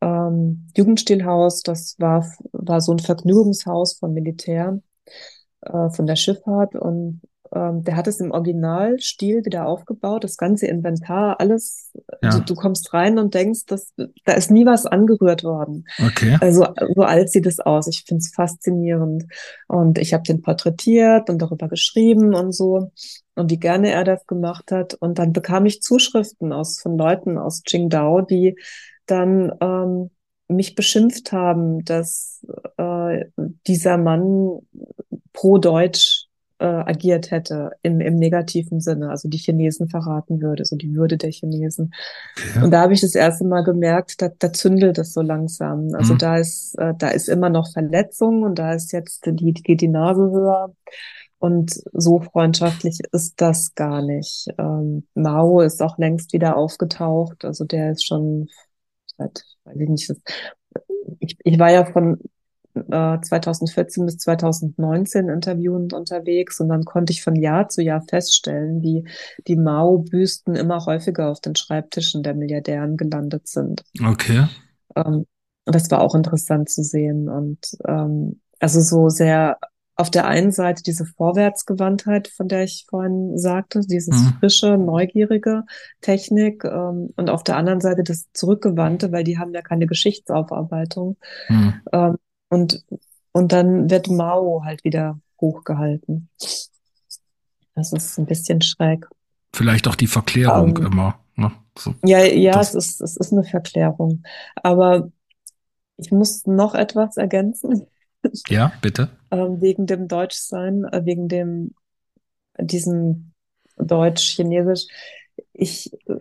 ähm, 0.00 0.68
Jugendstilhaus. 0.76 1.62
Das 1.62 1.96
war, 1.98 2.26
war 2.52 2.80
so 2.80 2.92
ein 2.92 3.00
Vergnügungshaus 3.00 3.94
vom 3.94 4.12
Militär, 4.12 4.80
äh, 5.62 5.90
von 5.90 6.06
der 6.06 6.16
Schifffahrt. 6.16 6.74
Und 6.76 7.22
ähm, 7.54 7.84
der 7.84 7.96
hat 7.96 8.06
es 8.06 8.20
im 8.20 8.30
Originalstil 8.30 9.44
wieder 9.44 9.66
aufgebaut, 9.66 10.24
das 10.24 10.36
ganze 10.36 10.66
Inventar, 10.66 11.40
alles. 11.40 11.92
Ja. 12.22 12.30
Du, 12.30 12.44
du, 12.44 12.54
kommst 12.54 12.92
rein 12.92 13.18
und 13.18 13.34
denkst, 13.34 13.66
dass, 13.66 13.92
da 14.24 14.32
ist 14.32 14.50
nie 14.50 14.66
was 14.66 14.86
angerührt 14.86 15.44
worden. 15.44 15.84
Okay. 16.04 16.36
Also 16.40 16.66
so 16.94 17.02
alt 17.02 17.30
sieht 17.30 17.46
es 17.46 17.60
aus. 17.60 17.86
Ich 17.88 18.04
finde 18.06 18.20
es 18.20 18.32
faszinierend. 18.34 19.24
Und 19.68 19.98
ich 19.98 20.14
habe 20.14 20.22
den 20.22 20.42
porträtiert 20.42 21.30
und 21.30 21.40
darüber 21.40 21.68
geschrieben 21.68 22.34
und 22.34 22.52
so 22.52 22.90
und 23.34 23.50
wie 23.50 23.58
gerne 23.58 23.90
er 23.90 24.04
das 24.04 24.26
gemacht 24.26 24.72
hat. 24.72 24.94
Und 24.94 25.18
dann 25.18 25.32
bekam 25.32 25.66
ich 25.66 25.82
Zuschriften 25.82 26.52
aus 26.52 26.80
von 26.80 26.96
Leuten 26.96 27.38
aus 27.38 27.62
Qingdao, 27.62 28.22
die 28.22 28.56
dann 29.06 29.52
ähm, 29.60 30.10
mich 30.48 30.74
beschimpft 30.74 31.32
haben, 31.32 31.84
dass 31.84 32.44
äh, 32.78 33.24
dieser 33.66 33.98
Mann 33.98 34.60
pro 35.32 35.58
Deutsch 35.58 36.25
äh, 36.58 36.64
agiert 36.64 37.30
hätte 37.30 37.72
im, 37.82 38.00
im 38.00 38.16
negativen 38.16 38.80
Sinne, 38.80 39.10
also 39.10 39.28
die 39.28 39.38
Chinesen 39.38 39.88
verraten 39.88 40.40
würde, 40.40 40.64
so 40.64 40.76
die 40.76 40.94
Würde 40.94 41.16
der 41.16 41.30
Chinesen. 41.30 41.92
Ja. 42.54 42.64
Und 42.64 42.70
da 42.70 42.80
habe 42.80 42.94
ich 42.94 43.00
das 43.00 43.14
erste 43.14 43.44
Mal 43.44 43.62
gemerkt, 43.62 44.22
da, 44.22 44.30
da 44.38 44.52
zündelt 44.52 44.98
es 44.98 45.12
so 45.12 45.20
langsam. 45.20 45.94
Also 45.94 46.14
mhm. 46.14 46.18
da 46.18 46.36
ist 46.36 46.74
äh, 46.78 46.94
da 46.98 47.08
ist 47.08 47.28
immer 47.28 47.50
noch 47.50 47.72
Verletzung 47.72 48.42
und 48.42 48.58
da 48.58 48.72
ist 48.72 48.92
jetzt 48.92 49.26
die 49.26 49.52
geht 49.52 49.80
die 49.80 49.88
Nase 49.88 50.22
höher. 50.30 50.72
Und 51.38 51.78
so 51.92 52.20
freundschaftlich 52.20 52.98
ist 53.12 53.40
das 53.40 53.74
gar 53.74 54.02
nicht. 54.02 54.48
Ähm, 54.58 55.06
Mao 55.14 55.60
ist 55.60 55.82
auch 55.82 55.98
längst 55.98 56.32
wieder 56.32 56.56
aufgetaucht. 56.56 57.44
Also 57.44 57.64
der 57.64 57.92
ist 57.92 58.06
schon 58.06 58.48
seit, 59.18 59.44
weiß 59.64 59.76
ich 59.78 59.88
nicht, 59.88 60.12
ich, 61.20 61.36
ich 61.44 61.58
war 61.58 61.70
ja 61.70 61.84
von 61.84 62.18
2014 62.84 64.02
äh, 64.02 64.06
bis 64.06 64.18
2019 64.18 65.28
interviewend 65.28 65.92
unterwegs 65.92 66.60
und 66.60 66.68
dann 66.68 66.84
konnte 66.84 67.12
ich 67.12 67.22
von 67.22 67.36
Jahr 67.36 67.68
zu 67.68 67.82
Jahr 67.82 68.02
feststellen, 68.02 68.82
wie 68.82 69.06
die 69.46 69.56
Mao-Büsten 69.56 70.54
immer 70.54 70.84
häufiger 70.86 71.30
auf 71.30 71.40
den 71.40 71.56
Schreibtischen 71.56 72.22
der 72.22 72.34
Milliardären 72.34 72.96
gelandet 72.96 73.48
sind. 73.48 73.84
Okay. 74.04 74.46
Ähm, 74.94 75.26
das 75.64 75.90
war 75.90 76.00
auch 76.00 76.14
interessant 76.14 76.70
zu 76.70 76.82
sehen 76.82 77.28
und 77.28 77.58
ähm, 77.86 78.40
also 78.60 78.80
so 78.80 79.08
sehr 79.08 79.58
auf 79.96 80.10
der 80.10 80.26
einen 80.26 80.52
Seite 80.52 80.82
diese 80.82 81.06
Vorwärtsgewandtheit, 81.06 82.28
von 82.28 82.48
der 82.48 82.64
ich 82.64 82.86
vorhin 82.88 83.38
sagte, 83.38 83.80
dieses 83.80 84.22
mhm. 84.22 84.34
frische, 84.38 84.76
neugierige 84.76 85.64
Technik 86.02 86.64
ähm, 86.64 87.14
und 87.16 87.30
auf 87.30 87.42
der 87.42 87.56
anderen 87.56 87.80
Seite 87.80 88.02
das 88.02 88.30
Zurückgewandte, 88.34 89.10
weil 89.10 89.24
die 89.24 89.38
haben 89.38 89.54
ja 89.54 89.62
keine 89.62 89.86
Geschichtsaufarbeitung. 89.86 91.16
Mhm. 91.48 91.80
Ähm, 91.92 92.16
und, 92.48 92.84
und 93.32 93.52
dann 93.52 93.90
wird 93.90 94.08
Mao 94.08 94.62
halt 94.64 94.84
wieder 94.84 95.18
hochgehalten. 95.40 96.28
Das 97.74 97.92
ist 97.92 98.18
ein 98.18 98.26
bisschen 98.26 98.62
schräg. 98.62 99.06
Vielleicht 99.52 99.88
auch 99.88 99.94
die 99.94 100.06
Verklärung 100.06 100.76
um, 100.76 100.84
ähm, 100.84 100.92
immer. 100.92 101.20
Ne? 101.36 101.52
So, 101.78 101.94
ja, 102.04 102.24
ja, 102.24 102.60
es 102.60 102.74
ist, 102.74 103.00
es 103.00 103.16
ist 103.16 103.32
eine 103.32 103.44
Verklärung. 103.44 104.22
Aber 104.56 105.10
ich 105.96 106.10
muss 106.10 106.46
noch 106.46 106.74
etwas 106.74 107.16
ergänzen. 107.16 107.86
Ja, 108.48 108.72
bitte. 108.82 109.10
ähm, 109.30 109.60
wegen 109.60 109.86
dem 109.86 110.08
Deutschsein, 110.08 110.84
äh, 110.86 111.04
wegen 111.04 111.28
dem, 111.28 111.76
diesem 112.58 113.30
Deutsch-Chinesisch. 113.76 114.86
Ich 115.52 115.92
äh, 116.08 116.16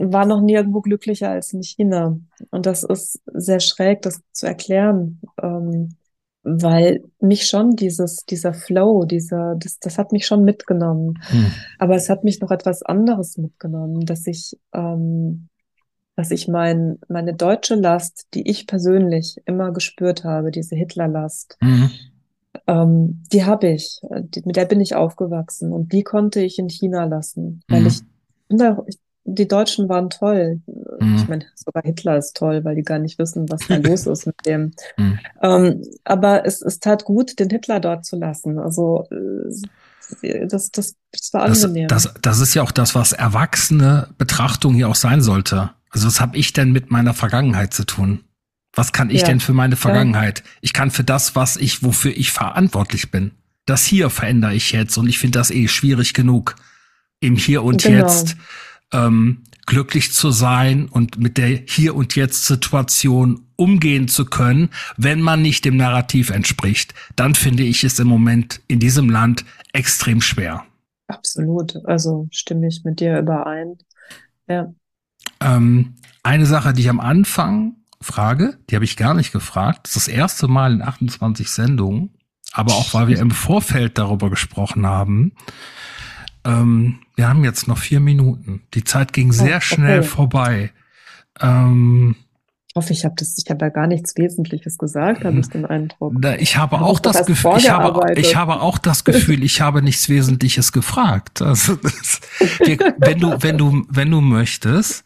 war 0.00 0.26
noch 0.26 0.40
nirgendwo 0.40 0.80
glücklicher 0.80 1.30
als 1.30 1.52
in 1.52 1.62
China. 1.62 2.18
Und 2.50 2.66
das 2.66 2.82
ist 2.82 3.20
sehr 3.32 3.60
schräg, 3.60 4.02
das 4.02 4.20
zu 4.32 4.46
erklären, 4.46 5.20
ähm, 5.42 5.90
weil 6.42 7.04
mich 7.20 7.46
schon 7.46 7.76
dieses, 7.76 8.24
dieser 8.24 8.54
Flow, 8.54 9.04
dieser, 9.04 9.56
das, 9.56 9.78
das 9.78 9.98
hat 9.98 10.12
mich 10.12 10.26
schon 10.26 10.44
mitgenommen. 10.44 11.18
Hm. 11.28 11.52
Aber 11.78 11.96
es 11.96 12.08
hat 12.08 12.24
mich 12.24 12.40
noch 12.40 12.50
etwas 12.50 12.82
anderes 12.82 13.36
mitgenommen, 13.36 14.06
dass 14.06 14.26
ich, 14.26 14.58
ähm, 14.72 15.48
dass 16.16 16.30
ich 16.30 16.48
mein, 16.48 16.98
meine 17.08 17.34
deutsche 17.34 17.74
Last, 17.74 18.26
die 18.34 18.48
ich 18.48 18.66
persönlich 18.66 19.36
immer 19.44 19.72
gespürt 19.72 20.24
habe, 20.24 20.50
diese 20.50 20.76
Hitlerlast, 20.76 21.58
hm. 21.60 21.90
ähm, 22.66 23.22
die 23.32 23.44
habe 23.44 23.68
ich, 23.68 24.00
die, 24.10 24.42
mit 24.46 24.56
der 24.56 24.64
bin 24.64 24.80
ich 24.80 24.94
aufgewachsen 24.94 25.72
und 25.72 25.92
die 25.92 26.04
konnte 26.04 26.40
ich 26.40 26.58
in 26.58 26.70
China 26.70 27.04
lassen, 27.04 27.62
weil 27.68 27.80
hm. 27.80 27.86
ich, 27.86 28.00
ich 28.86 28.98
die 29.24 29.48
Deutschen 29.48 29.88
waren 29.88 30.10
toll. 30.10 30.60
Mhm. 30.66 31.16
Ich 31.16 31.28
meine, 31.28 31.44
sogar 31.54 31.82
Hitler 31.82 32.16
ist 32.16 32.36
toll, 32.36 32.64
weil 32.64 32.74
die 32.74 32.82
gar 32.82 32.98
nicht 32.98 33.18
wissen, 33.18 33.48
was 33.48 33.66
da 33.68 33.76
los 33.76 34.06
ist 34.06 34.26
mit 34.26 34.36
dem. 34.46 34.72
Mhm. 34.96 35.18
Ähm, 35.42 35.82
aber 36.04 36.46
es, 36.46 36.62
es 36.62 36.80
tat 36.80 37.04
gut, 37.04 37.38
den 37.38 37.50
Hitler 37.50 37.80
dort 37.80 38.04
zu 38.04 38.16
lassen. 38.16 38.58
Also 38.58 39.06
äh, 39.10 40.46
das, 40.46 40.70
das, 40.70 40.96
das 41.12 41.32
war 41.32 41.42
angenehm. 41.42 41.88
Das, 41.88 42.04
das, 42.04 42.14
das 42.22 42.40
ist 42.40 42.54
ja 42.54 42.62
auch 42.62 42.72
das, 42.72 42.94
was 42.94 43.12
erwachsene 43.12 44.08
Betrachtung 44.18 44.74
hier 44.74 44.88
auch 44.88 44.96
sein 44.96 45.20
sollte. 45.20 45.70
Also 45.90 46.06
was 46.06 46.20
habe 46.20 46.36
ich 46.36 46.52
denn 46.52 46.72
mit 46.72 46.90
meiner 46.90 47.14
Vergangenheit 47.14 47.74
zu 47.74 47.84
tun? 47.84 48.24
Was 48.72 48.92
kann 48.92 49.10
ich 49.10 49.22
ja. 49.22 49.26
denn 49.28 49.40
für 49.40 49.52
meine 49.52 49.76
Vergangenheit? 49.76 50.44
Ich 50.60 50.72
kann 50.72 50.90
für 50.90 51.02
das, 51.02 51.34
was 51.34 51.56
ich, 51.56 51.82
wofür 51.82 52.16
ich 52.16 52.30
verantwortlich 52.30 53.10
bin. 53.10 53.32
Das 53.66 53.84
hier 53.84 54.10
verändere 54.10 54.54
ich 54.54 54.72
jetzt 54.72 54.96
und 54.96 55.08
ich 55.08 55.18
finde 55.18 55.38
das 55.38 55.50
eh 55.50 55.68
schwierig 55.68 56.14
genug. 56.14 56.56
Im 57.18 57.36
Hier 57.36 57.62
und 57.62 57.82
genau. 57.82 57.98
Jetzt 57.98 58.36
ähm, 58.92 59.44
glücklich 59.66 60.12
zu 60.12 60.30
sein 60.30 60.88
und 60.88 61.18
mit 61.18 61.38
der 61.38 61.48
Hier 61.66 61.94
und 61.94 62.16
Jetzt 62.16 62.46
Situation 62.46 63.46
umgehen 63.56 64.08
zu 64.08 64.24
können, 64.24 64.70
wenn 64.96 65.20
man 65.20 65.42
nicht 65.42 65.64
dem 65.64 65.76
Narrativ 65.76 66.30
entspricht, 66.30 66.94
dann 67.14 67.34
finde 67.34 67.62
ich 67.62 67.84
es 67.84 67.98
im 67.98 68.08
Moment 68.08 68.60
in 68.68 68.80
diesem 68.80 69.10
Land 69.10 69.44
extrem 69.72 70.20
schwer. 70.20 70.64
Absolut. 71.06 71.76
Also 71.84 72.28
stimme 72.30 72.68
ich 72.68 72.82
mit 72.84 73.00
dir 73.00 73.18
überein. 73.18 73.78
Ja. 74.48 74.72
Ähm, 75.40 75.96
eine 76.22 76.46
Sache, 76.46 76.72
die 76.72 76.82
ich 76.82 76.90
am 76.90 77.00
Anfang 77.00 77.76
frage, 78.00 78.58
die 78.68 78.74
habe 78.74 78.84
ich 78.84 78.96
gar 78.96 79.14
nicht 79.14 79.32
gefragt. 79.32 79.80
Das 79.84 79.96
ist 79.96 80.08
das 80.08 80.14
erste 80.14 80.48
Mal 80.48 80.72
in 80.72 80.82
28 80.82 81.48
Sendungen, 81.50 82.14
aber 82.52 82.72
auch 82.72 82.94
weil 82.94 83.08
wir 83.08 83.18
im 83.18 83.30
Vorfeld 83.30 83.98
darüber 83.98 84.30
gesprochen 84.30 84.86
haben. 84.86 85.32
Ähm, 86.44 87.00
wir 87.20 87.28
haben 87.28 87.44
jetzt 87.44 87.68
noch 87.68 87.76
vier 87.76 88.00
Minuten. 88.00 88.62
Die 88.72 88.82
Zeit 88.82 89.12
ging 89.12 89.30
sehr 89.30 89.58
oh, 89.58 89.60
schnell 89.60 90.02
vorbei. 90.02 90.70
Ähm, 91.38 92.16
ich 92.68 92.74
hoffe, 92.74 92.94
ich 92.94 93.04
habe 93.04 93.14
das, 93.18 93.36
ich 93.36 93.50
habe 93.50 93.66
ja 93.66 93.68
gar 93.68 93.86
nichts 93.86 94.16
Wesentliches 94.16 94.78
gesagt, 94.78 95.24
habe 95.24 95.38
ich 95.38 95.48
den 95.48 95.66
Eindruck. 95.66 96.14
Ich 96.38 96.56
habe 96.56 96.76
ich 96.76 96.80
auch 96.80 96.98
das 96.98 97.26
Gefühl, 97.26 97.58
ich 97.58 97.68
habe, 97.68 98.18
ich 98.18 98.36
habe 98.36 98.62
auch 98.62 98.78
das 98.78 99.04
Gefühl, 99.04 99.44
ich 99.44 99.60
habe 99.60 99.82
nichts 99.82 100.08
Wesentliches 100.08 100.72
gefragt. 100.72 101.42
Also 101.42 101.74
das, 101.74 102.20
wir, 102.64 102.78
wenn 102.96 103.18
du, 103.18 103.36
wenn 103.42 103.58
du, 103.58 103.84
wenn 103.90 104.10
du 104.10 104.22
möchtest, 104.22 105.04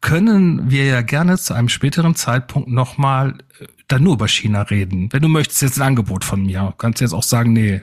können 0.00 0.70
wir 0.70 0.84
ja 0.84 1.02
gerne 1.02 1.36
zu 1.36 1.52
einem 1.52 1.68
späteren 1.68 2.14
Zeitpunkt 2.14 2.68
nochmal 2.68 3.38
äh, 3.58 3.66
dann 3.88 4.04
nur 4.04 4.14
über 4.14 4.28
China 4.28 4.62
reden. 4.62 5.12
Wenn 5.12 5.22
du 5.22 5.28
möchtest, 5.28 5.62
jetzt 5.62 5.80
ein 5.80 5.82
Angebot 5.82 6.24
von 6.24 6.46
mir. 6.46 6.74
Kannst 6.78 7.00
jetzt 7.00 7.12
auch 7.12 7.24
sagen, 7.24 7.52
nee, 7.54 7.82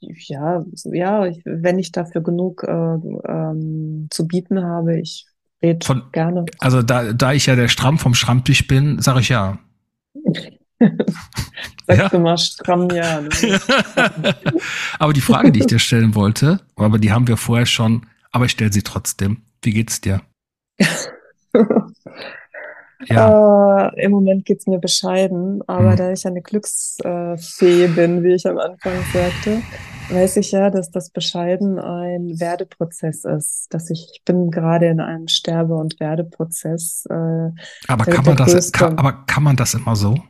ja, 0.00 0.64
ja, 0.84 1.26
ich, 1.26 1.42
wenn 1.44 1.78
ich 1.78 1.92
dafür 1.92 2.22
genug 2.22 2.64
äh, 2.64 2.72
ähm, 2.72 4.08
zu 4.10 4.26
bieten 4.26 4.62
habe, 4.62 4.98
ich 4.98 5.26
rede 5.62 6.02
gerne. 6.12 6.44
Also 6.58 6.82
da, 6.82 7.12
da 7.12 7.32
ich 7.32 7.46
ja 7.46 7.56
der 7.56 7.68
Stramm 7.68 7.98
vom 7.98 8.14
Schrammtisch 8.14 8.66
bin, 8.66 9.00
sage 9.00 9.20
ich 9.20 9.28
ja. 9.28 9.58
Sagst 11.86 12.02
ja? 12.02 12.08
du 12.08 12.18
mal 12.18 12.38
stramm 12.38 12.88
ja. 12.90 13.20
Ne? 13.20 13.28
aber 14.98 15.12
die 15.12 15.20
Frage, 15.20 15.50
die 15.50 15.60
ich 15.60 15.66
dir 15.66 15.78
stellen 15.78 16.14
wollte, 16.14 16.60
aber 16.76 16.98
die 16.98 17.12
haben 17.12 17.26
wir 17.26 17.36
vorher 17.36 17.66
schon, 17.66 18.06
aber 18.30 18.44
ich 18.44 18.52
stelle 18.52 18.72
sie 18.72 18.82
trotzdem. 18.82 19.42
Wie 19.62 19.72
geht's 19.72 20.00
dir? 20.00 20.20
Ja. 23.06 23.88
Äh, 23.88 24.04
Im 24.04 24.10
Moment 24.10 24.44
geht's 24.44 24.66
mir 24.66 24.78
bescheiden, 24.78 25.62
aber 25.66 25.92
mhm. 25.92 25.96
da 25.96 26.12
ich 26.12 26.26
eine 26.26 26.42
Glücksfee 26.42 27.86
bin, 27.88 28.24
wie 28.24 28.34
ich 28.34 28.46
am 28.46 28.58
Anfang 28.58 28.94
sagte, 29.12 29.62
weiß 30.10 30.36
ich 30.38 30.52
ja, 30.52 30.70
dass 30.70 30.90
das 30.90 31.10
Bescheiden 31.10 31.78
ein 31.78 32.40
Werdeprozess 32.40 33.24
ist. 33.24 33.66
Dass 33.70 33.90
ich, 33.90 34.10
ich 34.14 34.24
bin 34.24 34.50
gerade 34.50 34.86
in 34.86 35.00
einem 35.00 35.28
Sterbe- 35.28 35.76
und 35.76 36.00
Werdeprozess. 36.00 37.06
Äh, 37.08 37.50
aber 37.86 38.04
kann 38.04 38.24
man 38.24 38.36
das, 38.36 38.72
kann, 38.72 38.98
aber 38.98 39.24
kann 39.26 39.42
man 39.42 39.56
das 39.56 39.74
immer 39.74 39.96
so? 39.96 40.20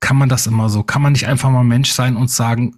Kann 0.00 0.16
man 0.16 0.28
das 0.28 0.46
immer 0.46 0.68
so? 0.68 0.82
Kann 0.82 1.02
man 1.02 1.12
nicht 1.12 1.26
einfach 1.26 1.50
mal 1.50 1.64
Mensch 1.64 1.92
sein 1.92 2.16
und 2.16 2.30
sagen, 2.30 2.76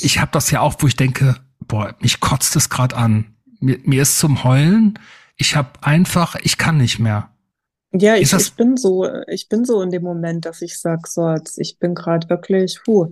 ich 0.00 0.20
habe 0.20 0.30
das 0.32 0.50
ja 0.50 0.60
auch, 0.60 0.74
wo 0.78 0.86
ich 0.86 0.96
denke, 0.96 1.36
boah, 1.60 1.94
mich 2.00 2.20
kotzt 2.20 2.56
es 2.56 2.68
gerade 2.68 2.96
an. 2.96 3.36
Mir, 3.60 3.78
mir 3.84 4.02
ist 4.02 4.18
zum 4.18 4.44
Heulen. 4.44 4.98
Ich 5.36 5.56
habe 5.56 5.70
einfach, 5.82 6.36
ich 6.42 6.58
kann 6.58 6.78
nicht 6.78 6.98
mehr. 6.98 7.29
Ja, 7.92 8.14
ich, 8.14 8.32
ich 8.32 8.54
bin 8.54 8.76
so, 8.76 9.08
ich 9.26 9.48
bin 9.48 9.64
so 9.64 9.82
in 9.82 9.90
dem 9.90 10.04
Moment, 10.04 10.44
dass 10.44 10.62
ich 10.62 10.78
sag, 10.78 11.08
so, 11.08 11.28
jetzt, 11.28 11.58
ich 11.58 11.78
bin 11.78 11.94
gerade 11.94 12.28
wirklich, 12.28 12.78
puh. 12.84 13.10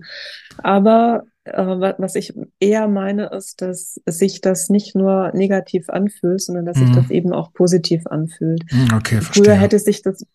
Aber 0.57 1.23
äh, 1.43 1.93
was 1.97 2.15
ich 2.15 2.33
eher 2.59 2.87
meine, 2.87 3.27
ist, 3.27 3.61
dass 3.61 3.99
sich 4.05 4.39
das 4.39 4.69
nicht 4.69 4.95
nur 4.95 5.31
negativ 5.33 5.89
anfühlt, 5.89 6.41
sondern 6.41 6.65
dass 6.65 6.77
mhm. 6.77 6.87
sich 6.87 6.95
das 6.95 7.09
eben 7.09 7.33
auch 7.33 7.51
positiv 7.53 8.07
anfühlt. 8.07 8.63
Mhm, 8.71 8.87
okay, 8.95 9.21
verstehe. 9.21 9.43
Früher 9.43 9.55
hätte 9.55 9.79
sich 9.79 10.01
das, 10.01 10.25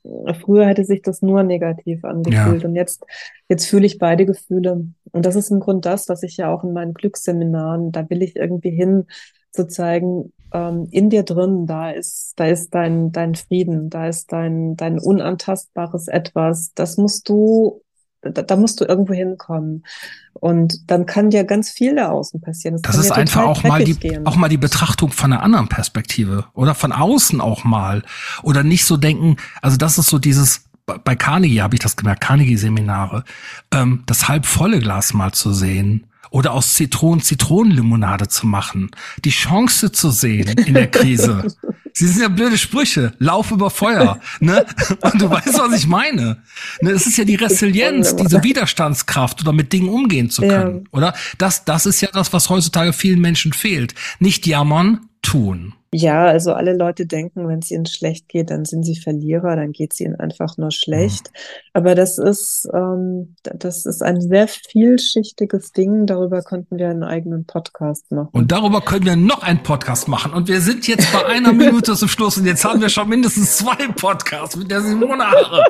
früher 0.40 0.66
hätte 0.66 0.84
sich 0.84 1.03
das 1.03 1.22
nur 1.22 1.42
negativ 1.42 2.05
angefühlt. 2.05 2.62
Ja. 2.62 2.68
Und 2.68 2.74
jetzt, 2.74 3.05
jetzt 3.49 3.66
fühle 3.66 3.86
ich 3.86 3.99
beide 3.99 4.26
Gefühle. 4.26 4.88
Und 5.12 5.26
das 5.26 5.36
ist 5.36 5.51
im 5.51 5.61
Grunde 5.61 5.88
das, 5.88 6.09
was 6.09 6.22
ich 6.22 6.36
ja 6.36 6.53
auch 6.53 6.64
in 6.64 6.72
meinen 6.72 6.92
Glücksseminaren, 6.92 7.92
da 7.92 8.09
will 8.11 8.22
ich 8.22 8.36
irgendwie 8.36 8.70
hin, 8.70 9.07
zu 9.55 9.68
zeigen, 9.68 10.32
ähm, 10.52 10.88
in 10.90 11.11
dir 11.11 11.24
drin, 11.24 11.66
da 11.66 11.90
ist, 11.90 12.34
da 12.36 12.46
ist 12.46 12.74
dein, 12.74 13.12
dein 13.12 13.34
Frieden, 13.34 13.90
da 13.90 14.09
ist 14.09 14.32
dein, 14.32 14.76
dein 14.76 14.98
unantastbares 14.98 16.09
Etwas. 16.09 16.72
Das 16.74 16.96
musst 16.96 17.28
du 17.28 17.80
da, 18.22 18.42
da 18.42 18.57
musst 18.57 18.80
du 18.80 18.84
irgendwo 18.84 19.12
hinkommen. 19.12 19.84
Und 20.32 20.90
dann 20.90 21.07
kann 21.07 21.30
dir 21.30 21.44
ganz 21.44 21.70
viel 21.70 21.96
da 21.96 22.11
außen 22.11 22.40
passieren. 22.40 22.80
Das, 22.82 22.96
das 22.96 23.07
ist 23.07 23.12
einfach 23.12 23.44
auch 23.44 23.62
mal 23.64 23.84
die, 23.84 23.94
gehen. 23.94 24.26
auch 24.26 24.36
mal 24.36 24.48
die 24.48 24.57
Betrachtung 24.57 25.11
von 25.11 25.32
einer 25.32 25.42
anderen 25.42 25.68
Perspektive 25.68 26.46
oder 26.55 26.74
von 26.74 26.92
außen 26.92 27.40
auch 27.40 27.64
mal. 27.64 28.02
Oder 28.42 28.62
nicht 28.62 28.84
so 28.84 28.96
denken, 28.96 29.36
also 29.62 29.76
das 29.76 29.98
ist 29.98 30.09
so 30.09 30.18
dieses, 30.18 30.64
bei 31.05 31.16
Carnegie 31.16 31.62
habe 31.62 31.74
ich 31.76 31.80
das 31.80 31.96
gemerkt, 31.96 32.22
Carnegie-Seminare, 32.22 33.24
ähm, 33.72 34.02
das 34.07 34.28
halb 34.28 34.46
volle 34.46 34.80
Glas 34.80 35.14
mal 35.14 35.32
zu 35.32 35.52
sehen 35.52 36.07
oder 36.35 36.53
aus 36.53 36.74
Zitronen 36.74 37.22
Zitronenlimonade 37.22 38.26
zu 38.26 38.49
machen, 38.49 38.91
die 39.24 39.30
Chance 39.30 39.93
zu 39.93 40.11
sehen 40.11 40.49
in 40.59 40.74
der 40.74 40.91
Krise. 40.91 41.47
Sie 41.93 42.09
sind 42.09 42.22
ja 42.22 42.28
blöde 42.28 42.59
Sprüche. 42.59 43.12
Lauf 43.20 43.53
über 43.53 43.70
Feuer. 43.70 44.18
Ne? 44.41 44.66
Und 45.01 45.22
du 45.22 45.30
weißt, 45.30 45.57
was 45.57 45.78
ich 45.78 45.87
meine. 45.87 46.43
Ne? 46.80 46.91
Es 46.91 47.07
ist 47.07 47.16
ja 47.18 47.24
die 47.24 47.37
Resilienz, 47.37 48.16
diese 48.16 48.43
Widerstandskraft 48.43 49.43
oder 49.43 49.53
mit 49.53 49.72
Dingen 49.72 49.89
umgehen 49.89 50.28
zu 50.28 50.43
können. 50.43 50.80
Ja. 50.87 50.89
Oder? 50.91 51.14
Das, 51.39 51.64
das 51.64 51.87
ist 51.87 52.01
ja 52.01 52.09
das, 52.12 52.32
was 52.32 52.51
heutzutage 52.51 52.93
vielen 52.93 53.20
Menschen 53.20 53.53
fehlt. 53.53 53.95
Nicht 54.18 54.45
jammern, 54.49 55.09
tun. 55.22 55.74
Ja, 55.97 56.24
also 56.24 56.55
alle 56.55 56.76
Leute 56.76 57.07
denken, 57.07 57.47
wenn 57.47 57.61
es 57.61 57.70
ihnen 57.70 57.86
schlecht 57.86 58.28
geht, 58.28 58.51
dann 58.51 58.64
sind 58.64 58.82
sie 58.82 58.97
Verlierer, 58.97 59.55
dann 59.55 59.70
geht 59.70 59.92
es 59.92 60.01
ihnen 60.01 60.18
einfach 60.18 60.57
nur 60.57 60.72
schlecht. 60.72 61.30
Mhm. 61.30 61.68
Aber 61.72 61.95
das 61.95 62.18
ist, 62.18 62.68
ähm, 62.74 63.36
das 63.45 63.86
ist 63.86 64.03
ein 64.03 64.20
sehr 64.20 64.49
vielschichtiges 64.49 65.70
Ding. 65.70 66.07
Darüber 66.07 66.42
könnten 66.42 66.78
wir 66.78 66.88
einen 66.88 67.05
eigenen 67.05 67.47
Podcast 67.47 68.11
machen. 68.11 68.30
Und 68.32 68.51
darüber 68.51 68.80
können 68.80 69.07
wir 69.07 69.14
noch 69.14 69.45
einen 69.45 69.62
Podcast 69.62 70.09
machen. 70.09 70.32
Und 70.32 70.49
wir 70.49 70.61
sind 70.61 70.88
jetzt 70.88 71.12
bei 71.12 71.26
einer 71.26 71.53
Minute 71.53 71.95
zum 71.95 72.09
Schluss 72.09 72.38
und 72.38 72.47
jetzt 72.47 72.64
haben 72.64 72.80
wir 72.80 72.88
schon 72.88 73.09
mindestens 73.09 73.59
zwei 73.59 73.76
Podcasts 73.95 74.57
mit 74.57 74.72
der 74.72 74.80
Simone 74.80 75.22
Haare. 75.22 75.64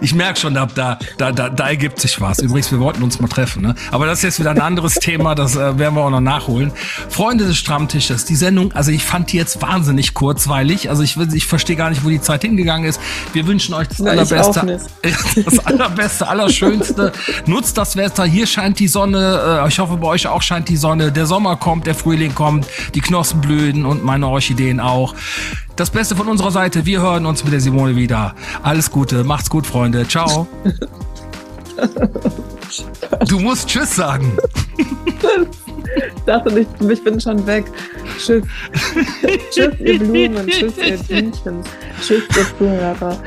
ich 0.00 0.14
merke 0.14 0.38
schon, 0.38 0.54
da, 0.54 0.66
da, 0.66 0.98
da, 1.18 1.32
da 1.32 1.68
ergibt 1.68 1.98
sich 1.98 2.20
was. 2.20 2.38
Übrigens, 2.38 2.70
wir 2.70 2.78
wollten 2.78 3.02
uns 3.02 3.18
mal 3.18 3.26
treffen. 3.26 3.62
Ne? 3.62 3.74
Aber 3.90 4.06
das 4.06 4.18
ist 4.18 4.22
jetzt 4.22 4.38
wieder 4.38 4.52
ein 4.52 4.60
anderes 4.60 4.94
Thema, 4.94 5.34
das 5.34 5.56
äh, 5.56 5.76
werden 5.76 5.96
wir 5.96 6.02
auch 6.02 6.10
noch 6.10 6.20
nachholen. 6.20 6.70
Freunde 7.08 7.46
des 7.46 7.56
Stammtisches, 7.56 8.24
diese 8.24 8.43
Sendung, 8.44 8.72
also 8.72 8.90
ich 8.90 9.02
fand 9.02 9.32
die 9.32 9.38
jetzt 9.38 9.62
wahnsinnig 9.62 10.12
kurzweilig. 10.12 10.90
Also 10.90 11.02
ich, 11.02 11.16
ich 11.16 11.46
verstehe 11.46 11.76
gar 11.76 11.88
nicht, 11.88 12.04
wo 12.04 12.10
die 12.10 12.20
Zeit 12.20 12.42
hingegangen 12.42 12.86
ist. 12.86 13.00
Wir 13.32 13.46
wünschen 13.46 13.74
euch 13.74 13.88
das 13.88 14.00
Nein, 14.00 14.18
Allerbeste. 14.18 14.80
Das 15.44 15.58
Allerbeste, 15.66 16.28
Allerschönste. 16.28 17.12
Nutzt 17.46 17.78
das 17.78 17.96
Wetter. 17.96 18.24
Hier 18.24 18.46
scheint 18.46 18.78
die 18.78 18.88
Sonne. 18.88 19.62
Äh, 19.64 19.68
ich 19.68 19.78
hoffe, 19.78 19.96
bei 19.96 20.08
euch 20.08 20.26
auch 20.26 20.42
scheint 20.42 20.68
die 20.68 20.76
Sonne. 20.76 21.10
Der 21.10 21.26
Sommer 21.26 21.56
kommt, 21.56 21.86
der 21.86 21.94
Frühling 21.94 22.34
kommt, 22.34 22.66
die 22.94 23.00
Knospen 23.00 23.40
blühen 23.40 23.86
und 23.86 24.04
meine 24.04 24.28
Orchideen 24.28 24.80
auch. 24.80 25.14
Das 25.76 25.90
Beste 25.90 26.14
von 26.14 26.28
unserer 26.28 26.50
Seite. 26.50 26.84
Wir 26.84 27.00
hören 27.00 27.24
uns 27.26 27.44
mit 27.44 27.52
der 27.52 27.60
Simone 27.60 27.96
wieder. 27.96 28.34
Alles 28.62 28.90
Gute. 28.90 29.24
Macht's 29.24 29.48
gut, 29.48 29.66
Freunde. 29.66 30.06
Ciao. 30.06 30.46
Du 33.28 33.38
musst 33.38 33.68
Tschüss 33.68 33.94
sagen. 33.94 34.36
Ich 36.16 36.22
dachte, 36.24 36.58
ich, 36.58 36.88
ich 36.88 37.04
bin 37.04 37.20
schon 37.20 37.46
weg. 37.46 37.64
Tschüss. 38.18 38.44
tschüss, 39.50 39.74
ihr 39.80 39.98
Blumen. 39.98 40.46
Tschüss, 40.46 40.76
ihr 40.78 40.98
Bienchen. 40.98 41.62
Tschüss, 42.00 42.24
ihr 42.36 42.46
Zuhörer. 42.58 43.18